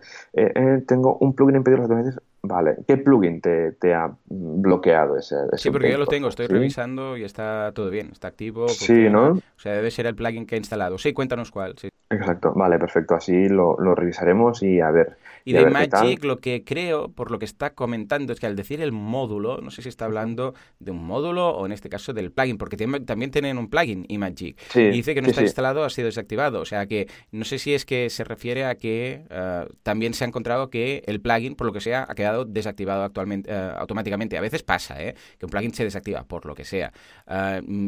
tengo 0.86 1.16
un 1.18 1.34
plugin 1.34 1.56
en 1.56 1.64
pedidos 1.64 2.20
Vale, 2.46 2.76
¿qué 2.86 2.98
plugin 2.98 3.40
te, 3.40 3.72
te 3.72 3.94
ha 3.94 4.14
bloqueado 4.26 5.16
ese, 5.16 5.36
Sí, 5.56 5.70
porque 5.70 5.90
yo 5.90 5.96
lo 5.96 6.06
tengo, 6.06 6.28
estoy 6.28 6.46
revisando 6.46 7.16
y 7.16 7.24
está 7.24 7.72
todo 7.74 7.88
bien, 7.88 8.10
está 8.12 8.28
activo. 8.28 8.68
Sí, 8.68 9.08
¿no? 9.08 9.30
O 9.30 9.40
sea, 9.56 9.72
debe 9.72 9.90
ser 9.90 10.06
el 10.06 10.14
plugin 10.14 10.44
que 10.44 10.56
he 10.56 10.58
instalado. 10.58 10.98
Sí, 10.98 11.14
cuéntanos 11.14 11.50
cuál. 11.50 11.74
Sí. 11.78 11.88
Exacto, 12.14 12.52
vale, 12.54 12.78
perfecto. 12.78 13.14
Así 13.14 13.48
lo, 13.48 13.76
lo 13.78 13.94
revisaremos 13.94 14.62
y 14.62 14.80
a 14.80 14.90
ver. 14.90 15.16
Y, 15.44 15.52
de 15.52 15.66
Magic 15.66 16.24
lo 16.24 16.38
que 16.38 16.64
creo, 16.64 17.08
por 17.08 17.30
lo 17.30 17.38
que 17.38 17.44
está 17.44 17.74
comentando, 17.74 18.32
es 18.32 18.40
que 18.40 18.46
al 18.46 18.56
decir 18.56 18.80
el 18.80 18.92
módulo, 18.92 19.60
no 19.60 19.70
sé 19.70 19.82
si 19.82 19.90
está 19.90 20.06
hablando 20.06 20.54
de 20.78 20.90
un 20.90 21.04
módulo 21.04 21.50
o 21.50 21.66
en 21.66 21.72
este 21.72 21.90
caso 21.90 22.14
del 22.14 22.32
plugin, 22.32 22.56
porque 22.56 22.76
también 22.76 23.30
tienen 23.30 23.58
un 23.58 23.68
plugin 23.68 24.06
y 24.08 24.16
Magic. 24.16 24.58
y 24.74 24.88
dice 24.90 25.14
que 25.14 25.20
no 25.20 25.28
está 25.28 25.42
instalado, 25.42 25.84
ha 25.84 25.90
sido 25.90 26.06
desactivado. 26.06 26.60
O 26.60 26.64
sea 26.64 26.86
que 26.86 27.08
no 27.30 27.44
sé 27.44 27.58
si 27.58 27.74
es 27.74 27.84
que 27.84 28.08
se 28.08 28.24
refiere 28.24 28.64
a 28.64 28.76
que 28.76 29.24
eh, 29.28 29.66
también 29.82 30.14
se 30.14 30.24
ha 30.24 30.28
encontrado 30.28 30.70
que 30.70 31.02
el 31.06 31.20
plugin, 31.20 31.56
por 31.56 31.66
lo 31.66 31.72
que 31.72 31.80
sea, 31.80 32.06
ha 32.08 32.14
quedado 32.14 32.46
desactivado 32.46 33.02
actualmente, 33.02 33.50
eh, 33.52 33.72
automáticamente. 33.76 34.38
A 34.38 34.40
veces 34.40 34.62
pasa, 34.62 35.02
¿eh? 35.02 35.14
Que 35.38 35.44
un 35.44 35.50
plugin 35.50 35.74
se 35.74 35.84
desactiva, 35.84 36.24
por 36.24 36.46
lo 36.46 36.54
que 36.54 36.64
sea. 36.64 36.92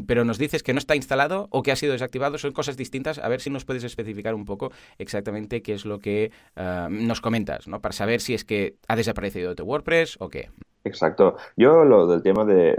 pero 0.07 0.25
nos 0.25 0.39
dices 0.39 0.62
que 0.62 0.75
no 0.75 0.79
está 0.79 0.95
instalado 0.95 1.49
o 1.51 1.62
que 1.62 1.73
ha 1.73 1.77
sido 1.77 1.93
desactivado, 1.93 2.37
son 2.37 2.53
cosas 2.53 2.77
distintas. 2.77 3.19
A 3.19 3.29
ver 3.29 3.41
si 3.41 3.49
nos 3.49 3.65
puedes 3.65 3.85
especificar 3.85 4.15
un 4.35 4.44
poco 4.44 4.72
exactamente 4.98 5.62
qué 5.62 5.74
es 5.74 5.85
lo 5.85 5.98
que 5.98 6.33
nos 6.90 7.20
comenta 7.20 7.59
¿no? 7.66 7.81
Para 7.81 7.92
saber 7.92 8.20
si 8.20 8.35
es 8.35 8.44
que 8.44 8.76
ha 8.88 8.96
desaparecido 8.96 9.50
de 9.50 9.57
tu 9.57 9.64
WordPress 9.64 10.16
o 10.20 10.29
qué. 10.29 10.50
Exacto. 10.85 11.37
Yo 11.57 11.85
lo 11.85 12.07
del 12.07 12.22
tema 12.22 12.44
de 12.44 12.76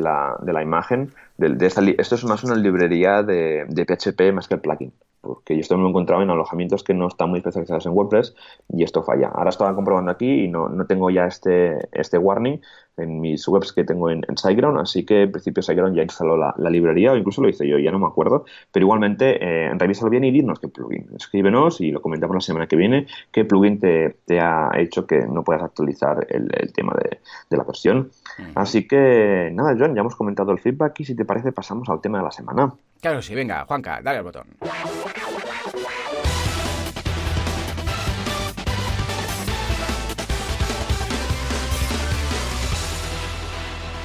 la, 0.00 0.62
imagen, 0.62 1.12
de, 1.48 1.66
esto 1.98 2.14
es 2.14 2.24
más 2.24 2.44
una 2.44 2.54
librería 2.54 3.22
de, 3.22 3.66
PHP 3.68 4.32
más 4.32 4.48
que 4.48 4.54
el 4.54 4.60
plugin 4.60 4.92
porque 5.22 5.54
yo 5.54 5.60
esto 5.60 5.76
me 5.76 5.84
he 5.84 5.88
encontrado 5.88 6.22
en 6.22 6.30
alojamientos 6.30 6.82
que 6.82 6.94
no 6.94 7.06
están 7.06 7.28
muy 7.28 7.40
especializados 7.40 7.84
en 7.84 7.92
WordPress 7.92 8.34
y 8.70 8.82
esto 8.82 9.02
falla. 9.02 9.28
Ahora 9.28 9.50
estaba 9.50 9.74
comprobando 9.74 10.10
aquí 10.10 10.44
y 10.44 10.48
no, 10.48 10.70
no 10.70 10.86
tengo 10.86 11.10
ya 11.10 11.26
este, 11.26 11.76
este 11.92 12.16
warning, 12.16 12.58
en 13.00 13.20
mis 13.20 13.46
webs 13.48 13.72
que 13.72 13.84
tengo 13.84 14.10
en, 14.10 14.22
SiteGround, 14.34 14.78
así 14.78 15.04
que 15.04 15.22
en 15.22 15.32
principio 15.32 15.62
SiteGround 15.62 15.96
ya 15.96 16.02
instaló 16.02 16.36
la, 16.36 16.54
librería 16.70 17.12
o 17.12 17.16
incluso 17.16 17.42
lo 17.42 17.48
hice 17.48 17.66
yo, 17.66 17.78
ya 17.78 17.90
no 17.90 17.98
me 17.98 18.06
acuerdo, 18.06 18.44
pero 18.70 18.84
igualmente 18.84 19.38
eh, 19.40 19.72
revísalo 19.74 20.10
bien 20.10 20.24
y 20.24 20.30
dinos 20.30 20.60
qué 20.60 20.68
plugin. 20.68 21.08
Escríbenos 21.16 21.80
y 21.80 21.90
lo 21.90 22.00
comentamos 22.00 22.36
la 22.36 22.40
semana 22.40 22.66
que 22.66 22.76
viene, 22.76 23.06
qué 23.32 23.44
plugin 23.44 23.80
te, 23.80 24.40
ha 24.40 24.70
hecho 24.76 25.06
que 25.06 25.26
no 25.26 25.42
puedas 25.42 25.62
actualizar 25.62 26.26
el, 26.30 26.72
tema 26.72 26.94
de, 26.94 27.56
la 27.56 27.64
versión. 27.64 28.10
Así 28.54 28.86
que 28.86 29.50
nada, 29.52 29.74
John, 29.78 29.94
ya 29.94 30.00
hemos 30.00 30.14
comentado 30.14 30.52
el 30.52 30.60
feedback 30.60 31.00
y 31.00 31.04
si 31.04 31.14
te 31.14 31.24
parece 31.30 31.52
pasamos 31.52 31.88
al 31.88 32.00
tema 32.00 32.18
de 32.18 32.24
la 32.24 32.32
semana. 32.32 32.72
Claro, 33.00 33.22
sí, 33.22 33.36
venga, 33.36 33.64
Juanca, 33.64 34.00
dale 34.02 34.18
al 34.18 34.24
botón. 34.24 34.48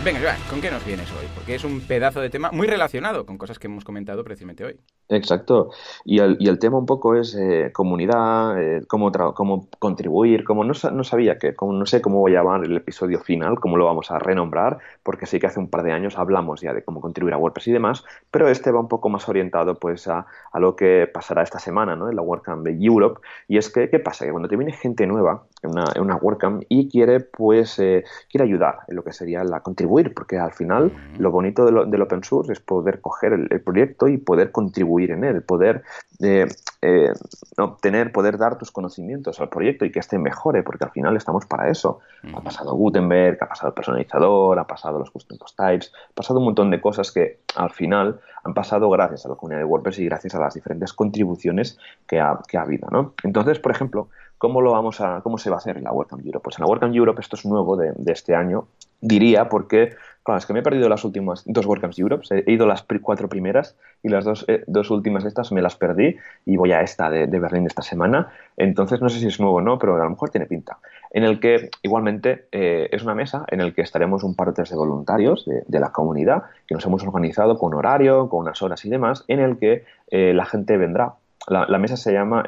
Venga, 0.05 0.19
Joan, 0.21 0.37
¿con 0.51 0.61
qué 0.61 0.69
nos 0.69 0.85
vienes 0.85 1.11
hoy? 1.13 1.25
Porque 1.33 1.55
es 1.55 1.63
un 1.63 1.81
pedazo 1.81 2.21
de 2.21 2.29
tema 2.29 2.51
muy 2.51 2.67
relacionado 2.67 3.25
con 3.25 3.39
cosas 3.39 3.57
que 3.57 3.65
hemos 3.65 3.83
comentado 3.83 4.23
precisamente 4.23 4.63
hoy. 4.63 4.79
Exacto. 5.09 5.71
Y 6.03 6.19
el, 6.19 6.59
tema 6.59 6.77
un 6.77 6.85
poco 6.85 7.15
es 7.15 7.35
eh, 7.35 7.71
comunidad, 7.73 8.61
eh, 8.61 8.81
cómo, 8.87 9.11
cómo 9.33 9.67
contribuir, 9.79 10.43
cómo 10.43 10.63
no, 10.63 10.75
sabía 10.75 11.39
que, 11.39 11.55
como, 11.55 11.73
no 11.73 11.87
sé 11.87 12.03
cómo 12.03 12.19
voy 12.19 12.35
a 12.35 12.43
llamar 12.43 12.65
el 12.65 12.77
episodio 12.77 13.19
final, 13.19 13.59
cómo 13.59 13.77
lo 13.77 13.85
vamos 13.85 14.11
a 14.11 14.19
renombrar, 14.19 14.77
porque 15.01 15.25
sí 15.25 15.39
que 15.39 15.47
hace 15.47 15.59
un 15.59 15.71
par 15.71 15.81
de 15.81 15.91
años 15.91 16.19
hablamos 16.19 16.61
ya 16.61 16.71
de 16.71 16.83
cómo 16.83 17.01
contribuir 17.01 17.33
a 17.33 17.37
WordPress 17.39 17.67
y 17.69 17.71
demás, 17.71 18.03
pero 18.29 18.47
este 18.47 18.71
va 18.71 18.81
un 18.81 18.87
poco 18.87 19.09
más 19.09 19.27
orientado 19.27 19.79
pues 19.79 20.07
a, 20.07 20.27
a 20.51 20.59
lo 20.59 20.75
que 20.75 21.09
pasará 21.11 21.41
esta 21.41 21.57
semana, 21.57 21.95
¿no? 21.95 22.11
En 22.11 22.15
la 22.15 22.21
WordCamp 22.21 22.63
de 22.63 22.77
Europe. 22.79 23.21
Y 23.47 23.57
es 23.57 23.71
que, 23.71 23.89
¿qué 23.89 23.97
pasa? 23.97 24.25
Que 24.25 24.31
cuando 24.31 24.49
te 24.49 24.55
viene 24.55 24.71
gente 24.71 25.07
nueva 25.07 25.45
en 25.65 25.71
una, 25.71 25.85
en 25.95 26.01
una 26.01 26.15
WordCamp 26.15 26.63
y 26.69 26.89
quiere, 26.89 27.19
pues, 27.19 27.79
eh, 27.79 28.03
quiere 28.29 28.45
ayudar 28.45 28.79
en 28.87 28.95
lo 28.95 29.03
que 29.03 29.13
sería 29.13 29.43
la 29.43 29.61
contribución 29.61 29.85
porque 30.15 30.37
al 30.37 30.51
final 30.51 30.91
lo 31.17 31.31
bonito 31.31 31.65
del 31.65 32.01
open 32.01 32.23
source 32.23 32.53
es 32.53 32.59
poder 32.59 33.01
coger 33.01 33.33
el, 33.33 33.61
proyecto 33.61 34.07
y 34.07 34.17
poder 34.17 34.51
contribuir 34.51 35.11
en 35.11 35.23
él, 35.23 35.43
poder 35.43 35.83
eh, 36.21 36.47
eh, 36.81 37.13
obtener, 37.57 38.11
poder 38.11 38.37
dar 38.37 38.57
tus 38.57 38.71
conocimientos 38.71 39.39
al 39.39 39.49
proyecto 39.49 39.85
y 39.85 39.91
que 39.91 39.99
este 39.99 40.17
mejore, 40.17 40.63
porque 40.63 40.85
al 40.85 40.91
final 40.91 41.15
estamos 41.15 41.45
para 41.45 41.69
eso. 41.69 41.99
Ha 42.33 42.41
pasado 42.41 42.73
Gutenberg, 42.75 43.37
ha 43.41 43.47
pasado 43.47 43.69
el 43.69 43.73
personalizador, 43.73 44.59
ha 44.59 44.65
pasado 44.65 44.99
los 44.99 45.11
custom 45.11 45.37
types, 45.55 45.91
ha 46.09 46.13
pasado 46.13 46.39
un 46.39 46.45
montón 46.45 46.71
de 46.71 46.81
cosas 46.81 47.11
que 47.11 47.39
al 47.55 47.71
final 47.71 48.19
han 48.43 48.53
pasado 48.53 48.89
gracias 48.89 49.25
a 49.25 49.29
la 49.29 49.35
comunidad 49.35 49.59
de 49.59 49.65
WordPress 49.65 49.99
y 49.99 50.05
gracias 50.05 50.35
a 50.35 50.39
las 50.39 50.53
diferentes 50.53 50.93
contribuciones 50.93 51.77
que 52.07 52.19
ha, 52.19 52.39
que 52.47 52.57
ha 52.57 52.61
habido. 52.61 52.87
¿no? 52.91 53.13
Entonces, 53.23 53.59
por 53.59 53.71
ejemplo, 53.71 54.09
¿Cómo 54.37 54.61
lo 54.61 54.71
vamos 54.71 55.01
a, 55.01 55.21
cómo 55.21 55.37
se 55.37 55.49
va 55.49 55.55
a 55.55 55.59
hacer 55.59 55.81
la 55.81 55.91
WordCamp 55.91 56.25
Europe? 56.25 56.43
Pues 56.43 56.57
en 56.57 56.63
la 56.63 56.67
WordCamp 56.67 56.95
Europe, 56.95 57.21
esto 57.21 57.35
es 57.35 57.45
nuevo 57.45 57.77
de, 57.77 57.93
este 58.07 58.35
año, 58.35 58.67
diría, 59.01 59.49
porque 59.49 59.95
Claro, 60.25 60.39
es 60.39 60.47
que 60.47 60.53
me 60.53 60.61
he 60.61 60.63
perdido 60.63 60.89
las 60.89 61.03
últimas 61.03 61.43
dos 61.45 61.67
WordCamps 61.67 61.99
Europe, 61.99 62.23
he 62.31 62.51
ido 62.51 62.65
las 62.65 62.83
cuatro 63.03 63.29
primeras 63.29 63.77
y 64.01 64.09
las 64.09 64.25
dos, 64.25 64.43
eh, 64.47 64.63
dos 64.65 64.89
últimas 64.89 65.23
estas 65.23 65.51
me 65.51 65.61
las 65.61 65.75
perdí 65.75 66.17
y 66.47 66.57
voy 66.57 66.71
a 66.71 66.81
esta 66.81 67.11
de, 67.11 67.27
Berlín 67.27 67.67
esta 67.67 67.83
semana. 67.83 68.31
Entonces 68.57 69.01
no 69.01 69.09
sé 69.09 69.19
si 69.19 69.27
es 69.27 69.39
nuevo 69.39 69.57
o 69.57 69.61
no, 69.61 69.77
pero 69.77 69.93
a 69.97 70.03
lo 70.03 70.09
mejor 70.09 70.31
tiene 70.31 70.47
pinta. 70.47 70.79
En 71.11 71.25
el 71.25 71.39
que 71.39 71.69
igualmente 71.83 72.47
eh, 72.51 72.89
es 72.91 73.03
una 73.03 73.13
mesa 73.13 73.45
en 73.49 73.61
el 73.61 73.75
que 73.75 73.83
estaremos 73.83 74.23
un 74.23 74.33
par 74.33 74.47
de 74.47 74.53
tres 74.53 74.71
de 74.71 74.77
voluntarios 74.77 75.45
de, 75.45 75.79
la 75.79 75.91
comunidad 75.91 76.45
que 76.65 76.73
nos 76.73 76.83
hemos 76.87 77.03
organizado 77.03 77.59
con 77.59 77.75
horario, 77.75 78.27
con 78.27 78.39
unas 78.39 78.63
horas 78.63 78.83
y 78.83 78.89
demás, 78.89 79.25
en 79.27 79.39
el 79.39 79.59
que 79.59 79.83
eh, 80.09 80.33
la 80.33 80.45
gente 80.45 80.75
vendrá. 80.77 81.13
La, 81.47 81.67
la, 81.67 81.77
mesa 81.77 81.97
se 81.97 82.11
llama 82.11 82.43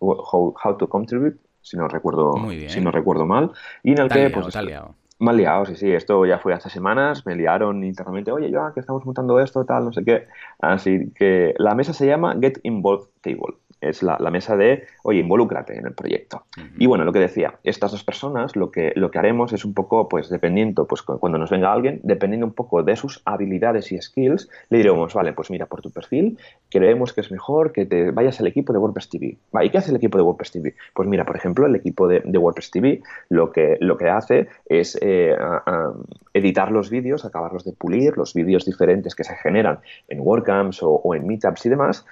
how, 0.00 0.54
how, 0.62 0.76
to 0.76 0.88
Contribute, 0.88 1.38
si 1.62 1.76
no 1.76 1.88
recuerdo, 1.88 2.34
si 2.68 2.80
no 2.80 2.90
recuerdo 2.90 3.26
mal, 3.26 3.52
y 3.82 3.92
en 3.92 3.98
el 3.98 4.08
que... 4.08 4.28
Liado, 4.28 4.42
pues, 4.42 4.62
liado. 4.62 4.94
Me 5.18 5.30
han 5.30 5.36
liado, 5.38 5.64
sí, 5.64 5.76
sí, 5.76 5.90
esto 5.90 6.26
ya 6.26 6.38
fue 6.38 6.52
hace 6.52 6.68
semanas, 6.68 7.24
me 7.24 7.34
liaron 7.34 7.82
internamente, 7.84 8.30
oye, 8.30 8.50
yo 8.50 8.60
que 8.74 8.80
estamos 8.80 9.06
montando 9.06 9.40
esto, 9.40 9.64
tal, 9.64 9.86
no 9.86 9.92
sé 9.92 10.04
qué. 10.04 10.26
Así 10.58 11.10
que 11.14 11.54
la 11.56 11.74
mesa 11.74 11.94
se 11.94 12.06
llama 12.06 12.36
Get 12.38 12.60
Involved 12.64 13.08
Table 13.26 13.56
es 13.80 14.02
la, 14.02 14.16
la, 14.18 14.30
mesa 14.30 14.56
de, 14.56 14.84
oye, 15.02 15.20
involúcrate 15.20 15.76
en 15.78 15.86
el 15.86 15.92
proyecto. 15.92 16.44
Uh 16.56 16.60
-huh. 16.60 16.70
Y 16.78 16.86
bueno, 16.86 17.04
lo 17.04 17.12
que 17.12 17.18
decía, 17.18 17.58
estas 17.62 17.92
dos 17.92 18.04
personas 18.04 18.56
lo 18.56 18.70
que, 18.70 18.92
lo 18.96 19.10
que 19.10 19.18
haremos 19.18 19.52
es 19.52 19.64
un 19.64 19.74
poco, 19.74 20.08
pues 20.08 20.28
dependiendo, 20.28 20.86
pues 20.86 21.02
cuando 21.02 21.38
nos 21.38 21.50
venga 21.50 21.72
alguien, 21.72 22.00
dependiendo 22.02 22.46
un 22.46 22.54
poco 22.54 22.82
de 22.82 22.96
sus 22.96 23.22
habilidades 23.24 23.92
y 23.92 24.00
skills, 24.00 24.48
le 24.70 24.78
diremos, 24.78 25.14
vale, 25.14 25.32
pues 25.32 25.50
mira, 25.50 25.66
por 25.66 25.82
tu 25.82 25.90
perfil, 25.90 26.38
creemos 26.70 27.12
que 27.12 27.20
es 27.20 27.30
mejor 27.30 27.72
que 27.72 27.86
te 27.86 28.10
vayas 28.10 28.40
al 28.40 28.46
equipo 28.46 28.72
de 28.72 28.78
WordPress 28.78 29.08
TV. 29.10 29.36
¿Y 29.62 29.70
qué 29.70 29.78
hace 29.78 29.90
el 29.90 29.96
equipo 29.96 30.18
de 30.18 30.24
WordPress 30.24 30.52
TV? 30.52 30.74
Pues 30.94 31.08
mira, 31.08 31.24
por 31.24 31.36
ejemplo, 31.36 31.66
el 31.66 31.74
equipo 31.76 32.08
de, 32.08 32.22
de 32.24 32.38
WordPress 32.38 32.70
TV 32.70 33.02
lo 33.28 33.52
que, 33.52 33.76
lo 33.80 33.96
que 33.96 34.08
hace 34.08 34.48
es 34.66 34.98
eh, 35.02 35.34
a, 35.38 35.62
a 35.66 35.92
editar 36.32 36.70
los 36.70 36.90
vídeos, 36.90 37.24
acabarlos 37.24 37.64
de 37.64 37.72
pulir, 37.72 38.16
los 38.16 38.34
vídeos 38.34 38.64
diferentes 38.64 39.14
que 39.14 39.24
se 39.24 39.34
generan 39.36 39.80
en 40.08 40.20
WordCamps 40.20 40.82
o, 40.82 40.90
o 40.90 41.14
en 41.14 41.26
Meetups 41.26 41.66
y 41.66 41.68
demás, 41.68 42.04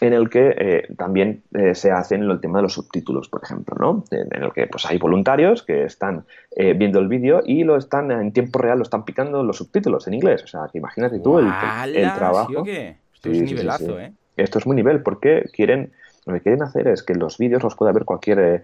en 0.00 0.12
el 0.12 0.28
que 0.28 0.54
eh, 0.58 0.94
también 0.96 1.42
eh, 1.54 1.74
se 1.74 1.90
hacen 1.90 2.22
el 2.22 2.40
tema 2.40 2.58
de 2.58 2.64
los 2.64 2.74
subtítulos, 2.74 3.28
por 3.28 3.42
ejemplo, 3.42 3.76
¿no? 3.78 4.04
En, 4.10 4.28
en 4.30 4.42
el 4.42 4.52
que 4.52 4.66
pues 4.66 4.84
hay 4.84 4.98
voluntarios 4.98 5.62
que 5.62 5.84
están 5.84 6.24
eh, 6.54 6.74
viendo 6.74 6.98
el 6.98 7.08
vídeo 7.08 7.42
y 7.44 7.64
lo 7.64 7.76
están 7.76 8.10
en 8.10 8.32
tiempo 8.32 8.58
real, 8.58 8.78
lo 8.78 8.82
están 8.82 9.04
picando 9.04 9.42
los 9.42 9.56
subtítulos 9.56 10.06
en 10.06 10.14
inglés. 10.14 10.42
O 10.44 10.46
sea, 10.46 10.68
que 10.70 10.78
imagínate 10.78 11.18
tú 11.20 11.38
el, 11.38 11.46
el, 11.94 12.12
trabajo. 12.14 12.50
¿sí 12.50 12.56
o 12.56 12.62
qué? 12.62 12.96
Esto 13.14 13.30
sí, 13.30 13.36
es 13.36 13.42
nivelazo, 13.42 13.96
sí, 13.96 14.02
¿eh? 14.02 14.12
Esto 14.36 14.58
es 14.58 14.66
muy 14.66 14.76
nivel 14.76 15.02
porque 15.02 15.48
quieren 15.52 15.92
lo 16.26 16.34
que 16.34 16.40
quieren 16.40 16.62
hacer 16.62 16.88
es 16.88 17.02
que 17.02 17.14
los 17.14 17.38
vídeos 17.38 17.62
los 17.62 17.76
pueda 17.76 17.92
ver 17.92 18.04
cualquier 18.04 18.38
eh, 18.40 18.62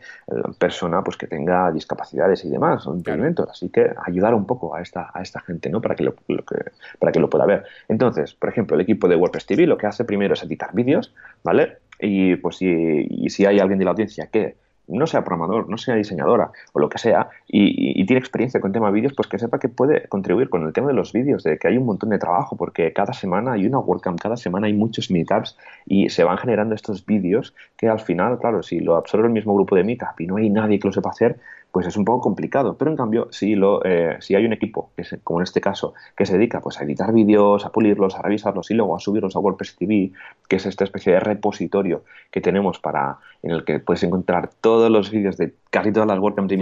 persona 0.59 1.03
pues 1.03 1.16
que 1.16 1.29
tenga 1.29 1.70
discapacidades 1.70 2.44
y 2.44 2.51
demás 2.51 2.85
impedimentos 2.87 3.48
así 3.48 3.68
que 3.68 3.94
ayudar 4.05 4.35
un 4.35 4.46
poco 4.46 4.75
a 4.75 4.83
esta 4.83 5.11
a 5.14 5.22
esta 5.22 5.40
gente 5.40 5.70
no 5.70 5.81
para 5.81 5.94
que 5.94 6.03
lo, 6.03 6.14
lo, 6.27 6.44
que 6.44 6.57
para 6.98 7.12
que 7.12 7.20
lo 7.20 7.31
pueda 7.31 7.46
ver. 7.46 7.64
Entonces 7.88 8.35
por 8.35 8.51
ejemplo 8.51 8.75
el 8.75 8.83
equipo 8.83 9.09
de 9.09 9.16
WordPress 9.16 9.46
TV 9.46 9.66
lo 9.66 9.79
que 9.79 9.87
hace 9.87 10.05
primero 10.05 10.35
es 10.35 10.42
editar 10.42 10.75
vídeos 10.75 11.14
vale 11.44 11.79
y 12.01 12.35
pues 12.37 12.57
si, 12.57 13.07
y 13.09 13.31
si 13.31 13.46
hay 13.46 13.61
alguien 13.61 13.79
de 13.79 13.85
la 13.85 13.92
audiencia 13.92 14.27
que 14.27 14.57
no 14.99 15.07
sea 15.07 15.25
programador, 15.25 15.69
no 15.69 15.79
sea 15.79 15.95
diseñadora 15.95 16.51
o 16.73 16.81
lo 16.81 16.89
que 16.89 16.99
sea, 16.99 17.29
y, 17.47 18.01
y, 18.01 18.07
tiene 18.07 18.21
experiencia 18.21 18.61
con 18.61 18.73
tema 18.73 18.91
vídeos, 18.91 19.13
pues 19.15 19.29
que 19.29 19.39
sepa 19.39 19.59
que 19.59 19.69
puede 19.69 20.09
contribuir 20.09 20.49
con 20.49 20.67
el 20.67 20.73
tema 20.73 20.89
de 20.89 20.95
los 20.95 21.13
vídeos, 21.13 21.43
de 21.45 21.59
que 21.59 21.69
hay 21.69 21.77
un 21.77 21.87
montón 21.87 22.11
de 22.11 22.19
trabajo, 22.19 22.57
porque 22.57 22.93
cada 22.93 23.13
semana 23.13 23.53
hay 23.53 23.67
una 23.67 23.79
WordCamp, 23.79 24.21
cada 24.21 24.37
semana 24.37 24.67
hay 24.67 24.73
muchos 24.73 25.11
meetups 25.11 25.57
y 25.87 26.09
se 26.09 26.25
van 26.25 26.39
generando 26.39 26.75
estos 26.75 27.05
vídeos 27.05 27.55
que 27.77 27.89
al 27.89 28.01
final, 28.01 28.39
claro, 28.39 28.63
si 28.63 28.81
lo 28.81 28.97
absorbe 28.97 29.27
el 29.27 29.33
mismo 29.33 29.55
grupo 29.55 29.77
de 29.77 29.85
meetup 29.85 30.21
y 30.21 30.27
no 30.27 30.37
hay 30.37 30.51
nadie 30.51 30.79
que 30.79 30.89
lo 30.89 30.93
sepa 30.93 31.11
hacer, 31.11 31.39
pues 31.73 31.87
es 31.87 31.97
un 31.97 32.05
poco 32.05 32.21
complicado. 32.21 32.77
Pero 32.77 32.91
en 32.91 32.97
cambio, 32.97 33.29
si, 33.33 33.55
lo, 33.55 33.83
eh, 33.85 34.19
si 34.21 34.35
hay 34.35 34.45
un 34.45 34.53
equipo, 34.53 34.93
que 34.95 35.03
es, 35.03 35.17
como 35.25 35.41
en 35.41 35.45
este 35.45 35.61
caso, 35.61 35.95
que 36.15 36.27
se 36.27 36.35
dedica 36.35 36.61
pues, 36.61 36.79
a 36.79 36.85
editar 36.85 37.13
vídeos, 37.13 37.65
a 37.65 37.73
pulirlos, 37.73 38.15
a 38.15 38.23
revisarlos 38.23 38.71
y 38.71 38.75
luego 38.75 38.95
a 38.95 39.01
subirlos 39.01 39.35
a 39.35 39.39
WordPress 39.39 39.77
TV, 39.77 40.13
que 40.47 40.57
es 40.57 40.67
esta 40.67 40.85
especie 40.85 41.15
de 41.15 41.21
repositorio 41.21 42.05
que 42.31 42.43
tenemos 42.43 42.79
para 42.79 43.19
en 43.43 43.51
el 43.51 43.65
que 43.65 43.81
puedes 43.81 44.03
encontrar 44.05 44.51
todos 44.61 44.91
los 44.91 45.11
vídeos 45.11 45.37
de 45.37 45.55
casi 45.71 45.91
todas 45.91 46.07
las 46.07 46.19
WordCamps 46.19 46.53
y 46.53 46.59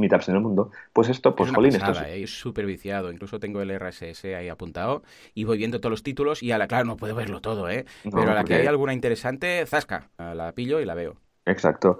meetups 0.00 0.28
en 0.28 0.36
el 0.36 0.40
mundo, 0.40 0.70
pues 0.92 1.08
esto, 1.08 1.34
pues 1.34 1.50
es 1.50 1.54
jolín, 1.54 1.72
pasada, 1.72 2.02
esto 2.02 2.14
es... 2.14 2.22
¿eh? 2.22 2.26
súper 2.26 2.64
viciado. 2.64 3.12
Incluso 3.12 3.40
tengo 3.40 3.60
el 3.60 3.76
RSS 3.78 4.24
ahí 4.26 4.48
apuntado 4.48 5.02
y 5.34 5.44
voy 5.44 5.58
viendo 5.58 5.80
todos 5.80 5.90
los 5.90 6.02
títulos 6.02 6.42
y 6.42 6.52
a 6.52 6.58
la 6.58 6.68
claro 6.68 6.86
no 6.86 6.96
puedo 6.96 7.14
verlo 7.14 7.40
todo, 7.40 7.68
¿eh? 7.68 7.84
No, 8.04 8.12
Pero 8.12 8.30
a 8.30 8.34
la 8.34 8.40
porque... 8.40 8.54
que 8.54 8.60
hay 8.60 8.66
alguna 8.68 8.94
interesante, 8.94 9.66
zasca, 9.66 10.08
la 10.18 10.52
pillo 10.52 10.80
y 10.80 10.84
la 10.84 10.94
veo. 10.94 11.16
Exacto 11.44 11.98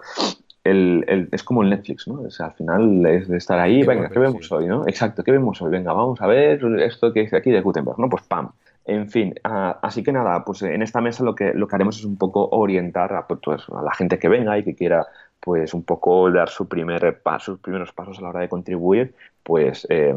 el, 0.65 1.05
el, 1.07 1.29
es 1.31 1.43
como 1.45 1.63
el 1.63 1.71
Netflix, 1.71 2.09
¿no? 2.09 2.23
O 2.23 2.31
sea, 2.31 2.47
al 2.47 2.55
final 2.55 3.07
es 3.07 3.29
de 3.29 3.37
estar 3.37 3.61
ahí, 3.61 3.83
venga, 3.83 4.09
¿qué 4.09 4.19
vemos 4.19 4.49
sí. 4.49 4.55
hoy, 4.55 4.67
no? 4.67 4.89
Exacto, 4.89 5.23
¿qué 5.23 5.31
vemos 5.31 5.61
hoy? 5.61 5.71
Venga, 5.71 5.93
vamos 5.93 6.21
a 6.21 6.27
ver 6.27 6.65
esto 6.81 7.13
que 7.13 7.21
dice 7.21 7.37
aquí 7.37 7.51
de 7.51 7.61
Gutenberg, 7.61 7.99
¿no? 7.99 8.09
Pues 8.09 8.23
pam. 8.25 8.51
En 8.87 9.09
fin, 9.09 9.35
uh, 9.45 9.77
así 9.81 10.03
que 10.03 10.13
nada, 10.13 10.45
pues 10.45 10.63
en 10.63 10.83
esta 10.83 11.01
mesa 11.01 11.25
lo 11.25 11.35
que, 11.35 11.55
lo 11.55 11.67
que 11.69 11.77
haremos 11.77 11.99
es 11.99 12.05
un 12.05 12.19
poco 12.19 12.49
orientar 12.51 13.15
a, 13.15 13.27
pues, 13.27 13.63
a 13.73 13.83
la 13.83 13.95
gente 13.95 14.19
que 14.19 14.29
venga 14.29 14.59
y 14.59 14.65
que 14.65 14.75
quiera 14.75 15.07
pues 15.41 15.75
un 15.75 15.85
poco 15.85 16.31
dar 16.31 16.49
su 16.49 16.69
primer 16.69 17.21
paso, 17.23 17.53
sus 17.53 17.61
primeros 17.61 17.93
pasos 17.93 18.19
a 18.19 18.23
la 18.23 18.29
hora 18.29 18.41
de 18.41 18.49
contribuir 18.49 19.15
pues 19.43 19.87
eh, 19.91 20.15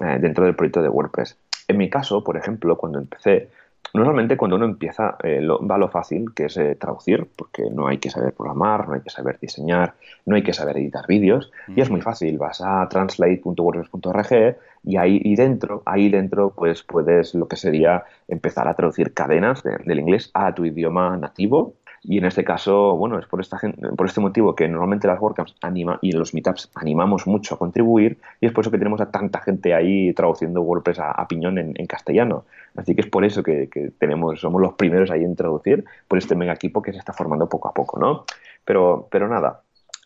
eh, 0.00 0.18
dentro 0.20 0.44
del 0.44 0.54
proyecto 0.54 0.82
de 0.82 0.88
WordPress. 0.88 1.36
En 1.66 1.76
mi 1.76 1.90
caso, 1.90 2.22
por 2.22 2.36
ejemplo, 2.36 2.76
cuando 2.76 2.98
empecé, 2.98 3.50
Normalmente 3.94 4.36
cuando 4.36 4.56
uno 4.56 4.64
empieza 4.64 5.16
eh, 5.22 5.40
lo, 5.40 5.66
va 5.66 5.78
lo 5.78 5.88
fácil, 5.88 6.32
que 6.34 6.46
es 6.46 6.56
eh, 6.56 6.76
traducir, 6.76 7.26
porque 7.36 7.64
no 7.70 7.86
hay 7.86 7.98
que 7.98 8.10
saber 8.10 8.32
programar, 8.32 8.88
no 8.88 8.94
hay 8.94 9.00
que 9.00 9.10
saber 9.10 9.38
diseñar, 9.40 9.94
no 10.26 10.36
hay 10.36 10.42
que 10.42 10.52
saber 10.52 10.76
editar 10.76 11.06
vídeos, 11.06 11.50
mm 11.66 11.72
-hmm. 11.72 11.78
y 11.78 11.80
es 11.80 11.90
muy 11.90 12.00
fácil, 12.00 12.38
vas 12.38 12.60
a 12.60 12.88
translate.wordpress.org 12.88 14.56
y 14.84 14.96
ahí 14.96 15.20
y 15.24 15.36
dentro, 15.36 15.82
ahí 15.86 16.08
dentro 16.08 16.50
pues 16.50 16.82
puedes 16.82 17.34
lo 17.34 17.48
que 17.48 17.56
sería 17.56 18.04
empezar 18.28 18.68
a 18.68 18.74
traducir 18.74 19.12
cadenas 19.12 19.62
de, 19.62 19.76
del 19.84 20.00
inglés 20.00 20.30
a 20.34 20.54
tu 20.54 20.64
idioma 20.64 21.16
nativo, 21.16 21.74
y 22.02 22.18
en 22.18 22.24
este 22.24 22.44
caso, 22.44 22.96
bueno, 22.96 23.18
es 23.18 23.26
por, 23.26 23.40
esta, 23.40 23.58
por 23.96 24.06
este 24.06 24.20
motivo 24.20 24.54
que 24.54 24.68
normalmente 24.68 25.06
las 25.06 25.20
WordCamps 25.20 25.56
anima, 25.60 25.98
y 26.00 26.12
los 26.12 26.32
meetups 26.34 26.70
animamos 26.74 27.26
mucho 27.26 27.54
a 27.54 27.58
contribuir 27.58 28.18
y 28.40 28.46
es 28.46 28.52
por 28.52 28.62
eso 28.62 28.70
que 28.70 28.78
tenemos 28.78 29.00
a 29.00 29.10
tanta 29.10 29.40
gente 29.40 29.74
ahí 29.74 30.12
traduciendo 30.14 30.62
WordPress 30.62 31.00
a, 31.00 31.10
a 31.10 31.26
piñón 31.28 31.58
en, 31.58 31.74
en, 31.76 31.86
castellano. 31.86 32.44
Así 32.78 32.94
que 32.94 33.00
es 33.00 33.08
por 33.08 33.24
eso 33.24 33.42
que, 33.42 33.68
tenemos, 33.98 34.40
somos 34.40 34.62
los 34.62 34.74
primeros 34.74 35.10
ahí 35.10 35.24
en 35.24 35.34
traducir, 35.34 35.84
por 36.06 36.16
este 36.16 36.36
mega 36.36 36.52
equipo 36.52 36.80
que 36.80 36.92
se 36.92 36.98
está 36.98 37.12
formando 37.12 37.48
poco 37.48 37.68
a 37.68 37.74
poco, 37.74 37.98
¿no? 37.98 38.24
Pero, 38.64 39.08
pero 39.10 39.26
nada, 39.26 39.62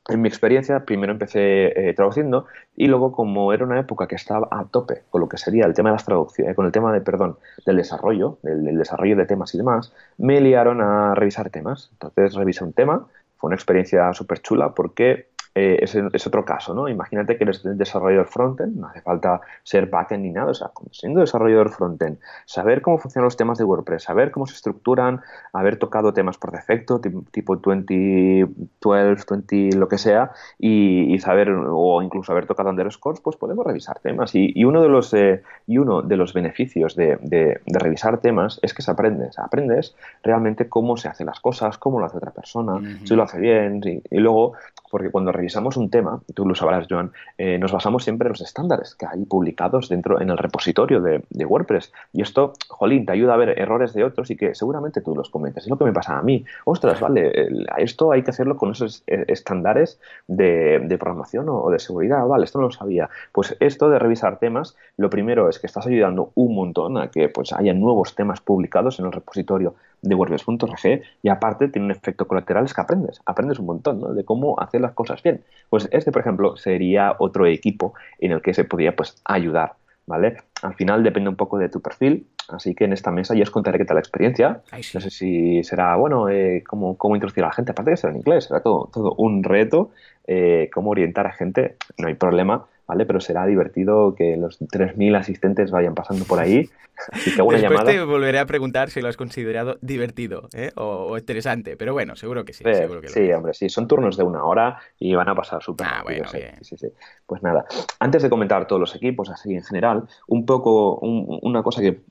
en 0.08 0.22
mi 0.22 0.28
experiencia, 0.28 0.86
primero 0.86 1.12
empecé 1.12 1.88
eh, 1.90 1.92
traduciendo 1.92 2.46
y 2.74 2.86
luego, 2.86 3.12
como 3.12 3.52
era 3.52 3.64
una 3.64 3.78
época 3.78 4.08
que 4.08 4.14
estaba 4.14 4.48
a 4.50 4.64
tope 4.64 5.02
con 5.10 5.20
lo 5.20 5.28
que 5.28 5.36
sería 5.36 5.66
el 5.66 5.74
tema 5.74 5.90
de 5.90 5.96
las 5.96 6.06
traducciones, 6.06 6.52
eh, 6.52 6.54
con 6.54 6.64
el 6.64 6.72
tema 6.72 6.94
de, 6.94 7.02
perdón, 7.02 7.36
del 7.66 7.76
desarrollo, 7.76 8.38
del, 8.42 8.64
del, 8.64 8.78
desarrollo 8.78 9.16
de 9.16 9.26
temas 9.26 9.54
y 9.54 9.58
demás, 9.58 9.92
me 10.16 10.40
liaron 10.40 10.80
a 10.80 11.14
revisar 11.14 11.50
temas. 11.50 11.90
Entonces, 11.92 12.34
revisé 12.34 12.64
un 12.64 12.72
tema, 12.72 13.06
fue 13.36 13.48
una 13.48 13.56
experiencia 13.56 14.12
súper 14.14 14.40
chula 14.40 14.72
porque 14.74 15.28
eh, 15.54 15.78
es, 15.82 15.94
es, 15.94 16.26
otro 16.26 16.44
caso, 16.44 16.72
¿no? 16.74 16.88
Imagínate 16.88 17.36
que 17.36 17.44
eres 17.44 17.62
desarrollador 17.62 18.26
frontend, 18.26 18.76
no 18.76 18.88
hace 18.88 19.02
falta 19.02 19.40
ser 19.62 19.86
backend 19.86 20.24
ni 20.24 20.30
nada, 20.30 20.50
o 20.50 20.54
sea, 20.54 20.70
siendo 20.90 21.20
desarrollador 21.20 21.70
frontend, 21.70 22.18
saber 22.46 22.80
cómo 22.80 22.98
funcionan 22.98 23.26
los 23.26 23.36
temas 23.36 23.58
de 23.58 23.64
WordPress, 23.64 24.04
saber 24.04 24.30
cómo 24.30 24.46
se 24.46 24.54
estructuran, 24.54 25.20
haber 25.52 25.76
tocado 25.78 26.14
temas 26.14 26.38
por 26.38 26.52
defecto, 26.52 27.00
tipo 27.00 27.56
20, 27.56 28.48
12, 28.80 29.24
20, 29.28 29.76
lo 29.76 29.88
que 29.88 29.98
sea, 29.98 30.32
y, 30.58 31.12
y 31.12 31.18
saber, 31.18 31.50
o 31.50 32.02
incluso 32.02 32.32
haber 32.32 32.46
tocado 32.46 32.70
underscores, 32.70 33.20
pues 33.20 33.36
podemos 33.36 33.66
revisar 33.66 33.98
temas. 34.00 34.34
Y, 34.34 34.52
y 34.54 34.64
uno, 34.64 34.82
de 34.82 34.88
los, 34.88 35.12
eh, 35.12 35.42
y 35.66 35.78
uno 35.78 36.02
de 36.02 36.16
los 36.16 36.32
beneficios 36.32 36.96
de, 36.96 37.18
de, 37.20 37.60
de, 37.66 37.78
revisar 37.78 38.18
temas 38.18 38.58
es 38.62 38.72
que 38.72 38.82
se 38.82 38.90
aprende, 38.90 39.26
o 39.26 39.32
sea, 39.32 39.44
aprendes 39.44 39.94
realmente 40.22 40.68
cómo 40.68 40.96
se 40.96 41.08
hacen 41.08 41.26
las 41.26 41.40
cosas, 41.40 41.78
cómo 41.78 42.00
lo 42.00 42.06
hace 42.06 42.16
otra 42.16 42.30
persona, 42.30 42.74
uh 42.74 42.80
-huh. 42.80 43.06
si 43.06 43.14
lo 43.14 43.22
hace 43.22 43.38
bien, 43.38 43.82
y 43.84 44.18
luego, 44.18 44.54
porque 44.92 45.10
cuando 45.10 45.32
revisamos 45.32 45.78
un 45.78 45.88
tema, 45.88 46.20
tú 46.34 46.46
lo 46.46 46.54
sabrás, 46.54 46.86
Joan, 46.86 47.12
eh, 47.38 47.56
nos 47.56 47.72
basamos 47.72 48.04
siempre 48.04 48.26
en 48.26 48.32
los 48.32 48.42
estándares 48.42 48.94
que 48.94 49.06
hay 49.06 49.24
publicados 49.24 49.88
dentro 49.88 50.20
en 50.20 50.28
el 50.28 50.36
repositorio 50.36 51.00
de, 51.00 51.24
de, 51.30 51.46
WordPress. 51.46 51.94
Y 52.12 52.20
esto, 52.20 52.52
jolín, 52.68 53.06
te 53.06 53.12
ayuda 53.12 53.32
a 53.32 53.38
ver 53.38 53.58
errores 53.58 53.94
de 53.94 54.04
otros 54.04 54.30
y 54.30 54.36
que 54.36 54.54
seguramente 54.54 55.00
tú 55.00 55.16
los 55.16 55.30
comentes. 55.30 55.64
Es 55.64 55.70
lo 55.70 55.78
que 55.78 55.86
me 55.86 55.94
pasa 55.94 56.18
a 56.18 56.22
mí. 56.22 56.44
Ostras, 56.66 57.00
vale, 57.00 57.32
esto 57.78 58.12
hay 58.12 58.22
que 58.22 58.32
hacerlo 58.32 58.58
con 58.58 58.72
esos 58.72 59.02
eh, 59.06 59.24
estándares 59.28 59.98
de, 60.26 60.80
de 60.80 60.98
programación 60.98 61.46
o, 61.48 61.70
de 61.70 61.78
seguridad. 61.78 62.26
Vale, 62.26 62.44
esto 62.44 62.58
no 62.58 62.66
lo 62.66 62.72
sabía. 62.72 63.08
Pues 63.32 63.56
esto 63.60 63.88
de 63.88 63.98
revisar 63.98 64.38
temas, 64.40 64.76
lo 64.98 65.08
primero 65.08 65.48
es 65.48 65.58
que 65.58 65.68
estás 65.68 65.86
ayudando 65.86 66.32
un 66.34 66.54
montón 66.54 66.98
a 66.98 67.08
que 67.08 67.30
pues, 67.30 67.54
haya 67.54 67.72
nuevos 67.72 68.14
temas 68.14 68.42
publicados 68.42 68.98
en 68.98 69.06
el 69.06 69.12
repositorio 69.12 69.74
de 70.02 70.14
WordPress.org 70.14 71.02
y 71.22 71.28
aparte 71.28 71.68
tiene 71.68 71.86
un 71.86 71.92
efecto 71.92 72.26
colateral 72.26 72.64
es 72.64 72.74
que 72.74 72.80
aprendes, 72.80 73.22
aprendes 73.24 73.58
un 73.60 73.66
montón 73.66 74.00
¿no? 74.00 74.12
de 74.12 74.24
cómo 74.24 74.58
hacer 74.60 74.81
las 74.82 74.92
cosas 74.92 75.22
bien. 75.22 75.42
Pues 75.70 75.88
este, 75.92 76.12
por 76.12 76.20
ejemplo, 76.20 76.56
sería 76.56 77.16
otro 77.18 77.46
equipo 77.46 77.94
en 78.18 78.32
el 78.32 78.42
que 78.42 78.54
se 78.54 78.64
podría 78.64 78.94
pues 78.94 79.20
ayudar, 79.24 79.74
¿vale? 80.06 80.36
Al 80.62 80.74
final 80.74 81.02
depende 81.02 81.30
un 81.30 81.36
poco 81.36 81.58
de 81.58 81.68
tu 81.68 81.80
perfil, 81.80 82.26
así 82.48 82.74
que 82.74 82.84
en 82.84 82.92
esta 82.92 83.10
mesa 83.10 83.34
ya 83.34 83.42
os 83.42 83.50
contaré 83.50 83.78
qué 83.78 83.84
tal 83.84 83.96
la 83.96 84.00
experiencia. 84.00 84.60
Ay, 84.70 84.82
sí. 84.82 84.96
No 84.96 85.00
sé 85.00 85.10
si 85.10 85.64
será, 85.64 85.96
bueno, 85.96 86.28
eh, 86.28 86.62
cómo, 86.66 86.96
cómo 86.96 87.16
introducir 87.16 87.44
a 87.44 87.48
la 87.48 87.52
gente, 87.52 87.72
aparte 87.72 87.92
de 87.92 87.96
ser 87.96 88.10
en 88.10 88.16
inglés, 88.16 88.44
será 88.44 88.60
todo, 88.60 88.90
todo 88.92 89.14
un 89.14 89.42
reto, 89.42 89.90
eh, 90.26 90.70
cómo 90.72 90.90
orientar 90.90 91.26
a 91.26 91.32
gente, 91.32 91.76
no 91.98 92.08
hay 92.08 92.14
problema, 92.14 92.66
¿vale? 92.86 93.06
Pero 93.06 93.20
será 93.20 93.46
divertido 93.46 94.14
que 94.14 94.36
los 94.36 94.60
3.000 94.60 95.16
asistentes 95.16 95.70
vayan 95.70 95.94
pasando 95.94 96.24
por 96.24 96.40
ahí. 96.40 96.68
Así 97.10 97.34
que 97.34 97.42
una 97.42 97.58
Después 97.58 97.84
te 97.84 98.02
volveré 98.04 98.38
a 98.38 98.46
preguntar 98.46 98.90
si 98.90 99.00
lo 99.00 99.08
has 99.08 99.16
considerado 99.16 99.78
divertido 99.80 100.48
¿eh? 100.54 100.70
o, 100.76 101.16
interesante, 101.16 101.76
pero 101.76 101.92
bueno, 101.92 102.16
seguro 102.16 102.44
que 102.44 102.52
sí. 102.52 102.64
sí, 103.06 103.32
hombre, 103.32 103.54
sí, 103.54 103.68
son 103.68 103.88
turnos 103.88 104.16
de 104.16 104.22
una 104.22 104.44
hora 104.44 104.78
y 104.98 105.14
van 105.14 105.28
a 105.28 105.34
pasar 105.34 105.62
súper 105.62 105.86
ah, 105.90 106.02
bueno, 106.04 106.28
Sí, 106.60 106.76
sí, 106.76 106.88
Pues 107.26 107.42
nada, 107.42 107.64
antes 107.98 108.22
de 108.22 108.30
comentar 108.30 108.66
todos 108.66 108.78
los 108.78 108.94
equipos 108.94 109.30
así 109.30 109.54
en 109.54 109.62
general, 109.62 110.04
un 110.28 110.46
poco 110.46 110.98
una 110.98 111.62
cosa 111.62 111.82
que, 111.82 112.02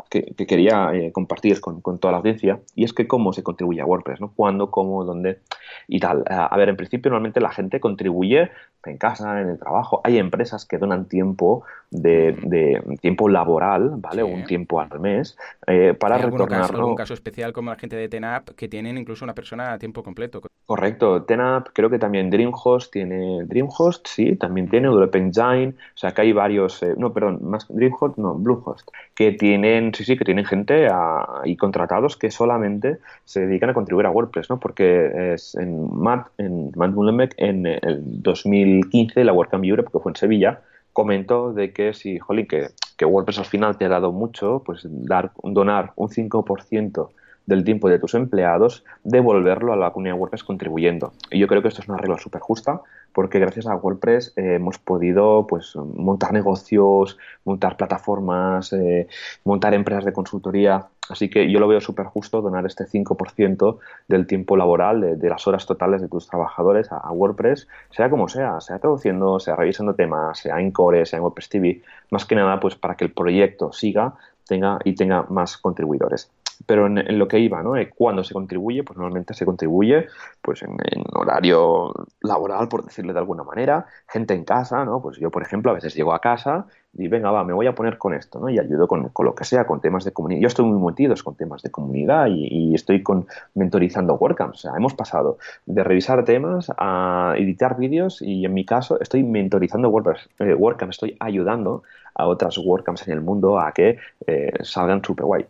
quería 0.46 0.94
eh, 0.94 1.12
compartir 1.12 1.62
con, 1.62 1.82
toda 1.82 2.12
la 2.12 2.18
audiencia 2.18 2.60
y 2.76 2.84
es 2.84 2.94
que 2.94 3.08
cómo 3.08 3.34
se 3.34 3.44
contribuye 3.44 3.82
a 3.82 3.86
WordPress, 3.86 4.20
¿no? 4.20 4.34
Cuándo, 4.36 4.72
cómo, 4.72 5.06
dónde 5.06 5.40
y 5.88 6.00
tal. 6.00 6.24
A 6.28 6.56
ver, 6.58 6.70
en 6.70 6.76
principio 6.78 7.12
normalmente 7.12 7.40
la 7.40 7.52
gente 7.52 7.80
contribuye 7.80 8.50
en 8.86 8.98
casa, 8.98 9.42
en 9.42 9.50
el 9.50 9.60
trabajo. 9.60 10.02
Hay 10.04 10.18
empresas 10.18 10.61
que 10.66 10.78
donan 10.78 11.06
tiempo 11.08 11.64
de, 11.92 12.82
tiempo 13.02 13.28
laboral, 13.28 13.92
¿vale? 13.98 14.24
Un 14.24 14.46
tiempo 14.46 14.80
al 14.80 15.00
mes 15.00 15.38
eh, 15.68 15.94
para 15.94 16.18
retornarlo. 16.18 16.88
Caso, 16.88 16.96
caso 16.96 17.14
especial 17.14 17.52
como 17.52 17.70
la 17.70 17.78
gente 17.78 17.96
de 17.96 18.08
Tenap 18.08 18.50
que 18.52 18.68
tienen 18.68 18.98
incluso 18.98 19.26
una 19.26 19.36
persona 19.36 19.74
a 19.74 19.78
tiempo 19.78 20.02
completo. 20.02 20.42
Correcto. 20.66 21.24
Tenap, 21.24 21.70
creo 21.74 21.90
que 21.90 22.00
también 22.00 22.30
DreamHost 22.30 22.94
tiene 22.94 23.44
DreamHost, 23.46 24.08
sí, 24.08 24.38
también 24.38 24.70
tiene 24.70 24.88
WP 24.88 25.16
Engine, 25.16 25.74
o 25.74 25.98
sea 25.98 26.14
que 26.14 26.22
hay 26.22 26.32
varios, 26.32 26.82
eh, 26.82 26.94
no, 26.98 27.12
perdón, 27.12 27.40
más 27.42 27.68
DreamHost, 27.68 28.18
no, 28.18 28.36
Bluehost, 28.36 28.90
que 29.22 29.32
tienen, 29.34 29.94
sí, 29.94 30.04
sí, 30.04 30.18
que 30.18 30.26
tienen 30.26 30.46
gente 30.46 30.88
ahí 30.90 31.56
contratados 31.56 32.18
que 32.18 32.32
solamente 32.32 32.98
se 33.24 33.46
dedican 33.46 33.70
a 33.70 33.74
contribuir 33.76 34.08
a 34.08 34.10
WordPress, 34.10 34.50
¿no? 34.50 34.60
Porque 34.60 35.34
es 35.36 35.54
en 35.54 35.96
Matt, 35.96 36.30
en 36.40 36.72
Matt 36.76 36.92
Mullenbeck, 36.92 37.36
en 37.38 37.68
el 37.68 38.02
2015, 38.24 39.24
la 39.24 39.34
WordCamp 39.34 39.64
Europe, 39.64 39.90
que 39.92 40.00
fue 40.00 40.12
en 40.12 40.16
Sevilla, 40.16 40.62
comentó 40.92 41.54
de 41.54 41.72
que 41.72 41.94
si, 41.94 42.18
jolín, 42.18 42.48
que, 42.48 42.70
que 42.98 43.06
WordPress 43.06 43.38
al 43.38 43.46
final 43.46 43.78
te 43.78 43.86
ha 43.86 43.90
dado 43.90 44.12
mucho, 44.12 44.64
pues 44.66 44.88
dar, 44.90 45.32
donar 45.44 45.92
un 45.98 46.10
5% 46.10 47.10
del 47.46 47.64
tiempo 47.64 47.90
de 47.90 48.00
tus 48.00 48.14
empleados, 48.14 48.84
devolverlo 49.04 49.74
a 49.74 49.76
la 49.76 49.92
comunidad 49.92 50.18
WordPress 50.18 50.44
contribuyendo. 50.44 51.14
Y 51.30 51.40
yo 51.40 51.48
creo 51.48 51.62
que 51.62 51.68
esto 51.68 51.82
es 51.82 51.90
una 51.90 51.98
regla 51.98 52.18
súper 52.18 52.42
justa 52.42 52.82
porque 53.14 53.40
gracias 53.40 53.68
a 53.68 53.76
WordPress 53.76 54.34
eh, 54.38 54.56
hemos 54.56 54.78
podido 54.78 55.46
pues, 55.48 55.76
montar 55.76 56.34
negocios, 56.34 57.18
montar 57.44 57.78
plataformas, 57.78 58.72
eh, 58.74 59.08
montar 59.44 59.74
empresas 59.74 60.06
de 60.06 60.14
consultoría. 60.14 60.88
Así 61.10 61.30
que 61.30 61.52
yo 61.52 61.60
lo 61.60 61.68
veo 61.68 61.82
súper 61.82 62.06
justo 62.06 62.42
donar 62.42 62.66
este 62.66 62.86
5% 62.86 63.80
del 64.08 64.28
tiempo 64.28 64.56
laboral, 64.56 65.20
de, 65.20 65.30
las 65.30 65.46
horas 65.46 65.66
totales 65.66 66.02
de 66.02 66.08
tus 66.08 66.28
trabajadores 66.28 66.90
a, 66.92 67.12
WordPress, 67.12 67.68
sea 67.90 68.10
como 68.10 68.30
sea, 68.30 68.62
sea 68.62 68.80
traduciendo, 68.80 69.40
sea 69.40 69.56
revisando 69.56 69.94
temas, 69.94 70.40
sea 70.40 70.62
en 70.62 70.72
Core, 70.72 71.06
sea 71.06 71.18
en 71.18 71.24
WordPress 71.24 71.50
TV, 71.50 71.82
más 72.12 72.26
que 72.26 72.36
nada 72.36 72.60
pues 72.62 72.76
para 72.76 72.96
que 72.96 73.04
el 73.04 73.12
proyecto 73.12 73.74
siga 73.74 74.14
tenga 74.48 74.80
y 74.86 74.96
tenga 74.96 75.24
más 75.24 75.58
contribuidores 75.58 76.32
pero 76.72 76.88
en, 76.88 77.20
lo 77.20 77.28
que 77.28 77.38
iba, 77.38 77.62
¿no? 77.62 77.76
Eh, 77.76 77.90
cuando 77.90 78.24
se 78.24 78.34
contribuye, 78.34 78.82
pues 78.82 78.98
normalmente 78.98 79.34
se 79.34 79.46
contribuye 79.46 80.08
pues 80.42 80.64
en, 80.64 80.78
horario 81.12 81.92
laboral, 82.22 82.70
por 82.70 82.86
decirlo 82.86 83.12
de 83.12 83.20
alguna 83.20 83.44
manera, 83.44 83.88
gente 84.08 84.34
en 84.34 84.46
casa, 84.46 84.86
¿no? 84.86 85.02
Pues 85.02 85.18
yo, 85.18 85.30
por 85.30 85.42
ejemplo, 85.42 85.72
a 85.72 85.74
veces 85.74 85.94
llego 85.94 86.14
a 86.14 86.20
casa 86.20 86.68
y 86.94 87.10
venga, 87.10 87.30
va, 87.30 87.44
me 87.44 87.52
voy 87.52 87.68
a 87.68 87.76
poner 87.76 87.98
con 87.98 88.14
esto, 88.14 88.40
¿no? 88.40 88.48
Y 88.48 88.58
ayudo 88.58 88.88
con, 88.88 89.12
lo 89.14 89.36
que 89.36 89.44
sea, 89.44 89.68
con 89.68 89.82
temas 89.82 90.06
de 90.06 90.14
comunidad. 90.14 90.40
Yo 90.40 90.48
estoy 90.48 90.64
muy 90.64 90.82
metido 90.82 91.14
con 91.22 91.36
temas 91.36 91.62
de 91.62 91.72
comunidad 91.72 92.28
y, 92.30 92.74
estoy 92.74 93.04
con 93.04 93.28
mentorizando 93.54 94.14
WordCamps. 94.16 94.60
O 94.60 94.62
sea, 94.62 94.72
hemos 94.78 94.94
pasado 94.94 95.40
de 95.66 95.84
revisar 95.84 96.24
temas 96.24 96.72
a 96.78 97.34
editar 97.36 97.76
vídeos 97.76 98.22
y 98.22 98.46
en 98.46 98.54
mi 98.54 98.64
caso 98.64 98.98
estoy 99.02 99.24
mentorizando 99.24 99.90
WordPress, 99.90 100.30
eh, 100.40 100.54
WordCamp, 100.54 100.92
estoy 100.92 101.18
ayudando 101.20 101.84
a 102.16 102.28
otras 102.28 102.58
WordCamps 102.58 103.10
en 103.10 103.14
el 103.16 103.20
mundo 103.20 103.60
a 103.60 103.74
que 103.74 103.98
eh, 104.26 104.54
salgan 104.62 105.04
super 105.04 105.26
guay. 105.26 105.46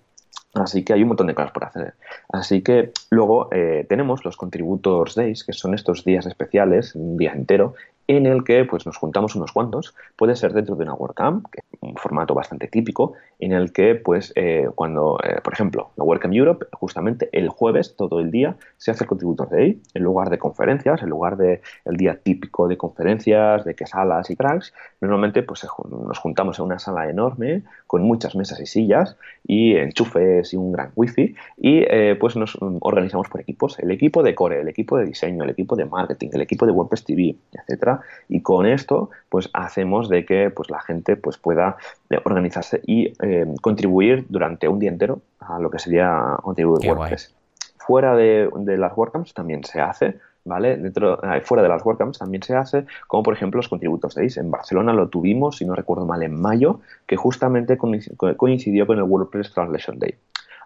Así 0.54 0.84
que 0.84 0.94
hay 0.94 1.02
un 1.02 1.10
montón 1.10 1.28
de 1.28 1.36
cosas 1.36 1.52
por 1.52 1.64
hacer. 1.64 1.94
Así 2.30 2.62
que 2.62 2.92
luego 3.10 3.48
eh, 3.52 3.86
tenemos 3.88 4.26
los 4.26 4.36
Contributors 4.36 5.16
Days, 5.16 5.44
que 5.44 5.54
son 5.54 5.74
estos 5.74 6.04
días 6.04 6.26
especiales, 6.26 6.94
un 6.96 7.18
día 7.18 7.32
entero, 7.32 7.76
en 8.08 8.26
el 8.26 8.44
que 8.44 8.66
pues, 8.66 8.86
nos 8.86 8.98
juntamos 8.98 9.36
unos 9.36 9.52
cuantos. 9.52 9.96
Puede 10.16 10.36
ser 10.36 10.54
dentro 10.54 10.76
de 10.76 10.84
una 10.84 10.94
WordCamp, 10.94 11.48
que 11.52 11.60
es 11.60 11.80
un 11.82 11.96
formato 11.96 12.34
bastante 12.34 12.68
típico, 12.68 13.14
en 13.40 13.54
el 13.54 13.74
que, 13.74 13.96
pues, 13.96 14.34
eh, 14.36 14.68
cuando, 14.76 15.18
eh, 15.24 15.40
por 15.44 15.54
ejemplo, 15.54 15.92
la 15.96 16.04
WordCamp 16.04 16.34
Europe, 16.34 16.66
justamente 16.74 17.30
el 17.32 17.50
jueves, 17.50 17.96
todo 17.96 18.20
el 18.20 18.32
día, 18.32 18.56
se 18.78 18.92
hace 18.92 19.04
el 19.04 19.08
Contributor 19.08 19.50
Day, 19.50 19.82
en 19.94 20.04
lugar 20.04 20.30
de 20.30 20.38
conferencias, 20.38 21.02
en 21.02 21.10
lugar 21.10 21.38
de 21.38 21.62
el 21.86 21.98
día 21.98 22.18
típico 22.22 22.68
de 22.68 22.78
conferencias, 22.78 23.66
de 23.66 23.76
que 23.76 23.86
salas 23.86 24.30
y 24.30 24.36
tracks, 24.36 24.74
normalmente 25.00 25.44
pues, 25.44 25.66
nos 25.90 26.20
juntamos 26.20 26.60
en 26.60 26.66
una 26.66 26.80
sala 26.80 27.10
enorme, 27.10 27.64
con 27.88 28.04
muchas 28.04 28.36
mesas 28.36 28.60
y 28.60 28.66
sillas, 28.66 29.18
y 29.46 29.76
enchufes 29.76 30.54
y 30.54 30.58
un 30.58 30.72
gran 30.72 30.92
wifi, 30.96 31.36
y 31.58 31.84
eh, 31.88 32.16
pues 32.20 32.36
nos 32.36 32.58
organizamos 32.80 33.28
por 33.30 33.42
equipos. 33.42 33.80
El 33.80 33.92
equipo 33.92 34.24
de 34.24 34.36
core, 34.36 34.62
el 34.62 34.68
equipo 34.68 34.98
de 34.98 35.06
diseño, 35.06 35.44
el 35.44 35.50
equipo 35.50 35.76
de 35.76 35.86
marketing, 35.86 36.30
el 36.34 36.42
equipo 36.42 36.66
de 36.66 36.72
WordPress 36.72 37.04
TV, 37.04 37.36
etcétera, 37.52 37.91
y 38.30 38.42
con 38.42 38.66
esto 38.66 39.10
pues 39.30 39.50
hacemos 39.54 40.10
de 40.10 40.26
que 40.26 40.50
pues 40.50 40.70
la 40.70 40.80
gente 40.82 41.16
pues 41.16 41.38
pueda 41.38 41.78
eh, 42.10 42.20
organizarse 42.24 42.82
y 42.86 43.14
eh, 43.22 43.46
contribuir 43.62 44.26
durante 44.30 44.68
un 44.68 44.80
día 44.80 44.90
entero 44.90 45.22
a 45.40 45.60
lo 45.60 45.70
que 45.70 45.80
sería 45.80 46.38
contribuir 46.42 46.88
WordPress. 46.88 47.34
Fuera 47.78 48.16
de, 48.16 48.50
las 48.78 48.96
WordCamps 48.96 49.34
también 49.34 49.64
se 49.64 49.82
hace, 49.82 50.20
¿vale? 50.46 50.78
Dentro, 50.78 51.22
eh, 51.24 51.42
fuera 51.42 51.64
de 51.64 51.70
las 51.70 51.84
WordCamps 51.84 52.20
también 52.20 52.44
se 52.44 52.56
hace, 52.56 52.86
como 53.08 53.24
por 53.24 53.34
ejemplo 53.34 53.58
los 53.58 53.70
contributos 53.70 54.16
de 54.16 54.32
En 54.36 54.52
Barcelona 54.52 54.94
lo 54.94 55.10
tuvimos, 55.10 55.58
si 55.58 55.66
no 55.66 55.76
recuerdo 55.76 56.06
mal, 56.06 56.22
en 56.24 56.40
mayo, 56.40 56.80
que 57.08 57.16
justamente 57.16 57.78
coincidió 57.78 58.86
con 58.86 58.98
el 58.98 59.04
WordPress 59.04 59.54
Translation 59.54 60.00
Day. 60.00 60.16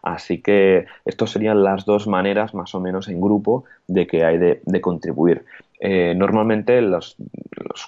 Así 0.02 0.40
que 0.40 0.86
estas 1.04 1.32
serían 1.32 1.64
las 1.64 1.86
dos 1.86 2.06
maneras 2.06 2.54
más 2.54 2.76
o 2.76 2.80
menos 2.80 3.08
en 3.08 3.20
grupo 3.20 3.64
de 3.88 4.06
que 4.06 4.24
hay 4.24 4.38
de 4.38 4.82
contribuir. 4.82 5.46
Eh, 5.80 6.14
normalmente 6.16 6.82
los, 6.82 7.18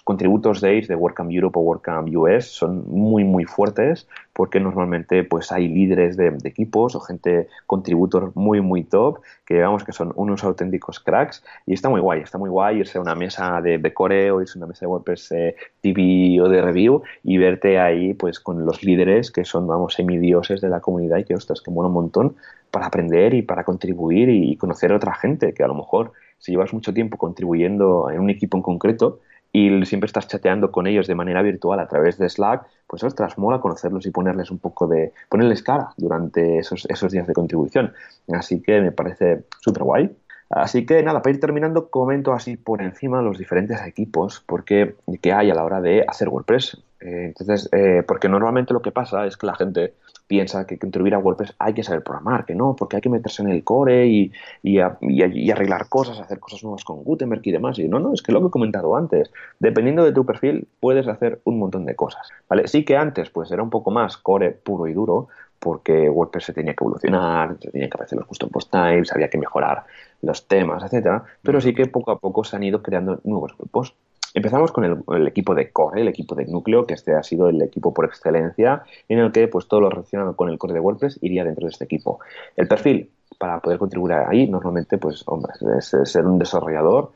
contributos 0.04 0.60
de 0.60 0.82
de 0.82 0.96
WordCamp 0.96 1.32
Europe 1.32 1.58
o 1.60 1.62
WordCamp 1.62 2.10
US 2.16 2.46
son 2.46 2.84
muy 2.90 3.24
muy 3.24 3.46
fuertes 3.46 4.08
porque 4.34 4.60
normalmente 4.60 5.24
pues 5.24 5.52
hay 5.54 5.70
líderes 5.70 6.18
de, 6.18 6.38
equipos 6.44 6.96
o 6.96 7.00
gente 7.00 7.48
contributor 7.66 8.34
muy 8.36 8.60
muy 8.60 8.84
top 8.84 9.22
que 9.46 9.56
digamos 9.56 9.86
que 9.86 9.94
son 9.94 10.12
unos 10.16 10.44
auténticos 10.44 11.00
cracks 11.00 11.44
y 11.66 11.74
está 11.74 11.90
muy 11.90 12.02
guay, 12.02 12.22
está 12.22 12.38
muy 12.38 12.50
guay 12.50 12.80
irse 12.80 12.98
a 12.98 13.02
una 13.02 13.16
mesa 13.16 13.62
de, 13.62 13.78
de 13.78 13.94
core 13.94 14.32
o 14.32 14.42
irse 14.42 14.58
a 14.58 14.60
una 14.60 14.68
mesa 14.68 14.82
de 14.82 14.88
WordPress 14.88 15.32
eh, 15.32 15.56
TV 15.80 16.42
o 16.42 16.50
de 16.50 16.62
review 16.62 17.02
y 17.24 17.38
verte 17.38 17.80
ahí 17.80 18.14
pues 18.14 18.42
con 18.42 18.66
los 18.66 18.84
líderes 18.84 19.32
que 19.32 19.46
son 19.46 19.68
vamos 19.68 19.94
semidioses 19.94 20.60
de 20.60 20.70
la 20.70 20.82
comunidad 20.82 21.20
y 21.20 21.24
que 21.24 21.36
ostras 21.36 21.62
que 21.62 21.72
mola 21.72 21.88
un 21.88 21.94
montón 21.94 22.36
para 22.72 22.88
aprender 22.88 23.34
y 23.34 23.42
para 23.42 23.64
contribuir 23.64 24.30
y 24.30 24.58
conocer 24.58 24.92
a 24.92 24.98
otra 24.98 25.16
gente 25.16 25.54
que 25.54 25.64
a 25.64 25.68
lo 25.68 25.76
mejor 25.76 26.12
si 26.38 26.52
llevas 26.52 26.74
mucho 26.74 26.94
tiempo 26.94 27.18
contribuyendo 27.18 28.10
en 28.10 28.20
un 28.20 28.30
equipo 28.30 28.58
en 28.58 28.64
concreto 28.64 29.20
y 29.52 29.86
siempre 29.86 30.08
estás 30.08 30.28
chateando 30.28 30.72
con 30.72 30.88
ellos 30.88 31.08
de 31.08 31.16
manera 31.16 31.42
virtual 31.42 31.80
a 31.80 31.88
través 31.88 32.18
de 32.18 32.30
Slack, 32.30 32.66
pues 32.86 33.04
ostras, 33.04 33.38
mola 33.38 33.60
conocerlos 33.60 34.06
y 34.06 34.12
ponerles 34.12 34.52
un 34.52 34.60
poco 34.60 34.88
de, 34.88 35.14
ponerles 35.30 35.64
cara 35.64 35.90
durante 35.98 36.60
esos, 36.60 36.86
esos 36.90 37.12
días 37.12 37.28
de 37.28 37.34
contribución. 37.34 37.94
Así 38.28 38.62
que 38.62 38.82
me 38.82 38.92
parece 38.92 39.46
súper 39.60 39.84
guay. 39.84 40.16
Así 40.50 40.86
que 40.86 41.04
nada, 41.04 41.22
para 41.22 41.34
ir 41.34 41.42
terminando, 41.42 41.90
comento 41.90 42.34
así 42.34 42.56
por 42.56 42.82
encima 42.82 43.22
los 43.22 43.38
diferentes 43.38 43.82
equipos 43.86 44.44
porque, 44.46 44.96
que 45.22 45.34
hay 45.34 45.50
a 45.50 45.56
la 45.56 45.64
hora 45.66 45.82
de 45.82 46.06
hacer 46.08 46.30
WordPress. 46.30 46.78
Eh, 47.02 47.26
entonces, 47.28 47.70
eh, 47.74 48.04
porque 48.08 48.30
normalmente 48.30 48.74
lo 48.74 48.82
que 48.82 48.92
pasa 48.92 49.26
es 49.26 49.38
que 49.38 49.46
la 49.46 49.56
gente 49.56 49.94
piensa 50.28 50.68
que 50.68 50.78
contribuir 50.78 51.16
a 51.16 51.20
WordPress 51.20 51.56
hay 51.58 51.74
que 51.74 51.84
saber 51.84 52.04
programar, 52.04 52.46
que 52.46 52.54
no, 52.54 52.76
porque 52.76 52.98
hay 52.98 53.02
que 53.02 53.10
meterse 53.10 53.42
en 53.42 53.50
el 53.50 53.64
core 53.64 54.08
y, 54.08 54.32
y, 54.62 54.80
arreglar 54.80 55.88
cosas, 55.90 56.20
hacer 56.20 56.40
cosas 56.40 56.64
nuevas 56.64 56.84
con 56.84 57.04
Gutenberg 57.04 57.42
y 57.44 57.52
demás. 57.52 57.80
Y 57.80 57.88
no, 57.88 58.00
no, 58.00 58.14
es 58.14 58.22
que 58.22 58.32
lo 58.32 58.42
que 58.42 58.48
he 58.48 58.52
comentado 58.52 58.96
antes, 58.96 59.32
dependiendo 59.60 60.04
de 60.04 60.12
tu 60.12 60.26
perfil, 60.26 60.68
puedes 60.80 61.08
hacer 61.08 61.40
un 61.46 61.60
montón 61.60 61.86
de 61.86 61.96
cosas. 61.96 62.30
¿vale? 62.50 62.68
Sí 62.68 62.84
que 62.84 62.98
antes 62.98 63.30
pues 63.30 63.52
era 63.52 63.64
un 63.64 63.70
poco 63.70 63.90
más 63.92 64.18
core 64.18 64.52
puro 64.52 64.88
y 64.88 64.94
duro, 64.94 65.30
porque 65.60 66.10
WordPress 66.10 66.46
se 66.46 66.54
tenía 66.54 66.74
que 66.74 66.84
evolucionar, 66.84 67.58
se 67.60 67.72
tenía 67.72 67.90
que 67.90 67.96
aparecer 67.96 68.18
los 68.18 68.28
custom 68.28 68.50
post 68.50 68.72
types, 68.72 69.12
había 69.12 69.30
que 69.30 69.38
mejorar 69.38 69.86
los 70.22 70.48
temas, 70.48 70.84
etcétera, 70.84 71.24
pero 71.42 71.62
sí 71.62 71.74
que 71.74 71.88
poco 71.88 72.12
a 72.12 72.20
poco 72.20 72.44
se 72.44 72.56
han 72.56 72.64
ido 72.64 72.82
creando 72.82 73.20
nuevos 73.24 73.58
grupos. 73.58 73.96
Empezamos 74.38 74.72
con 74.72 74.84
el, 74.84 75.28
equipo 75.28 75.56
de 75.56 75.72
core, 75.72 76.02
el 76.02 76.10
equipo 76.10 76.36
de 76.36 76.46
núcleo, 76.46 76.86
que 76.86 76.94
este 76.94 77.16
ha 77.16 77.24
sido 77.24 77.50
el 77.50 77.60
equipo 77.64 77.92
por 77.92 78.06
excelencia, 78.06 78.84
en 79.10 79.18
el 79.18 79.32
que 79.32 79.48
pues 79.48 79.68
todo 79.68 79.82
lo 79.82 79.90
relacionado 79.90 80.36
con 80.36 80.50
el 80.50 80.60
core 80.60 80.76
de 80.76 80.80
WordPress 80.80 81.18
iría 81.24 81.44
dentro 81.44 81.66
de 81.66 81.72
este 81.72 81.86
equipo. 81.86 82.20
El 82.56 82.68
perfil, 82.68 83.10
para 83.40 83.60
poder 83.60 83.80
contribuir 83.80 84.14
ahí, 84.14 84.48
normalmente, 84.48 85.00
pues, 85.00 85.24
hombre, 85.26 85.54
es, 85.80 85.92
ser 86.04 86.28
un 86.28 86.38
desarrollador 86.38 87.14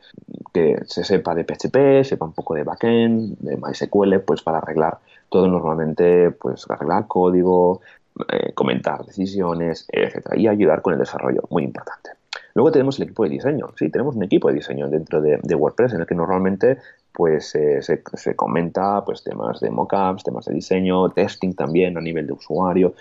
que 0.52 0.80
se 0.88 1.04
sepa 1.04 1.36
de 1.36 1.44
PHP, 1.44 2.04
sepa 2.04 2.26
un 2.26 2.34
poco 2.34 2.56
de 2.56 2.64
backend, 2.64 3.38
de 3.38 3.56
MySQL, 3.56 4.22
pues 4.22 4.42
para 4.42 4.58
arreglar 4.58 4.98
todo 5.30 5.48
normalmente, 5.48 6.32
pues 6.32 6.66
arreglar 6.72 7.06
código, 7.06 7.82
eh, 8.34 8.52
comentar 8.56 9.06
decisiones, 9.06 9.86
etcétera, 9.92 10.40
y 10.40 10.48
ayudar 10.48 10.82
con 10.82 10.94
el 10.94 11.00
desarrollo, 11.00 11.44
muy 11.52 11.66
importante. 11.66 12.10
Luego 12.54 12.72
tenemos 12.72 12.98
el 12.98 13.04
equipo 13.04 13.24
de 13.24 13.30
diseño. 13.30 13.70
Sí, 13.78 13.90
tenemos 13.90 14.16
un 14.16 14.24
equipo 14.24 14.50
de 14.50 14.56
diseño 14.56 14.90
dentro 14.90 15.22
de, 15.22 15.56
WordPress 15.56 15.94
en 15.94 16.02
el 16.02 16.08
que 16.08 16.16
normalmente 16.16 16.78
pues 17.14 17.56
eh, 17.56 17.82
se, 17.82 18.02
se, 18.14 18.36
comenta 18.36 19.04
pues 19.04 19.24
temas 19.24 19.60
de 19.60 19.70
mockups, 19.70 20.24
temas 20.24 20.46
de 20.46 20.54
diseño, 20.54 21.10
testing 21.10 21.54
también 21.54 21.98
a 21.98 22.02
nivel 22.02 22.28
de 22.28 22.34
usuario, 22.34 22.94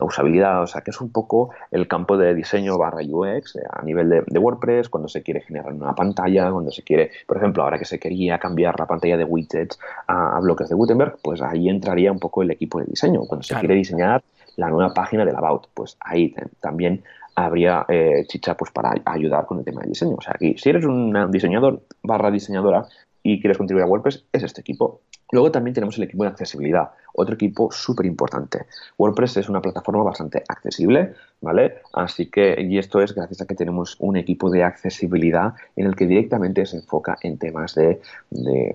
usabilidad, 0.00 0.62
o 0.62 0.66
sea 0.66 0.82
que 0.82 0.90
es 0.90 1.00
un 1.00 1.10
poco 1.10 1.50
el 1.70 1.88
campo 1.88 2.16
de 2.16 2.34
diseño 2.34 2.78
barra 2.78 3.00
UX 3.02 3.56
eh, 3.56 3.62
a 3.70 3.82
nivel 3.82 4.24
de, 4.26 4.38
WordPress, 4.38 4.88
cuando 4.88 5.08
se 5.08 5.22
quiere 5.22 5.40
generar 5.40 5.72
una 5.72 5.94
pantalla, 5.94 6.50
cuando 6.50 6.70
se 6.70 6.82
quiere, 6.82 7.10
por 7.26 7.36
ejemplo, 7.36 7.62
ahora 7.62 7.78
que 7.78 7.84
se 7.84 7.98
quería 7.98 8.38
cambiar 8.38 8.78
la 8.78 8.86
pantalla 8.86 9.16
de 9.16 9.24
widgets 9.24 9.78
a, 10.06 10.38
bloques 10.40 10.68
de 10.68 10.74
Gutenberg, 10.74 11.18
pues 11.22 11.42
ahí 11.42 11.68
entraría 11.68 12.12
un 12.12 12.20
poco 12.20 12.42
el 12.42 12.50
equipo 12.50 12.78
de 12.78 12.86
diseño. 12.86 13.22
Cuando 13.26 13.42
se 13.42 13.54
quiere 13.56 13.74
diseñar 13.74 14.22
la 14.56 14.68
nueva 14.68 14.94
página 14.94 15.24
del 15.24 15.36
About, 15.36 15.68
pues 15.74 15.96
ahí 16.00 16.34
también 16.60 17.02
habría 17.34 17.84
eh, 17.88 18.24
chicha 18.26 18.56
pues 18.56 18.70
para 18.70 18.94
ayudar 19.04 19.46
con 19.46 19.58
el 19.58 19.64
tema 19.64 19.82
de 19.82 19.88
diseño. 19.88 20.16
O 20.16 20.20
sea, 20.20 20.32
aquí, 20.34 20.56
si 20.58 20.70
eres 20.70 20.84
un 20.84 21.30
diseñador 21.30 21.82
barra 22.02 22.30
diseñadora 22.30 22.86
y 23.22 23.40
quieres 23.40 23.58
contribuir 23.58 23.84
a 23.84 23.88
WordPress, 23.88 24.26
es 24.32 24.42
este 24.42 24.60
equipo. 24.60 25.02
Luego 25.30 25.52
también 25.52 25.74
tenemos 25.74 25.98
el 25.98 26.04
equipo 26.04 26.24
de 26.24 26.30
accesibilidad, 26.30 26.90
otro 27.12 27.34
equipo 27.34 27.70
súper 27.70 28.06
importante. 28.06 28.66
WordPress 28.96 29.38
es 29.38 29.48
una 29.48 29.60
plataforma 29.60 30.02
bastante 30.02 30.42
accesible, 30.48 31.14
¿vale? 31.40 31.82
Así 31.92 32.30
que, 32.30 32.56
y 32.60 32.78
esto 32.78 33.00
es 33.00 33.14
gracias 33.14 33.42
a 33.42 33.46
que 33.46 33.54
tenemos 33.54 33.96
un 33.98 34.16
equipo 34.16 34.50
de 34.50 34.64
accesibilidad 34.64 35.54
en 35.76 35.86
el 35.86 35.96
que 35.96 36.06
directamente 36.06 36.64
se 36.64 36.78
enfoca 36.78 37.18
en 37.22 37.38
temas 37.38 37.74
de, 37.74 38.00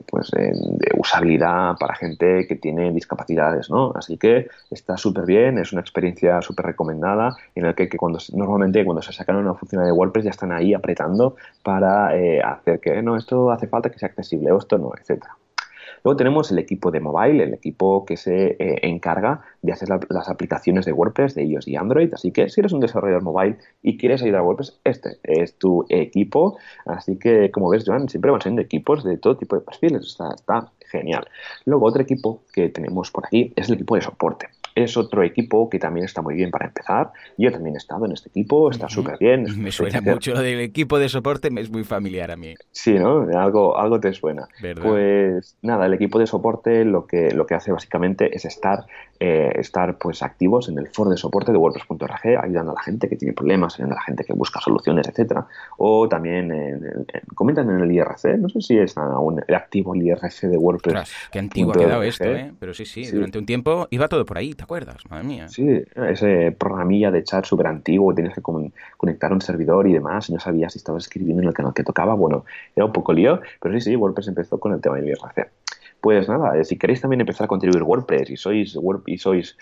pues, 0.08 0.30
de, 0.32 0.54
usabilidad 0.98 1.76
para 1.80 1.96
gente 1.96 2.46
que 2.48 2.56
tiene 2.56 2.92
discapacidades, 2.92 3.70
¿no? 3.70 3.92
Así 3.96 4.18
que 4.18 4.48
está 4.70 4.98
súper 4.98 5.26
bien, 5.26 5.58
es 5.58 5.72
una 5.72 5.82
experiencia 5.82 6.42
súper 6.42 6.68
recomendada 6.68 7.36
en 7.56 7.66
el 7.66 7.76
que, 7.76 7.90
cuando 7.90 8.20
normalmente 8.34 8.86
cuando 8.86 9.02
se 9.02 9.12
sacan 9.14 9.38
una 9.38 9.54
función 9.56 9.84
de 9.84 9.92
WordPress 9.92 10.26
ya 10.26 10.32
están 10.32 10.52
ahí 10.52 10.74
apretando 10.74 11.36
para 11.64 12.16
eh, 12.16 12.42
hacer 12.42 12.80
que, 12.80 13.02
no, 13.02 13.16
esto 13.16 13.52
hace 13.52 13.68
falta 13.68 13.90
que 13.90 14.00
sea 14.00 14.10
accesible 14.10 14.52
o 14.52 14.60
esto 14.60 14.78
no, 14.78 14.92
etcétera. 15.00 15.36
Luego 16.04 16.18
tenemos 16.18 16.52
el 16.52 16.60
equipo 16.60 16.92
de 16.92 17.00
mobile, 17.00 17.44
el 17.44 17.54
equipo 17.54 18.06
que 18.06 18.18
se 18.18 18.58
eh, 18.60 18.80
encarga 18.84 19.42
de 19.62 19.72
hacer 19.72 19.90
las 20.10 20.30
aplicaciones 20.30 20.86
de 20.86 20.92
WordPress 20.92 21.36
de 21.36 21.46
iOS 21.46 21.68
y 21.68 21.76
Android. 21.76 22.14
Así 22.14 22.32
que 22.32 22.50
si 22.50 22.60
eres 22.60 22.74
un 22.74 22.82
desarrollador 22.82 23.24
mobile 23.24 23.58
y 23.82 23.98
quieres 23.98 24.22
ayudar 24.22 24.42
a 24.42 24.44
WordPress, 24.44 24.80
este 24.84 25.18
es 25.24 25.56
tu 25.58 25.86
equipo. 25.90 26.58
Así 26.86 27.18
que, 27.18 27.52
como 27.52 27.70
ves, 27.70 27.84
Joan, 27.86 28.10
siempre 28.10 28.32
van 28.32 28.42
siendo 28.42 28.62
equipos 28.62 29.04
de 29.04 29.18
todo 29.18 29.38
tipo 29.38 29.56
de 29.56 29.62
perfiles. 29.62 30.06
Está, 30.06 30.34
está 30.34 30.72
genial. 30.92 31.26
Luego, 31.66 31.86
otro 31.86 32.02
equipo 32.02 32.42
que 32.54 32.70
tenemos 32.70 33.12
por 33.12 33.26
aquí 33.26 33.54
es 33.56 33.70
el 33.70 33.76
equipo 33.76 33.96
de 33.96 34.02
soporte 34.02 34.48
es 34.76 34.98
otro 34.98 35.24
equipo 35.24 35.70
que 35.70 35.80
también 35.80 36.06
está 36.06 36.22
muy 36.22 36.36
bien 36.36 36.52
para 36.52 36.68
empezar. 36.68 37.12
Yo 37.38 37.52
también 37.52 37.76
he 37.76 37.78
estado 37.78 38.06
en 38.06 38.14
este 38.14 38.30
equipo, 38.30 38.70
está 38.70 38.90
súper 38.90 39.18
bien. 39.18 39.46
Me 39.62 39.72
suena 39.72 40.02
mucho 40.02 40.34
lo 40.34 40.42
del 40.42 40.60
equipo 40.60 41.00
de 41.00 41.10
soporte, 41.10 41.50
me 41.50 41.62
es 41.62 41.70
muy 41.70 41.84
familiar 41.84 42.32
a 42.32 42.36
mí. 42.36 42.56
Sí, 42.72 42.94
¿no? 42.94 43.28
Algo, 43.38 43.78
algo 43.78 44.00
te 44.00 44.14
suena. 44.14 44.48
Pues 44.82 45.58
nada, 45.62 45.86
el 45.86 45.94
equipo 45.94 46.20
de 46.20 46.28
soporte 46.28 46.86
lo 46.86 47.06
que, 47.06 47.32
lo 47.32 47.46
que 47.46 47.56
hace 47.56 47.72
básicamente 47.72 48.36
es 48.36 48.46
estar, 48.46 48.86
eh, 49.26 49.52
estar 49.60 49.98
pues 49.98 50.22
activos 50.24 50.70
en 50.70 50.78
el 50.78 50.88
foro 50.88 51.10
de 51.10 51.18
soporte 51.18 51.52
de 51.52 51.58
WordPress.org, 51.58 52.38
ayudando 52.42 52.72
a 52.72 52.76
la 52.76 52.82
gente 52.82 53.08
que 53.08 53.16
tiene 53.16 53.34
problemas, 53.34 53.76
ayudando 53.76 53.96
a 53.96 54.00
la 54.00 54.04
gente 54.04 54.24
que 54.24 54.34
busca 54.34 54.60
soluciones, 54.60 55.08
etcétera. 55.08 55.46
O 55.78 56.08
también 56.08 57.06
comentan 57.36 57.70
en 57.70 57.80
el 57.80 57.92
IRC, 57.92 58.38
no 58.38 58.50
sé 58.50 58.62
si 58.62 58.78
es 58.78 58.98
aún 58.98 59.42
activo 59.54 59.96
el 59.96 60.04
IRC 60.04 60.48
de 60.48 60.58
WordPress. 60.58 61.12
qué 61.32 61.40
antiguo 61.40 61.72
ha 61.72 61.76
quedado 61.76 62.04
esto, 62.04 62.26
¿eh? 62.26 62.54
Pero 62.60 62.74
sí, 62.74 62.86
sí, 62.86 63.10
durante 63.12 63.38
un 63.38 63.46
tiempo 63.46 63.88
iba 63.92 64.08
todo 64.08 64.26
por 64.26 64.38
ahí. 64.38 64.54
¿te 64.54 64.64
acuerdas? 64.64 64.98
Madre 65.10 65.24
mía. 65.24 65.48
Sí, 65.48 65.84
ese 65.96 66.52
programilla 66.52 67.12
de 67.12 67.24
chat 67.24 67.46
súper 67.46 67.68
antiguo, 67.68 68.14
tenías 68.14 68.36
que 68.36 68.42
conectar 68.42 69.32
a 69.32 69.34
un 69.34 69.42
servidor 69.42 69.88
y 69.88 69.94
demás, 69.94 70.30
y 70.30 70.34
no 70.34 70.40
sabías 70.40 70.74
si 70.74 70.80
estabas 70.80 71.04
escribiendo 71.04 71.42
en 71.42 71.48
el 71.48 71.54
canal 71.54 71.74
que 71.74 71.84
tocaba. 71.84 72.14
Bueno, 72.14 72.46
era 72.76 72.86
un 72.86 72.94
poco 72.94 73.14
lío, 73.14 73.42
pero 73.62 73.74
sí, 73.76 73.82
sí, 73.82 73.96
WordPress 73.96 74.28
empezó 74.28 74.60
con 74.60 74.74
el 74.74 74.82
tema 74.82 74.98
de 74.98 75.08
IRC. 75.08 75.50
Pues 76.04 76.28
nada, 76.28 76.58
eh, 76.60 76.66
si 76.66 76.78
queréis 76.78 77.00
también 77.00 77.22
empezar 77.22 77.46
a 77.46 77.48
contribuir 77.48 77.82
WordPress 77.82 78.30
y 78.30 78.36
sois, 78.36 78.78
y 79.06 79.18
sois 79.18 79.58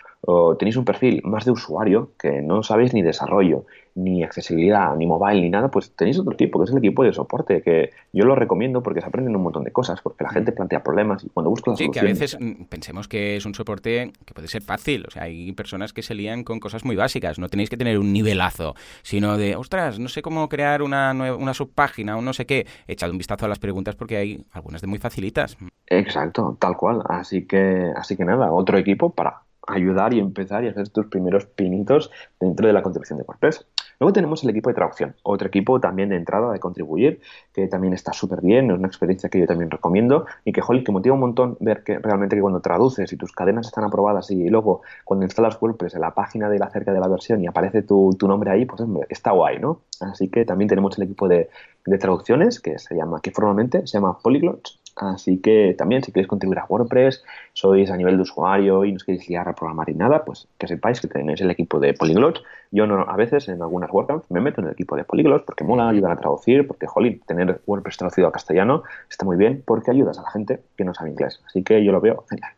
tenéis 0.57 0.75
un 0.75 0.85
perfil 0.85 1.21
más 1.23 1.45
de 1.45 1.51
usuario, 1.51 2.13
que 2.17 2.41
no 2.41 2.63
sabéis 2.63 2.95
ni 2.95 3.03
desarrollo, 3.03 3.65
ni 3.95 4.23
accesibilidad, 4.23 4.95
ni 4.95 5.05
mobile, 5.05 5.41
ni 5.41 5.49
nada, 5.49 5.69
pues 5.69 5.91
tenéis 5.95 6.19
otro 6.19 6.33
equipo, 6.33 6.59
que 6.59 6.65
es 6.65 6.71
el 6.71 6.77
equipo 6.77 7.03
de 7.03 7.13
soporte, 7.13 7.61
que 7.61 7.91
yo 8.13 8.25
lo 8.25 8.35
recomiendo 8.35 8.81
porque 8.81 9.01
se 9.01 9.07
aprenden 9.07 9.35
un 9.35 9.43
montón 9.43 9.63
de 9.63 9.71
cosas, 9.71 10.01
porque 10.01 10.23
la 10.23 10.29
gente 10.29 10.51
plantea 10.51 10.83
problemas 10.83 11.23
y 11.23 11.29
cuando 11.29 11.49
busca 11.49 11.71
la 11.71 11.77
Sí, 11.77 11.89
que 11.89 11.99
a 11.99 12.03
veces 12.03 12.37
mm, 12.39 12.65
pensemos 12.65 13.07
que 13.07 13.35
es 13.35 13.45
un 13.45 13.55
soporte 13.55 14.11
que 14.25 14.33
puede 14.33 14.47
ser 14.47 14.61
fácil, 14.61 15.05
o 15.07 15.11
sea, 15.11 15.23
hay 15.23 15.51
personas 15.53 15.93
que 15.93 16.01
se 16.01 16.15
lían 16.15 16.43
con 16.43 16.59
cosas 16.59 16.85
muy 16.85 16.95
básicas, 16.95 17.39
no 17.39 17.49
tenéis 17.49 17.69
que 17.69 17.77
tener 17.77 17.99
un 17.99 18.13
nivelazo, 18.13 18.75
sino 19.01 19.37
de, 19.37 19.55
ostras, 19.55 19.99
no 19.99 20.07
sé 20.07 20.21
cómo 20.21 20.47
crear 20.49 20.81
una, 20.81 21.11
una 21.13 21.53
subpágina 21.53 22.17
o 22.17 22.21
no 22.21 22.33
sé 22.33 22.45
qué, 22.45 22.65
echad 22.87 23.11
un 23.11 23.17
vistazo 23.17 23.45
a 23.45 23.49
las 23.49 23.59
preguntas 23.59 23.95
porque 23.95 24.17
hay 24.17 24.45
algunas 24.51 24.81
de 24.81 24.87
muy 24.87 24.99
facilitas. 24.99 25.57
Exacto, 25.87 26.57
tal 26.59 26.77
cual, 26.77 27.01
así 27.05 27.45
que, 27.45 27.91
así 27.95 28.15
que 28.15 28.25
nada, 28.25 28.51
otro 28.51 28.77
equipo 28.77 29.13
para 29.13 29.41
ayudar 29.67 30.13
y 30.13 30.19
empezar 30.19 30.63
y 30.63 30.67
hacer 30.67 30.89
tus 30.89 31.07
primeros 31.07 31.45
pinitos 31.45 32.11
dentro 32.39 32.67
de 32.67 32.73
la 32.73 32.81
contribución 32.81 33.19
de 33.19 33.25
WordPress. 33.25 33.67
Luego 34.01 34.13
tenemos 34.13 34.43
el 34.43 34.49
equipo 34.49 34.71
de 34.71 34.73
traducción, 34.73 35.13
otro 35.21 35.47
equipo 35.47 35.79
también 35.79 36.09
de 36.09 36.15
entrada, 36.15 36.51
de 36.51 36.59
contribuir, 36.59 37.21
que 37.53 37.67
también 37.67 37.93
está 37.93 38.13
súper 38.13 38.41
bien, 38.41 38.71
es 38.71 38.77
una 38.79 38.87
experiencia 38.87 39.29
que 39.29 39.39
yo 39.39 39.45
también 39.45 39.69
recomiendo 39.69 40.25
y 40.43 40.53
que, 40.53 40.61
joder, 40.61 40.83
que 40.83 40.91
motiva 40.91 41.13
un 41.13 41.21
montón 41.21 41.55
ver 41.59 41.83
que 41.83 41.99
realmente 41.99 42.35
que 42.35 42.41
cuando 42.41 42.61
traduces 42.61 43.13
y 43.13 43.15
tus 43.15 43.31
cadenas 43.31 43.67
están 43.67 43.83
aprobadas 43.83 44.31
y 44.31 44.49
luego 44.49 44.81
cuando 45.05 45.23
instalas 45.23 45.61
WordPress 45.61 45.93
en 45.93 46.01
la 46.01 46.15
página 46.15 46.49
de 46.49 46.57
la 46.57 46.65
acerca 46.65 46.93
de 46.93 46.99
la 46.99 47.07
versión 47.07 47.43
y 47.43 47.47
aparece 47.47 47.83
tu, 47.83 48.15
tu 48.17 48.27
nombre 48.27 48.49
ahí, 48.49 48.65
pues 48.65 48.81
está 49.07 49.33
guay, 49.33 49.59
¿no? 49.59 49.81
Así 49.99 50.29
que 50.29 50.45
también 50.45 50.67
tenemos 50.67 50.97
el 50.97 51.03
equipo 51.03 51.27
de, 51.27 51.51
de 51.85 51.97
traducciones 51.99 52.59
que 52.59 52.79
se 52.79 52.95
llama, 52.95 53.21
que 53.21 53.29
formalmente 53.29 53.85
se 53.85 53.99
llama 53.99 54.17
Polyglots 54.17 54.80
Así 54.95 55.39
que 55.39 55.73
también 55.77 56.03
si 56.03 56.11
queréis 56.11 56.27
contribuir 56.27 56.59
a 56.59 56.65
WordPress, 56.65 57.23
sois 57.53 57.89
a 57.89 57.97
nivel 57.97 58.17
de 58.17 58.23
usuario 58.23 58.85
y 58.85 58.91
no 58.91 58.97
os 58.97 59.03
queréis 59.03 59.27
liar 59.29 59.47
a 59.47 59.55
programar 59.55 59.89
y 59.89 59.95
nada, 59.95 60.23
pues 60.25 60.47
que 60.57 60.67
sepáis 60.67 61.01
que 61.01 61.07
tenéis 61.07 61.41
el 61.41 61.51
equipo 61.51 61.79
de 61.79 61.93
Polyglot. 61.93 62.43
Yo 62.71 62.85
no, 62.87 63.01
a 63.01 63.15
veces 63.15 63.47
en 63.49 63.61
algunas 63.61 63.91
WordCamps 63.91 64.29
me 64.31 64.41
meto 64.41 64.61
en 64.61 64.67
el 64.67 64.73
equipo 64.73 64.95
de 64.95 65.03
Polyglot 65.03 65.45
porque 65.45 65.63
mola, 65.63 65.89
ayudar 65.89 66.11
a 66.11 66.17
traducir, 66.17 66.67
porque, 66.67 66.87
jolín, 66.87 67.21
tener 67.25 67.61
WordPress 67.65 67.97
traducido 67.97 68.27
a 68.27 68.31
castellano 68.31 68.83
está 69.09 69.25
muy 69.25 69.37
bien 69.37 69.63
porque 69.65 69.91
ayudas 69.91 70.19
a 70.19 70.23
la 70.23 70.31
gente 70.31 70.61
que 70.77 70.83
no 70.83 70.93
sabe 70.93 71.11
inglés. 71.11 71.41
Así 71.45 71.63
que 71.63 71.83
yo 71.83 71.91
lo 71.91 72.01
veo 72.01 72.25
genial. 72.29 72.51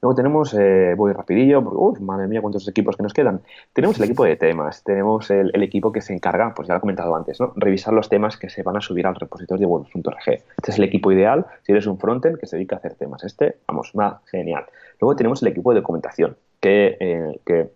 Luego 0.00 0.14
tenemos, 0.14 0.54
eh, 0.54 0.94
voy 0.96 1.12
rapidillo, 1.12 1.62
madre 2.00 2.28
mía, 2.28 2.40
cuántos 2.40 2.66
equipos 2.68 2.96
que 2.96 3.02
nos 3.02 3.12
quedan. 3.12 3.40
Tenemos 3.72 3.98
el 3.98 4.04
equipo 4.04 4.24
de 4.24 4.36
temas, 4.36 4.82
tenemos 4.84 5.30
el, 5.30 5.50
equipo 5.62 5.90
que 5.92 6.00
se 6.00 6.14
encarga, 6.14 6.54
pues 6.54 6.68
ya 6.68 6.74
lo 6.74 6.78
he 6.78 6.80
comentado 6.80 7.14
antes, 7.14 7.40
¿no? 7.40 7.52
Revisar 7.56 7.92
los 7.92 8.08
temas 8.08 8.36
que 8.36 8.48
se 8.48 8.62
van 8.62 8.76
a 8.76 8.80
subir 8.80 9.06
al 9.06 9.16
repositorio 9.16 9.66
de 9.66 9.66
WordPress.org. 9.66 10.28
Este 10.28 10.70
es 10.70 10.78
el 10.78 10.84
equipo 10.84 11.10
ideal 11.12 11.46
si 11.62 11.72
eres 11.72 11.86
un 11.86 11.98
frontend 11.98 12.38
que 12.38 12.46
se 12.46 12.56
dedica 12.56 12.76
a 12.76 12.78
hacer 12.78 12.94
temas. 12.94 13.24
Este, 13.24 13.56
vamos, 13.66 13.92
va 13.98 14.20
genial. 14.26 14.64
Luego 15.00 15.16
tenemos 15.16 15.42
el 15.42 15.48
equipo 15.48 15.72
de 15.72 15.80
documentación, 15.80 16.36
que, 16.60 16.96
eh, 17.00 17.40
que 17.44 17.70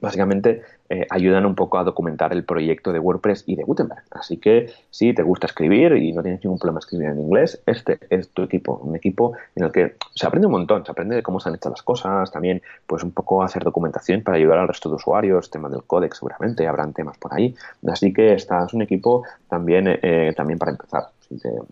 básicamente 0.00 0.62
eh, 0.90 1.06
ayudan 1.10 1.44
un 1.44 1.54
poco 1.54 1.78
a 1.78 1.84
documentar 1.84 2.32
el 2.32 2.44
proyecto 2.44 2.92
de 2.92 2.98
WordPress 2.98 3.44
y 3.46 3.56
de 3.56 3.64
Gutenberg. 3.64 4.02
Así 4.10 4.38
que 4.38 4.72
si 4.90 5.12
te 5.12 5.22
gusta 5.22 5.46
escribir 5.46 5.92
y 5.92 6.12
no 6.12 6.22
tienes 6.22 6.42
ningún 6.42 6.58
problema 6.58 6.78
escribir 6.78 7.08
en 7.08 7.20
inglés, 7.20 7.60
este 7.66 7.98
es 8.08 8.30
tu 8.30 8.42
equipo, 8.42 8.80
un 8.82 8.96
equipo 8.96 9.34
en 9.54 9.64
el 9.64 9.72
que 9.72 9.96
se 10.14 10.26
aprende 10.26 10.46
un 10.46 10.52
montón, 10.52 10.84
se 10.84 10.92
aprende 10.92 11.16
de 11.16 11.22
cómo 11.22 11.40
se 11.40 11.48
han 11.48 11.56
hecho 11.56 11.70
las 11.70 11.82
cosas, 11.82 12.30
también 12.30 12.62
pues 12.86 13.02
un 13.02 13.12
poco 13.12 13.42
hacer 13.42 13.64
documentación 13.64 14.22
para 14.22 14.36
ayudar 14.38 14.58
al 14.58 14.68
resto 14.68 14.88
de 14.88 14.96
usuarios, 14.96 15.50
tema 15.50 15.68
del 15.68 15.82
códex 15.84 16.18
seguramente, 16.18 16.66
habrán 16.66 16.92
temas 16.92 17.18
por 17.18 17.34
ahí. 17.34 17.54
Así 17.86 18.12
que 18.12 18.32
estás 18.32 18.72
un 18.72 18.82
equipo 18.82 19.24
también, 19.48 19.86
eh, 19.88 20.32
también 20.36 20.58
para 20.58 20.72
empezar 20.72 21.08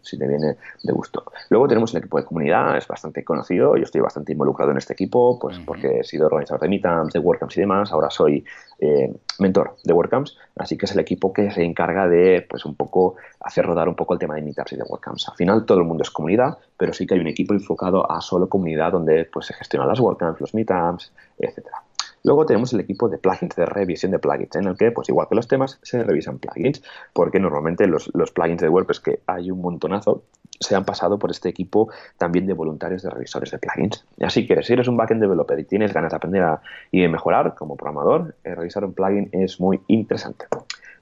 si 0.03 0.19
te, 0.19 0.27
viene 0.27 0.57
de 0.83 0.93
gusto. 0.93 1.25
Luego 1.51 1.69
tenemos 1.69 1.93
el 1.95 1.99
equipo 1.99 2.19
de 2.19 2.25
comunidad, 2.25 2.77
es 2.77 2.87
bastante 2.87 3.25
conocido, 3.25 3.77
yo 3.77 3.85
estoy 3.85 4.01
bastante 4.01 4.33
involucrado 4.33 4.71
en 4.73 4.79
este 4.79 4.93
equipo, 4.93 5.39
pues 5.39 5.59
porque 5.61 6.01
he 6.01 6.05
sido 6.05 6.27
organizador 6.27 6.63
de 6.63 6.69
meetups, 6.69 7.13
de 7.13 7.19
WordCamps 7.19 7.57
y 7.57 7.61
demás, 7.61 7.93
ahora 7.93 8.11
soy 8.11 8.45
eh, 8.79 9.15
mentor 9.39 9.77
de 9.85 9.93
WordCamps, 9.93 10.37
así 10.57 10.77
que 10.77 10.87
es 10.87 10.93
el 10.93 11.01
equipo 11.01 11.33
que 11.33 11.51
se 11.51 11.65
encarga 11.65 12.07
de, 12.09 12.47
pues 12.49 12.65
un 12.65 12.75
poco, 12.75 13.17
hacer 13.41 13.65
rodar 13.65 13.89
un 13.89 13.97
poco 13.97 14.15
el 14.15 14.21
tema 14.21 14.35
de 14.35 14.43
meetups 14.43 14.73
y 14.73 14.77
de 14.77 14.83
WordCamps. 14.83 15.29
Al 15.29 15.37
final 15.37 15.65
todo 15.65 15.79
el 15.79 15.85
mundo 15.85 16.03
es 16.03 16.11
comunidad, 16.11 16.59
pero 16.77 16.93
sí 16.93 17.07
que 17.07 17.15
hay 17.15 17.21
un 17.21 17.29
equipo 17.29 17.55
enfocado 17.55 18.11
a 18.11 18.21
solo 18.21 18.49
comunidad 18.49 18.93
donde 18.93 19.25
pues 19.25 19.47
se 19.47 19.55
gestionan 19.55 19.89
las 19.89 20.01
WordCamps, 20.01 20.41
los 20.41 20.55
meetups, 20.55 21.13
etcétera. 21.39 21.86
Luego 22.27 22.45
tenemos 22.45 22.73
el 22.73 22.81
equipo 22.81 23.09
de 23.09 23.19
plugins, 23.19 23.55
de 23.55 23.65
revisión 23.67 24.11
de 24.11 24.19
plugins, 24.19 24.57
en 24.57 24.67
el 24.67 24.77
que, 24.77 24.91
pues 24.91 25.09
igual 25.09 25.29
que 25.29 25.37
los 25.37 25.47
temas, 25.47 25.79
se 25.83 26.03
revisan 26.03 26.41
plugins, 26.41 26.83
porque 27.13 27.39
normalmente 27.39 27.87
los, 27.87 28.11
plugins 28.35 28.61
de 28.61 28.69
WordPress, 28.69 28.99
que 28.99 29.21
hay 29.29 29.53
un 29.53 29.61
montonazo, 29.61 30.25
se 30.59 30.75
han 30.75 30.85
pasado 30.85 31.21
por 31.21 31.31
este 31.31 31.49
equipo 31.49 31.89
también 32.19 32.49
de 32.49 32.53
voluntarios 32.53 33.05
de 33.05 33.11
revisores 33.11 33.53
de 33.53 33.59
plugins. 33.59 34.05
Así 34.21 34.45
que 34.45 34.61
si 34.65 34.73
eres 34.73 34.89
un 34.89 34.97
backend 34.97 35.21
developer 35.21 35.57
y 35.57 35.63
tienes 35.67 35.93
ganas 35.93 36.11
de 36.11 36.17
aprender 36.17 36.43
a, 36.43 36.61
y 36.91 37.01
de 37.01 37.09
mejorar 37.09 37.55
como 37.55 37.77
programador, 37.77 38.35
eh, 38.43 38.57
revisar 38.57 38.85
un 38.85 38.93
plugin 38.93 39.29
es 39.31 39.61
muy 39.61 39.79
interesante. 39.87 40.47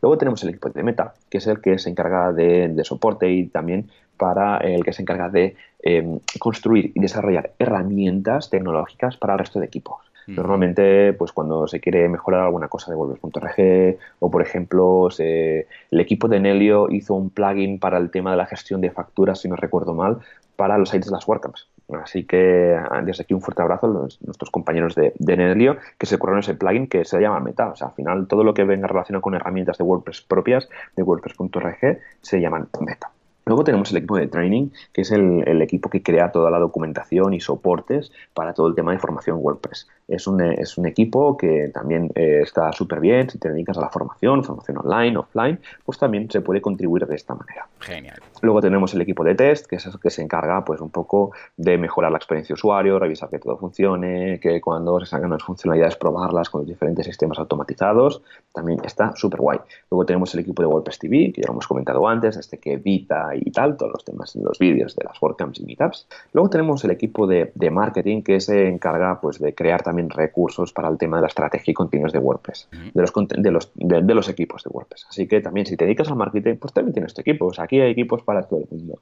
Luego 0.02 0.18
tenemos 0.18 0.42
el 0.42 0.50
equipo 0.50 0.68
de 0.68 0.82
Meta, 0.82 1.14
que 1.30 1.38
es 1.38 1.46
el 1.46 1.62
que 1.62 1.78
se 1.78 1.88
encarga 1.88 2.34
de, 2.34 2.78
soporte 2.84 3.30
y 3.30 3.46
también 3.46 3.88
para 4.18 4.58
el 4.58 4.84
que 4.84 4.92
se 4.92 5.00
encarga 5.00 5.30
de 5.30 5.56
em, 5.82 6.20
construir 6.38 6.92
y 6.94 7.00
desarrollar 7.00 7.52
herramientas 7.58 8.50
tecnológicas 8.50 9.16
para 9.16 9.32
el 9.32 9.38
resto 9.38 9.58
de 9.58 9.64
equipos. 9.64 10.04
Normalmente, 10.26 11.12
pues 11.12 11.32
cuando 11.32 11.66
se 11.66 11.80
quiere 11.80 12.08
mejorar 12.08 12.42
alguna 12.42 12.68
cosa 12.68 12.90
de 12.90 12.96
WordPress.org 12.96 13.98
o, 14.20 14.30
por 14.30 14.42
ejemplo, 14.42 15.08
el 15.18 16.00
equipo 16.00 16.28
de 16.28 16.40
Nelio 16.40 16.90
hizo 16.90 17.14
un 17.14 17.30
plugin 17.30 17.78
para 17.78 17.98
el 17.98 18.10
tema 18.10 18.30
de 18.30 18.36
la 18.36 18.46
gestión 18.46 18.80
de 18.80 18.90
facturas, 18.90 19.40
si 19.40 19.48
no 19.48 19.56
recuerdo 19.56 19.94
mal, 19.94 20.18
para 20.56 20.78
los 20.78 20.90
sites 20.90 21.06
de 21.06 21.12
las 21.12 21.26
WordCamps. 21.26 21.68
Así 21.92 22.24
que 22.24 22.76
ah, 22.78 23.02
desde 23.02 23.24
aquí 23.24 23.34
un 23.34 23.42
fuerte 23.42 23.60
abrazo 23.60 23.86
a 23.86 23.90
nuestros 23.90 24.50
compañeros 24.50 24.94
de, 24.94 25.12
Nelio 25.18 25.76
que 25.98 26.06
se 26.06 26.14
ocurrieron 26.14 26.40
ese 26.40 26.54
plugin 26.54 26.86
que 26.86 27.04
se 27.04 27.20
llama 27.20 27.40
Meta. 27.40 27.68
O 27.68 27.76
sea, 27.76 27.88
al 27.88 27.94
final 27.94 28.26
todo 28.26 28.42
lo 28.42 28.54
que 28.54 28.64
venga 28.64 28.86
relacionado 28.86 29.20
con 29.20 29.34
herramientas 29.34 29.78
de 29.78 29.84
WordPress 29.84 30.22
propias 30.22 30.68
de 30.96 31.02
WordPress.org 31.02 31.98
se 32.22 32.40
llaman 32.40 32.68
Meta. 32.80 33.10
Luego 33.46 33.64
tenemos 33.64 33.90
el 33.90 33.98
equipo 33.98 34.16
de 34.16 34.26
training, 34.26 34.70
que 34.92 35.02
es 35.02 35.10
el, 35.10 35.62
equipo 35.62 35.88
que 35.88 36.02
crea 36.02 36.32
toda 36.32 36.50
la 36.50 36.58
documentación 36.58 37.34
y 37.34 37.40
soportes 37.40 38.12
para 38.32 38.52
todo 38.54 38.68
el 38.68 38.74
tema 38.74 38.92
de 38.92 38.98
formación 38.98 39.38
WordPress. 39.40 39.88
Es 40.08 40.26
un, 40.26 40.40
es 40.40 40.76
un 40.76 40.86
equipo 40.86 41.36
que 41.36 41.70
también 41.72 42.10
eh, 42.14 42.40
está 42.42 42.72
súper 42.72 43.00
bien, 43.00 43.30
si 43.30 43.38
te 43.38 43.48
dedicas 43.48 43.78
a 43.78 43.80
la 43.80 43.88
formación, 43.88 44.44
formación 44.44 44.78
online, 44.78 45.16
offline, 45.16 45.58
pues 45.84 45.98
también 45.98 46.30
se 46.30 46.40
puede 46.40 46.60
contribuir 46.60 47.06
de 47.06 47.14
esta 47.14 47.34
manera. 47.34 47.66
Genial. 47.80 48.20
Luego 48.42 48.60
tenemos 48.60 48.92
el 48.94 49.00
equipo 49.00 49.24
de 49.24 49.34
test, 49.34 49.66
que 49.66 49.76
es 49.76 49.86
el 49.86 49.98
que 49.98 50.10
se 50.10 50.22
encarga 50.22 50.64
pues 50.64 50.80
un 50.80 50.90
poco 50.90 51.32
de 51.56 51.78
mejorar 51.78 52.12
la 52.12 52.18
experiencia 52.18 52.52
de 52.52 52.58
usuario, 52.58 52.98
revisar 52.98 53.30
que 53.30 53.38
todo 53.38 53.56
funcione, 53.56 54.38
que 54.40 54.60
cuando 54.60 55.00
se 55.00 55.06
salgan 55.06 55.30
las 55.30 55.42
funcionalidades 55.42 55.96
probarlas 55.96 56.50
con 56.50 56.62
los 56.62 56.68
diferentes 56.68 57.06
sistemas 57.06 57.38
automatizados. 57.38 58.22
También 58.52 58.80
está 58.84 59.14
súper 59.16 59.40
guay. 59.40 59.58
Luego 59.90 60.04
tenemos 60.04 60.34
el 60.34 60.40
equipo 60.40 60.62
de 60.62 60.68
WordPress 60.68 60.98
TV, 60.98 61.32
que 61.32 61.40
ya 61.40 61.46
lo 61.46 61.52
hemos 61.52 61.66
comentado 61.66 62.06
antes, 62.06 62.36
este 62.36 62.58
que 62.58 62.74
evita 62.74 63.33
y 63.36 63.50
tal, 63.50 63.76
todos 63.76 63.92
los 63.92 64.04
temas 64.04 64.34
en 64.36 64.44
los 64.44 64.58
vídeos 64.58 64.94
de 64.96 65.04
las 65.04 65.20
WordCamps 65.20 65.60
y 65.60 65.64
Meetups. 65.64 66.06
Luego 66.32 66.50
tenemos 66.50 66.84
el 66.84 66.90
equipo 66.90 67.26
de, 67.26 67.52
marketing 67.70 68.22
que 68.22 68.40
se 68.40 68.68
encarga 68.68 69.20
pues, 69.20 69.38
de 69.38 69.54
crear 69.54 69.82
también 69.82 70.10
recursos 70.10 70.72
para 70.72 70.88
el 70.88 70.98
tema 70.98 71.16
de 71.16 71.22
la 71.22 71.28
estrategia 71.28 71.70
y 71.70 71.74
contenidos 71.74 72.12
de 72.12 72.18
WordPress, 72.18 72.68
de, 72.92 73.00
los, 73.00 73.12
de, 73.14 73.50
los, 73.50 73.70
de, 73.74 74.14
los 74.14 74.28
equipos 74.28 74.62
de 74.62 74.70
WordPress. 74.70 75.06
Así 75.08 75.26
que 75.26 75.40
también 75.40 75.66
si 75.66 75.76
te 75.76 75.84
dedicas 75.84 76.08
al 76.08 76.16
marketing, 76.16 76.56
pues 76.56 76.72
también 76.72 76.92
tienes 76.92 77.14
tu 77.14 77.20
equipo. 77.20 77.50
aquí 77.58 77.80
hay 77.80 77.90
equipos 77.90 78.22
para 78.22 78.42
todo 78.42 78.60
el 78.60 78.66
mundo. 78.70 78.98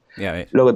Luego 0.51 0.73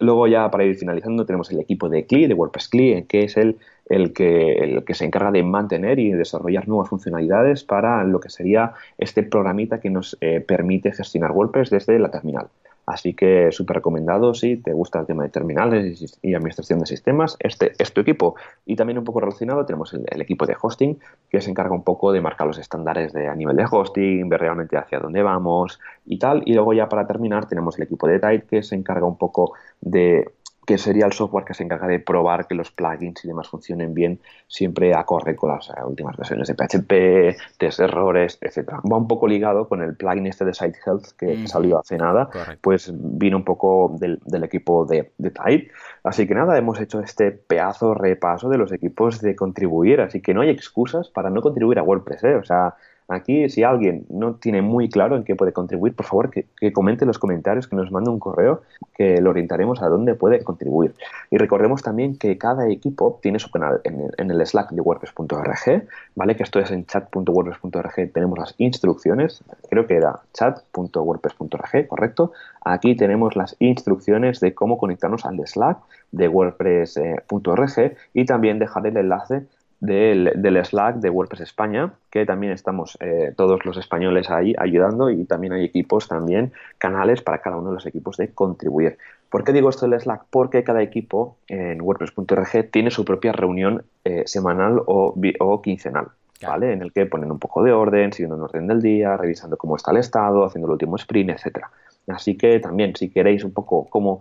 Luego 0.00 0.26
ya 0.26 0.50
para 0.50 0.64
ir 0.64 0.76
finalizando 0.76 1.26
tenemos 1.26 1.50
el 1.50 1.60
equipo 1.60 1.90
de 1.90 2.06
CLI, 2.06 2.26
de 2.26 2.34
WordPress 2.34 2.68
CLI, 2.68 3.04
que 3.06 3.24
es 3.24 3.36
el, 3.36 3.58
el, 3.90 4.14
que, 4.14 4.54
el 4.54 4.82
que 4.84 4.94
se 4.94 5.04
encarga 5.04 5.30
de 5.30 5.42
mantener 5.42 5.98
y 5.98 6.12
desarrollar 6.12 6.66
nuevas 6.66 6.88
funcionalidades 6.88 7.64
para 7.64 8.02
lo 8.04 8.18
que 8.18 8.30
sería 8.30 8.72
este 8.96 9.22
programita 9.22 9.78
que 9.78 9.90
nos 9.90 10.16
eh, 10.22 10.40
permite 10.40 10.92
gestionar 10.92 11.32
WordPress 11.32 11.68
desde 11.68 11.98
la 11.98 12.10
terminal. 12.10 12.46
Así 12.86 13.14
que 13.14 13.52
súper 13.52 13.76
recomendado 13.76 14.34
si 14.34 14.56
te 14.56 14.72
gusta 14.72 15.00
el 15.00 15.06
tema 15.06 15.22
de 15.22 15.28
terminales 15.28 16.18
y 16.22 16.34
administración 16.34 16.80
de 16.80 16.86
sistemas. 16.86 17.36
Este 17.38 17.72
es 17.78 17.92
tu 17.92 18.00
equipo. 18.00 18.34
Y 18.66 18.76
también 18.76 18.98
un 18.98 19.04
poco 19.04 19.20
relacionado 19.20 19.64
tenemos 19.64 19.94
el, 19.94 20.20
equipo 20.20 20.46
de 20.46 20.56
hosting, 20.60 20.98
que 21.28 21.40
se 21.40 21.50
encarga 21.50 21.74
un 21.74 21.84
poco 21.84 22.12
de 22.12 22.20
marcar 22.20 22.46
los 22.46 22.58
estándares 22.58 23.12
de, 23.12 23.28
a 23.28 23.34
nivel 23.34 23.56
de 23.56 23.66
hosting, 23.70 24.28
ver 24.28 24.40
realmente 24.40 24.76
hacia 24.76 24.98
dónde 24.98 25.22
vamos 25.22 25.78
y 26.06 26.18
tal. 26.18 26.42
Y 26.46 26.54
luego 26.54 26.72
ya 26.72 26.88
para 26.88 27.06
terminar 27.06 27.46
tenemos 27.46 27.76
el 27.78 27.84
equipo 27.84 28.06
de 28.08 28.18
Tide, 28.18 28.44
que 28.48 28.62
se 28.62 28.74
encarga 28.74 29.06
un 29.06 29.16
poco 29.16 29.52
de 29.80 30.30
que 30.66 30.78
sería 30.78 31.06
el 31.06 31.12
software 31.12 31.44
que 31.44 31.54
se 31.54 31.64
encarga 31.64 31.86
de 31.86 31.98
probar 31.98 32.46
que 32.46 32.54
los 32.54 32.70
plugins 32.70 33.24
y 33.24 33.28
demás 33.28 33.48
funcionen 33.48 33.94
bien, 33.94 34.20
siempre 34.46 34.94
acorde 34.94 35.34
con 35.34 35.50
las 35.50 35.68
eh, 35.70 35.72
últimas 35.84 36.16
versiones 36.16 36.48
de 36.48 36.54
PHP, 36.54 37.58
test 37.58 37.80
errores, 37.80 38.38
etcétera. 38.40 38.80
Va 38.90 38.96
un 38.96 39.08
poco 39.08 39.26
ligado 39.26 39.68
con 39.68 39.82
el 39.82 39.96
plugin 39.96 40.26
este 40.26 40.44
de 40.44 40.54
Site 40.54 40.78
Health 40.84 41.08
que 41.18 41.46
salió 41.48 41.78
hace 41.78 41.96
nada, 41.96 42.30
pues 42.60 42.92
vino 42.94 43.36
un 43.38 43.44
poco 43.44 43.96
del, 43.98 44.20
equipo 44.44 44.84
de, 44.84 45.10
de 45.18 45.30
Tide. 45.30 45.70
Así 46.02 46.26
que 46.26 46.34
nada, 46.34 46.56
hemos 46.56 46.80
hecho 46.80 47.00
este 47.00 47.30
pedazo 47.32 47.94
repaso 47.94 48.48
de 48.48 48.58
los 48.58 48.72
equipos 48.72 49.20
de 49.20 49.36
contribuir, 49.36 50.00
así 50.00 50.20
que 50.20 50.34
no 50.34 50.42
hay 50.42 50.50
excusas 50.50 51.08
para 51.08 51.30
no 51.30 51.42
contribuir 51.42 51.78
a 51.78 51.82
WordPress, 51.82 52.24
¿eh? 52.24 52.34
O 52.36 52.44
sea, 52.44 52.74
Aquí, 53.10 53.48
si 53.48 53.64
alguien 53.64 54.06
no 54.08 54.34
tiene 54.34 54.62
muy 54.62 54.88
claro 54.88 55.16
en 55.16 55.24
qué 55.24 55.34
puede 55.34 55.52
contribuir, 55.52 55.96
por 55.96 56.06
favor 56.06 56.30
que, 56.30 56.72
comente 56.72 57.02
en 57.02 57.08
los 57.08 57.18
comentarios, 57.18 57.66
que 57.66 57.74
nos 57.74 57.90
mande 57.90 58.08
un 58.08 58.20
correo, 58.20 58.62
que 58.94 59.20
lo 59.20 59.30
orientaremos 59.30 59.82
a 59.82 59.88
dónde 59.88 60.14
puede 60.14 60.44
contribuir. 60.44 60.94
Y 61.28 61.36
recordemos 61.36 61.82
también 61.82 62.16
que 62.16 62.38
cada 62.38 62.68
equipo 62.68 63.18
tiene 63.20 63.40
su 63.40 63.50
canal 63.50 63.80
en 63.82 64.30
el, 64.30 64.46
Slack 64.46 64.70
de 64.70 64.80
WordPress.org, 64.80 65.88
¿vale? 66.14 66.36
Que 66.36 66.44
esto 66.44 66.60
es 66.60 66.70
en 66.70 66.86
chat.wordpress.org, 66.86 68.12
tenemos 68.12 68.38
las 68.38 68.54
instrucciones, 68.58 69.42
creo 69.68 69.88
que 69.88 69.96
era 69.96 70.20
chat.wordpress.org, 70.32 71.88
¿correcto? 71.88 72.30
Aquí 72.64 72.94
tenemos 72.94 73.34
las 73.34 73.56
instrucciones 73.58 74.38
de 74.38 74.54
cómo 74.54 74.78
conectarnos 74.78 75.26
al 75.26 75.36
Slack 75.44 75.78
de 76.12 76.28
WordPress.org 76.28 77.96
y 78.14 78.24
también 78.24 78.60
dejar 78.60 78.86
el 78.86 78.96
enlace 78.96 79.46
del, 79.80 80.64
Slack 80.64 80.96
de 80.96 81.10
WordPress 81.10 81.40
España, 81.40 81.92
que 82.10 82.26
también 82.26 82.52
estamos 82.52 82.96
eh, 83.00 83.32
todos 83.36 83.64
los 83.64 83.76
españoles 83.78 84.30
ahí 84.30 84.54
ayudando 84.58 85.10
y 85.10 85.24
también 85.24 85.54
hay 85.54 85.64
equipos, 85.64 86.06
también 86.06 86.52
canales 86.78 87.22
para 87.22 87.38
cada 87.38 87.56
uno 87.56 87.70
de 87.70 87.74
los 87.76 87.86
equipos 87.86 88.16
de 88.16 88.32
contribuir. 88.32 88.98
¿Por 89.30 89.44
qué 89.44 89.52
digo 89.52 89.70
esto 89.70 89.88
del 89.88 89.98
Slack? 89.98 90.24
Porque 90.30 90.64
cada 90.64 90.82
equipo 90.82 91.36
en 91.48 91.80
WordPress.org 91.80 92.70
tiene 92.70 92.90
su 92.90 93.04
propia 93.04 93.32
reunión 93.32 93.84
eh, 94.04 94.24
semanal 94.26 94.82
o, 94.86 95.14
o 95.38 95.62
quincenal. 95.62 96.08
¿Vale? 96.42 96.72
En 96.72 96.80
el 96.80 96.90
que 96.90 97.04
ponen 97.04 97.30
un 97.30 97.38
poco 97.38 97.62
de 97.62 97.70
orden, 97.70 98.14
siguiendo 98.14 98.36
un 98.36 98.42
orden 98.44 98.66
del 98.66 98.80
día, 98.80 99.14
revisando 99.18 99.58
cómo 99.58 99.76
está 99.76 99.90
el 99.90 99.98
estado, 99.98 100.42
haciendo 100.42 100.68
el 100.68 100.72
último 100.72 100.96
sprint, 100.96 101.28
etcétera. 101.32 101.70
Así 102.10 102.36
que 102.36 102.60
también, 102.60 102.94
si 102.96 103.10
queréis 103.10 103.44
un 103.44 103.52
poco 103.52 103.86
como 103.88 104.20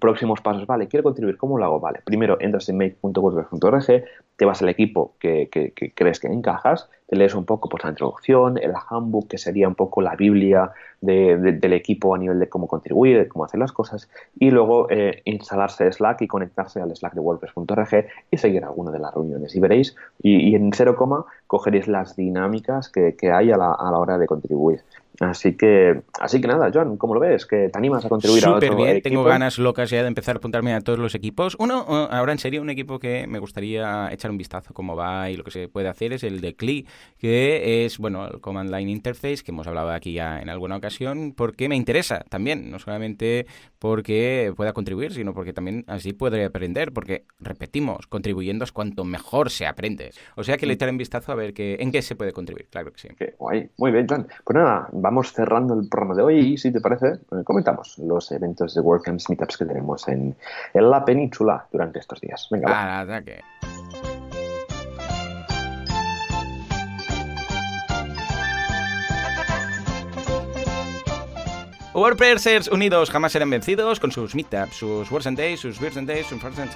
próximos 0.00 0.40
pasos, 0.40 0.66
vale, 0.66 0.88
quiero 0.88 1.04
contribuir, 1.04 1.36
¿cómo 1.36 1.58
lo 1.58 1.64
hago? 1.64 1.80
Vale, 1.80 2.00
primero 2.04 2.36
entras 2.40 2.68
en 2.68 2.76
make.wordpress.org, 2.76 4.04
te 4.36 4.44
vas 4.44 4.62
al 4.62 4.68
equipo 4.68 5.14
que, 5.18 5.48
crees 5.94 6.20
que 6.20 6.26
encajas, 6.26 6.88
te 7.06 7.16
lees 7.16 7.34
un 7.34 7.44
poco 7.44 7.68
pues, 7.68 7.84
la 7.84 7.90
introducción, 7.90 8.58
el 8.58 8.72
handbook, 8.88 9.28
que 9.28 9.38
sería 9.38 9.68
un 9.68 9.74
poco 9.74 10.02
la 10.02 10.16
Biblia 10.16 10.72
del 11.00 11.72
equipo 11.72 12.14
a 12.14 12.18
nivel 12.18 12.38
de 12.38 12.48
cómo 12.48 12.66
contribuir, 12.66 13.18
de 13.18 13.28
cómo 13.28 13.44
hacer 13.44 13.60
las 13.60 13.72
cosas, 13.72 14.10
y 14.38 14.50
luego 14.50 14.90
eh, 14.90 15.22
instalarse 15.24 15.90
Slack 15.90 16.22
y 16.22 16.26
conectarse 16.26 16.80
al 16.80 16.94
Slack 16.94 17.14
de 17.14 17.20
WordPress.org 17.20 18.06
y 18.30 18.36
seguir 18.36 18.64
alguna 18.64 18.90
de 18.90 18.98
las 18.98 19.14
reuniones. 19.14 19.54
Y 19.54 19.60
veréis, 19.60 19.96
y, 20.22 20.54
en 20.54 20.72
cero 20.72 20.96
coma 20.96 21.24
cogeréis 21.46 21.88
las 21.88 22.16
dinámicas 22.16 22.90
que, 22.90 23.14
hay 23.32 23.50
a 23.50 23.56
la, 23.56 23.72
a 23.72 23.90
la 23.90 23.98
hora 23.98 24.18
de 24.18 24.26
contribuir. 24.26 24.82
Así 25.20 25.54
que, 25.54 26.00
así 26.18 26.40
que 26.40 26.48
nada, 26.48 26.70
John, 26.72 26.96
¿cómo 26.96 27.12
lo 27.12 27.20
ves? 27.20 27.44
¿Que 27.44 27.68
te 27.68 27.78
animas 27.78 28.06
a 28.06 28.08
contribuir 28.08 28.42
a 28.46 28.54
otro 28.54 28.74
bien, 28.74 29.02
tengo 29.02 29.22
ganas 29.22 29.58
locas 29.58 29.90
ya 29.90 30.00
de 30.00 30.08
empezar 30.08 30.36
a 30.36 30.38
apuntarme 30.38 30.72
a 30.72 30.80
todos 30.80 30.98
los 30.98 31.14
equipos. 31.14 31.56
Uno, 31.58 31.84
ahora 32.10 32.32
en 32.32 32.38
serio, 32.38 32.62
un 32.62 32.70
equipo 32.70 32.98
que 32.98 33.26
me 33.26 33.38
gustaría 33.38 34.10
echar 34.12 34.30
un 34.30 34.38
vistazo 34.38 34.72
cómo 34.72 34.96
va 34.96 35.28
y 35.28 35.36
lo 35.36 35.44
que 35.44 35.50
se 35.50 35.68
puede 35.68 35.88
hacer 35.88 36.14
es 36.14 36.24
el 36.24 36.40
de 36.40 36.54
CLI, 36.54 36.86
que 37.18 37.84
es, 37.84 37.98
bueno, 37.98 38.26
el 38.26 38.40
Command 38.40 38.74
Line 38.74 38.90
Interface, 38.90 39.42
que 39.44 39.50
hemos 39.50 39.66
hablado 39.66 39.90
aquí 39.90 40.14
ya 40.14 40.40
en 40.40 40.48
alguna 40.48 40.76
ocasión, 40.76 41.34
porque 41.36 41.68
me 41.68 41.76
interesa 41.76 42.24
también, 42.30 42.70
no 42.70 42.78
solamente 42.78 43.46
porque 43.78 44.54
pueda 44.56 44.72
contribuir, 44.72 45.12
sino 45.12 45.34
porque 45.34 45.52
también 45.52 45.84
así 45.86 46.14
podré 46.14 46.46
aprender, 46.46 46.92
porque, 46.92 47.24
repetimos, 47.40 48.06
contribuyendo 48.06 48.64
es 48.64 48.72
cuanto 48.72 49.04
mejor 49.04 49.50
se 49.50 49.66
aprende. 49.66 50.12
O 50.36 50.44
sea 50.44 50.56
que 50.56 50.64
le 50.64 50.74
echaré 50.74 50.92
un 50.92 50.98
vistazo 50.98 51.32
a 51.32 51.34
ver 51.34 51.52
que, 51.52 51.76
en 51.78 51.92
qué 51.92 52.00
se 52.00 52.16
puede 52.16 52.32
contribuir, 52.32 52.68
claro 52.70 52.90
que 52.90 53.00
sí. 53.00 53.08
Qué 53.18 53.34
guay, 53.38 53.68
muy 53.76 53.90
bien, 53.90 54.06
John. 54.08 54.26
Pues 54.44 54.54
nada, 54.54 54.88
vamos 54.92 55.09
cerrando 55.32 55.74
el 55.74 55.88
programa 55.88 56.14
de 56.14 56.22
hoy 56.22 56.38
y 56.38 56.58
si 56.58 56.72
te 56.72 56.80
parece, 56.80 57.08
eh, 57.08 57.44
comentamos 57.44 57.98
los 57.98 58.30
eventos 58.32 58.74
de 58.74 58.80
WordCamps 58.80 59.28
Meetups 59.28 59.56
que 59.56 59.64
tenemos 59.64 60.08
en, 60.08 60.36
la 60.74 61.04
península 61.04 61.66
durante 61.70 61.98
estos 61.98 62.20
días. 62.20 62.46
Venga, 62.50 62.70
va. 62.70 63.00
ataque. 63.00 63.40
WordPressers 71.92 72.68
unidos 72.68 73.10
jamás 73.10 73.32
serán 73.32 73.50
vencidos 73.50 73.98
con 73.98 74.12
sus 74.12 74.34
meetups, 74.34 74.76
sus 74.76 75.10
Words 75.10 75.26
and 75.26 75.36
Days, 75.36 75.60
sus 75.60 75.80
Beers 75.80 75.96
and 75.96 76.08
Days, 76.08 76.26
sus 76.26 76.40
First 76.40 76.58
and 76.58 76.70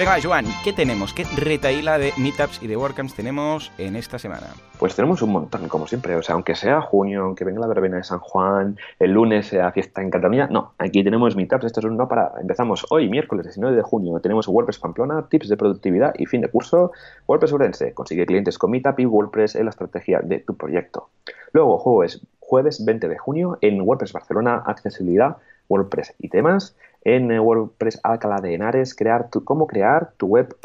Venga, 0.00 0.16
Joan, 0.18 0.46
¿qué 0.64 0.72
tenemos? 0.72 1.12
¿Qué 1.12 1.24
retaíla 1.36 1.98
de 1.98 2.14
meetups 2.16 2.62
y 2.62 2.66
de 2.66 2.74
WordCamps 2.74 3.12
tenemos 3.12 3.70
en 3.76 3.96
esta 3.96 4.18
semana? 4.18 4.46
Pues 4.78 4.96
tenemos 4.96 5.20
un 5.20 5.30
montón, 5.30 5.68
como 5.68 5.86
siempre. 5.86 6.16
O 6.16 6.22
sea, 6.22 6.36
aunque 6.36 6.54
sea 6.54 6.80
junio, 6.80 7.24
aunque 7.24 7.44
venga 7.44 7.60
la 7.60 7.66
verbena 7.66 7.98
de 7.98 8.04
San 8.04 8.18
Juan, 8.18 8.78
el 8.98 9.12
lunes 9.12 9.48
sea 9.48 9.70
fiesta 9.72 10.00
en 10.00 10.08
Cataluña, 10.08 10.48
no, 10.50 10.72
aquí 10.78 11.04
tenemos 11.04 11.36
meetups. 11.36 11.66
Esto 11.66 11.80
es 11.80 11.84
un 11.84 11.98
no 11.98 12.08
para. 12.08 12.32
Empezamos 12.40 12.86
hoy, 12.88 13.10
miércoles 13.10 13.44
19 13.44 13.76
de 13.76 13.82
junio. 13.82 14.18
Tenemos 14.20 14.48
WordPress 14.48 14.78
Pamplona, 14.78 15.26
tips 15.28 15.50
de 15.50 15.58
productividad 15.58 16.14
y 16.16 16.24
fin 16.24 16.40
de 16.40 16.48
curso. 16.48 16.92
WordPress 17.28 17.52
Urense, 17.52 17.92
consigue 17.92 18.24
clientes 18.24 18.56
con 18.56 18.70
Meetup 18.70 18.98
y 19.00 19.04
WordPress 19.04 19.54
en 19.56 19.66
la 19.66 19.70
estrategia 19.70 20.20
de 20.22 20.38
tu 20.38 20.56
proyecto. 20.56 21.10
Luego, 21.52 21.76
jueves, 21.76 22.22
jueves 22.38 22.82
20 22.86 23.06
de 23.06 23.18
junio 23.18 23.58
en 23.60 23.78
WordPress 23.82 24.14
Barcelona, 24.14 24.62
accesibilidad, 24.64 25.36
WordPress 25.68 26.14
y 26.18 26.30
temas 26.30 26.74
en 27.02 27.30
WordPress 27.38 28.00
Alcalá 28.02 28.40
de 28.40 28.54
Henares, 28.54 28.94
crear 28.94 29.30
tu, 29.30 29.44
cómo 29.44 29.66
crear 29.66 30.12
tu 30.16 30.26
web 30.26 30.56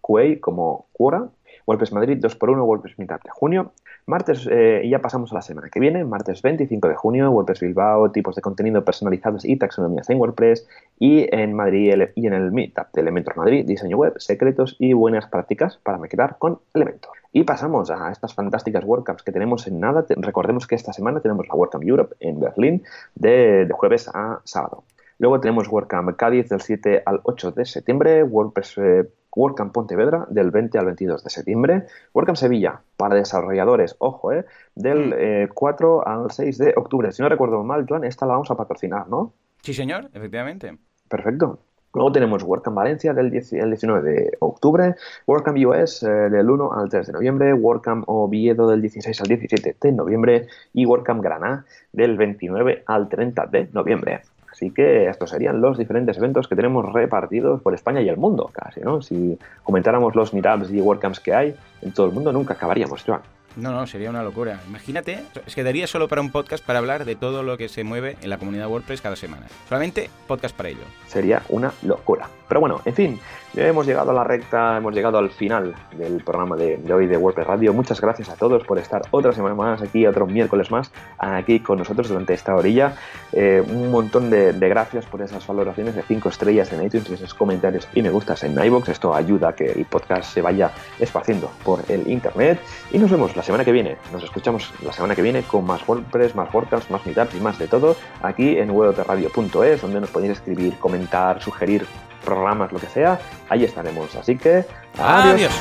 QA 0.00 0.40
como 0.40 0.86
Quora 0.92 1.28
WordPress 1.66 1.92
Madrid 1.92 2.18
2x1, 2.18 2.62
WordPress 2.62 2.98
Meetup 2.98 3.22
de 3.22 3.30
junio. 3.30 3.72
Martes, 4.06 4.46
eh, 4.50 4.82
y 4.84 4.90
ya 4.90 4.98
pasamos 4.98 5.32
a 5.32 5.36
la 5.36 5.42
semana 5.42 5.70
que 5.70 5.80
viene, 5.80 6.04
martes 6.04 6.42
25 6.42 6.88
de 6.88 6.94
junio, 6.94 7.30
WordPress 7.30 7.60
Bilbao, 7.60 8.10
tipos 8.10 8.36
de 8.36 8.42
contenido 8.42 8.84
personalizados 8.84 9.46
y 9.46 9.56
taxonomías 9.56 10.10
en 10.10 10.18
WordPress. 10.18 10.68
Y 10.98 11.26
en 11.34 11.54
Madrid 11.54 11.94
y 12.14 12.26
en 12.26 12.34
el 12.34 12.52
Meetup 12.52 12.92
de 12.92 13.00
Elementor 13.00 13.36
Madrid, 13.36 13.64
diseño 13.64 13.96
web, 13.96 14.14
secretos 14.18 14.76
y 14.78 14.92
buenas 14.92 15.26
prácticas 15.26 15.78
para 15.78 15.96
maquetar 15.96 16.36
con 16.38 16.58
Elementor. 16.74 17.12
Y 17.32 17.44
pasamos 17.44 17.90
a 17.90 18.12
estas 18.12 18.34
fantásticas 18.34 18.84
WordCamps 18.84 19.22
que 19.22 19.32
tenemos 19.32 19.66
en 19.66 19.80
nada. 19.80 20.04
Recordemos 20.16 20.66
que 20.66 20.74
esta 20.74 20.92
semana 20.92 21.20
tenemos 21.20 21.48
la 21.48 21.54
WordCamp 21.54 21.84
Europe 21.84 22.14
en 22.20 22.40
Berlín 22.40 22.82
de, 23.14 23.66
jueves 23.72 24.10
a 24.12 24.40
sábado. 24.44 24.84
Luego 25.18 25.40
tenemos 25.40 25.68
WordCamp 25.68 26.16
Cádiz 26.16 26.48
del 26.48 26.60
7 26.60 27.02
al 27.06 27.20
8 27.22 27.52
de 27.52 27.64
septiembre, 27.64 28.22
WordPress 28.22 28.78
eh, 28.78 29.08
WordCamp 29.34 29.72
Pontevedra 29.72 30.26
del 30.30 30.50
20 30.50 30.78
al 30.78 30.86
22 30.86 31.24
de 31.24 31.30
septiembre, 31.30 31.86
WordCamp 32.12 32.36
Sevilla 32.36 32.80
para 32.96 33.14
desarrolladores, 33.14 33.96
ojo, 33.98 34.32
eh, 34.32 34.44
del 34.74 35.48
4 35.52 35.96
mm. 35.96 36.00
eh, 36.00 36.02
al 36.06 36.30
6 36.30 36.58
de 36.58 36.74
octubre. 36.76 37.12
Si 37.12 37.22
no 37.22 37.28
recuerdo 37.28 37.62
mal, 37.64 37.86
Joan, 37.88 38.04
esta 38.04 38.26
la 38.26 38.34
vamos 38.34 38.50
a 38.50 38.56
patrocinar, 38.56 39.08
¿no? 39.08 39.32
Sí, 39.62 39.74
señor, 39.74 40.10
efectivamente. 40.12 40.76
Perfecto. 41.08 41.58
Luego 41.94 42.10
tenemos 42.10 42.42
WordCamp 42.42 42.76
Valencia 42.76 43.14
del 43.14 43.30
19 43.30 44.02
de 44.02 44.36
octubre, 44.40 44.96
WordCamp 45.28 45.58
US 45.64 46.02
eh, 46.02 46.08
del 46.08 46.50
1 46.50 46.72
al 46.72 46.88
3 46.88 47.06
de 47.06 47.12
noviembre, 47.12 47.54
WordCamp 47.54 48.04
Oviedo 48.08 48.68
del 48.68 48.82
16 48.82 49.20
al 49.20 49.28
17 49.28 49.76
de 49.80 49.92
noviembre 49.92 50.48
y 50.72 50.86
WordCamp 50.86 51.22
Granada 51.22 51.64
del 51.92 52.16
29 52.16 52.82
al 52.86 53.08
30 53.08 53.46
de 53.46 53.68
noviembre. 53.72 54.22
Así 54.54 54.70
que 54.70 55.08
estos 55.08 55.30
serían 55.30 55.60
los 55.60 55.76
diferentes 55.76 56.16
eventos 56.16 56.46
que 56.46 56.54
tenemos 56.54 56.92
repartidos 56.92 57.60
por 57.60 57.74
España 57.74 58.00
y 58.00 58.08
el 58.08 58.16
mundo, 58.16 58.48
casi, 58.52 58.80
¿no? 58.80 59.02
Si 59.02 59.36
comentáramos 59.64 60.14
los 60.14 60.32
meetups 60.32 60.70
y 60.70 60.80
WordCamps 60.80 61.18
que 61.18 61.34
hay 61.34 61.56
en 61.82 61.90
todo 61.90 62.06
el 62.06 62.12
mundo, 62.12 62.32
nunca 62.32 62.54
acabaríamos, 62.54 63.02
Joan. 63.02 63.20
No, 63.56 63.72
no, 63.72 63.84
sería 63.88 64.10
una 64.10 64.22
locura. 64.22 64.60
Imagínate, 64.68 65.24
es 65.44 65.54
que 65.56 65.64
daría 65.64 65.88
solo 65.88 66.06
para 66.06 66.20
un 66.20 66.30
podcast 66.30 66.64
para 66.64 66.78
hablar 66.78 67.04
de 67.04 67.16
todo 67.16 67.42
lo 67.42 67.56
que 67.56 67.68
se 67.68 67.82
mueve 67.82 68.16
en 68.22 68.30
la 68.30 68.38
comunidad 68.38 68.68
WordPress 68.68 69.00
cada 69.00 69.16
semana. 69.16 69.46
Solamente 69.68 70.08
podcast 70.28 70.56
para 70.56 70.68
ello. 70.68 70.84
Sería 71.08 71.42
una 71.48 71.72
locura. 71.82 72.28
Pero 72.54 72.60
bueno, 72.60 72.80
en 72.84 72.94
fin, 72.94 73.20
ya 73.52 73.66
hemos 73.66 73.84
llegado 73.84 74.12
a 74.12 74.14
la 74.14 74.22
recta, 74.22 74.76
hemos 74.76 74.94
llegado 74.94 75.18
al 75.18 75.30
final 75.30 75.74
del 75.96 76.22
programa 76.22 76.54
de, 76.54 76.80
hoy 76.92 77.08
de 77.08 77.16
WordPress 77.16 77.48
Radio. 77.48 77.72
Muchas 77.72 78.00
gracias 78.00 78.28
a 78.28 78.36
todos 78.36 78.62
por 78.62 78.78
estar 78.78 79.02
otra 79.10 79.32
semana 79.32 79.56
más 79.56 79.82
aquí, 79.82 80.06
otro 80.06 80.24
miércoles 80.24 80.70
más 80.70 80.92
aquí 81.18 81.58
con 81.58 81.78
nosotros 81.78 82.08
durante 82.08 82.32
esta 82.32 82.54
orilla. 82.54 82.94
Eh, 83.32 83.60
un 83.68 83.90
montón 83.90 84.30
de, 84.30 84.52
gracias 84.52 85.04
por 85.06 85.20
esas 85.20 85.44
valoraciones 85.44 85.96
de 85.96 86.02
5 86.02 86.28
estrellas 86.28 86.72
en 86.72 86.84
iTunes 86.84 87.10
esos 87.10 87.34
comentarios 87.34 87.88
y 87.92 88.02
me 88.02 88.10
gustas 88.10 88.44
en 88.44 88.56
iBox. 88.56 88.88
Esto 88.88 89.12
ayuda 89.16 89.48
a 89.48 89.52
que 89.56 89.72
el 89.72 89.84
podcast 89.84 90.32
se 90.32 90.40
vaya 90.40 90.70
esparciendo 91.00 91.50
por 91.64 91.80
el 91.88 92.08
internet. 92.08 92.60
Y 92.92 92.98
nos 92.98 93.10
vemos 93.10 93.34
la 93.34 93.42
semana 93.42 93.64
que 93.64 93.72
viene. 93.72 93.96
Nos 94.12 94.22
escuchamos 94.22 94.72
la 94.84 94.92
semana 94.92 95.16
que 95.16 95.22
viene 95.22 95.42
con 95.42 95.66
más 95.66 95.88
WordPress, 95.88 96.36
más 96.36 96.54
WordCamps, 96.54 96.88
más 96.88 97.04
Meetups 97.04 97.34
y 97.34 97.40
más 97.40 97.58
de 97.58 97.66
todo 97.66 97.96
aquí 98.22 98.58
en 98.58 98.68
www.radio.es, 98.68 99.82
donde 99.82 100.00
nos 100.00 100.10
podéis 100.10 100.34
escribir, 100.34 100.78
comentar, 100.78 101.42
sugerir 101.42 101.84
programas, 102.24 102.72
lo 102.72 102.78
que 102.78 102.86
sea, 102.86 103.18
ahí 103.48 103.64
estaremos. 103.64 104.14
Así 104.16 104.36
que, 104.36 104.64
adiós. 104.98 105.52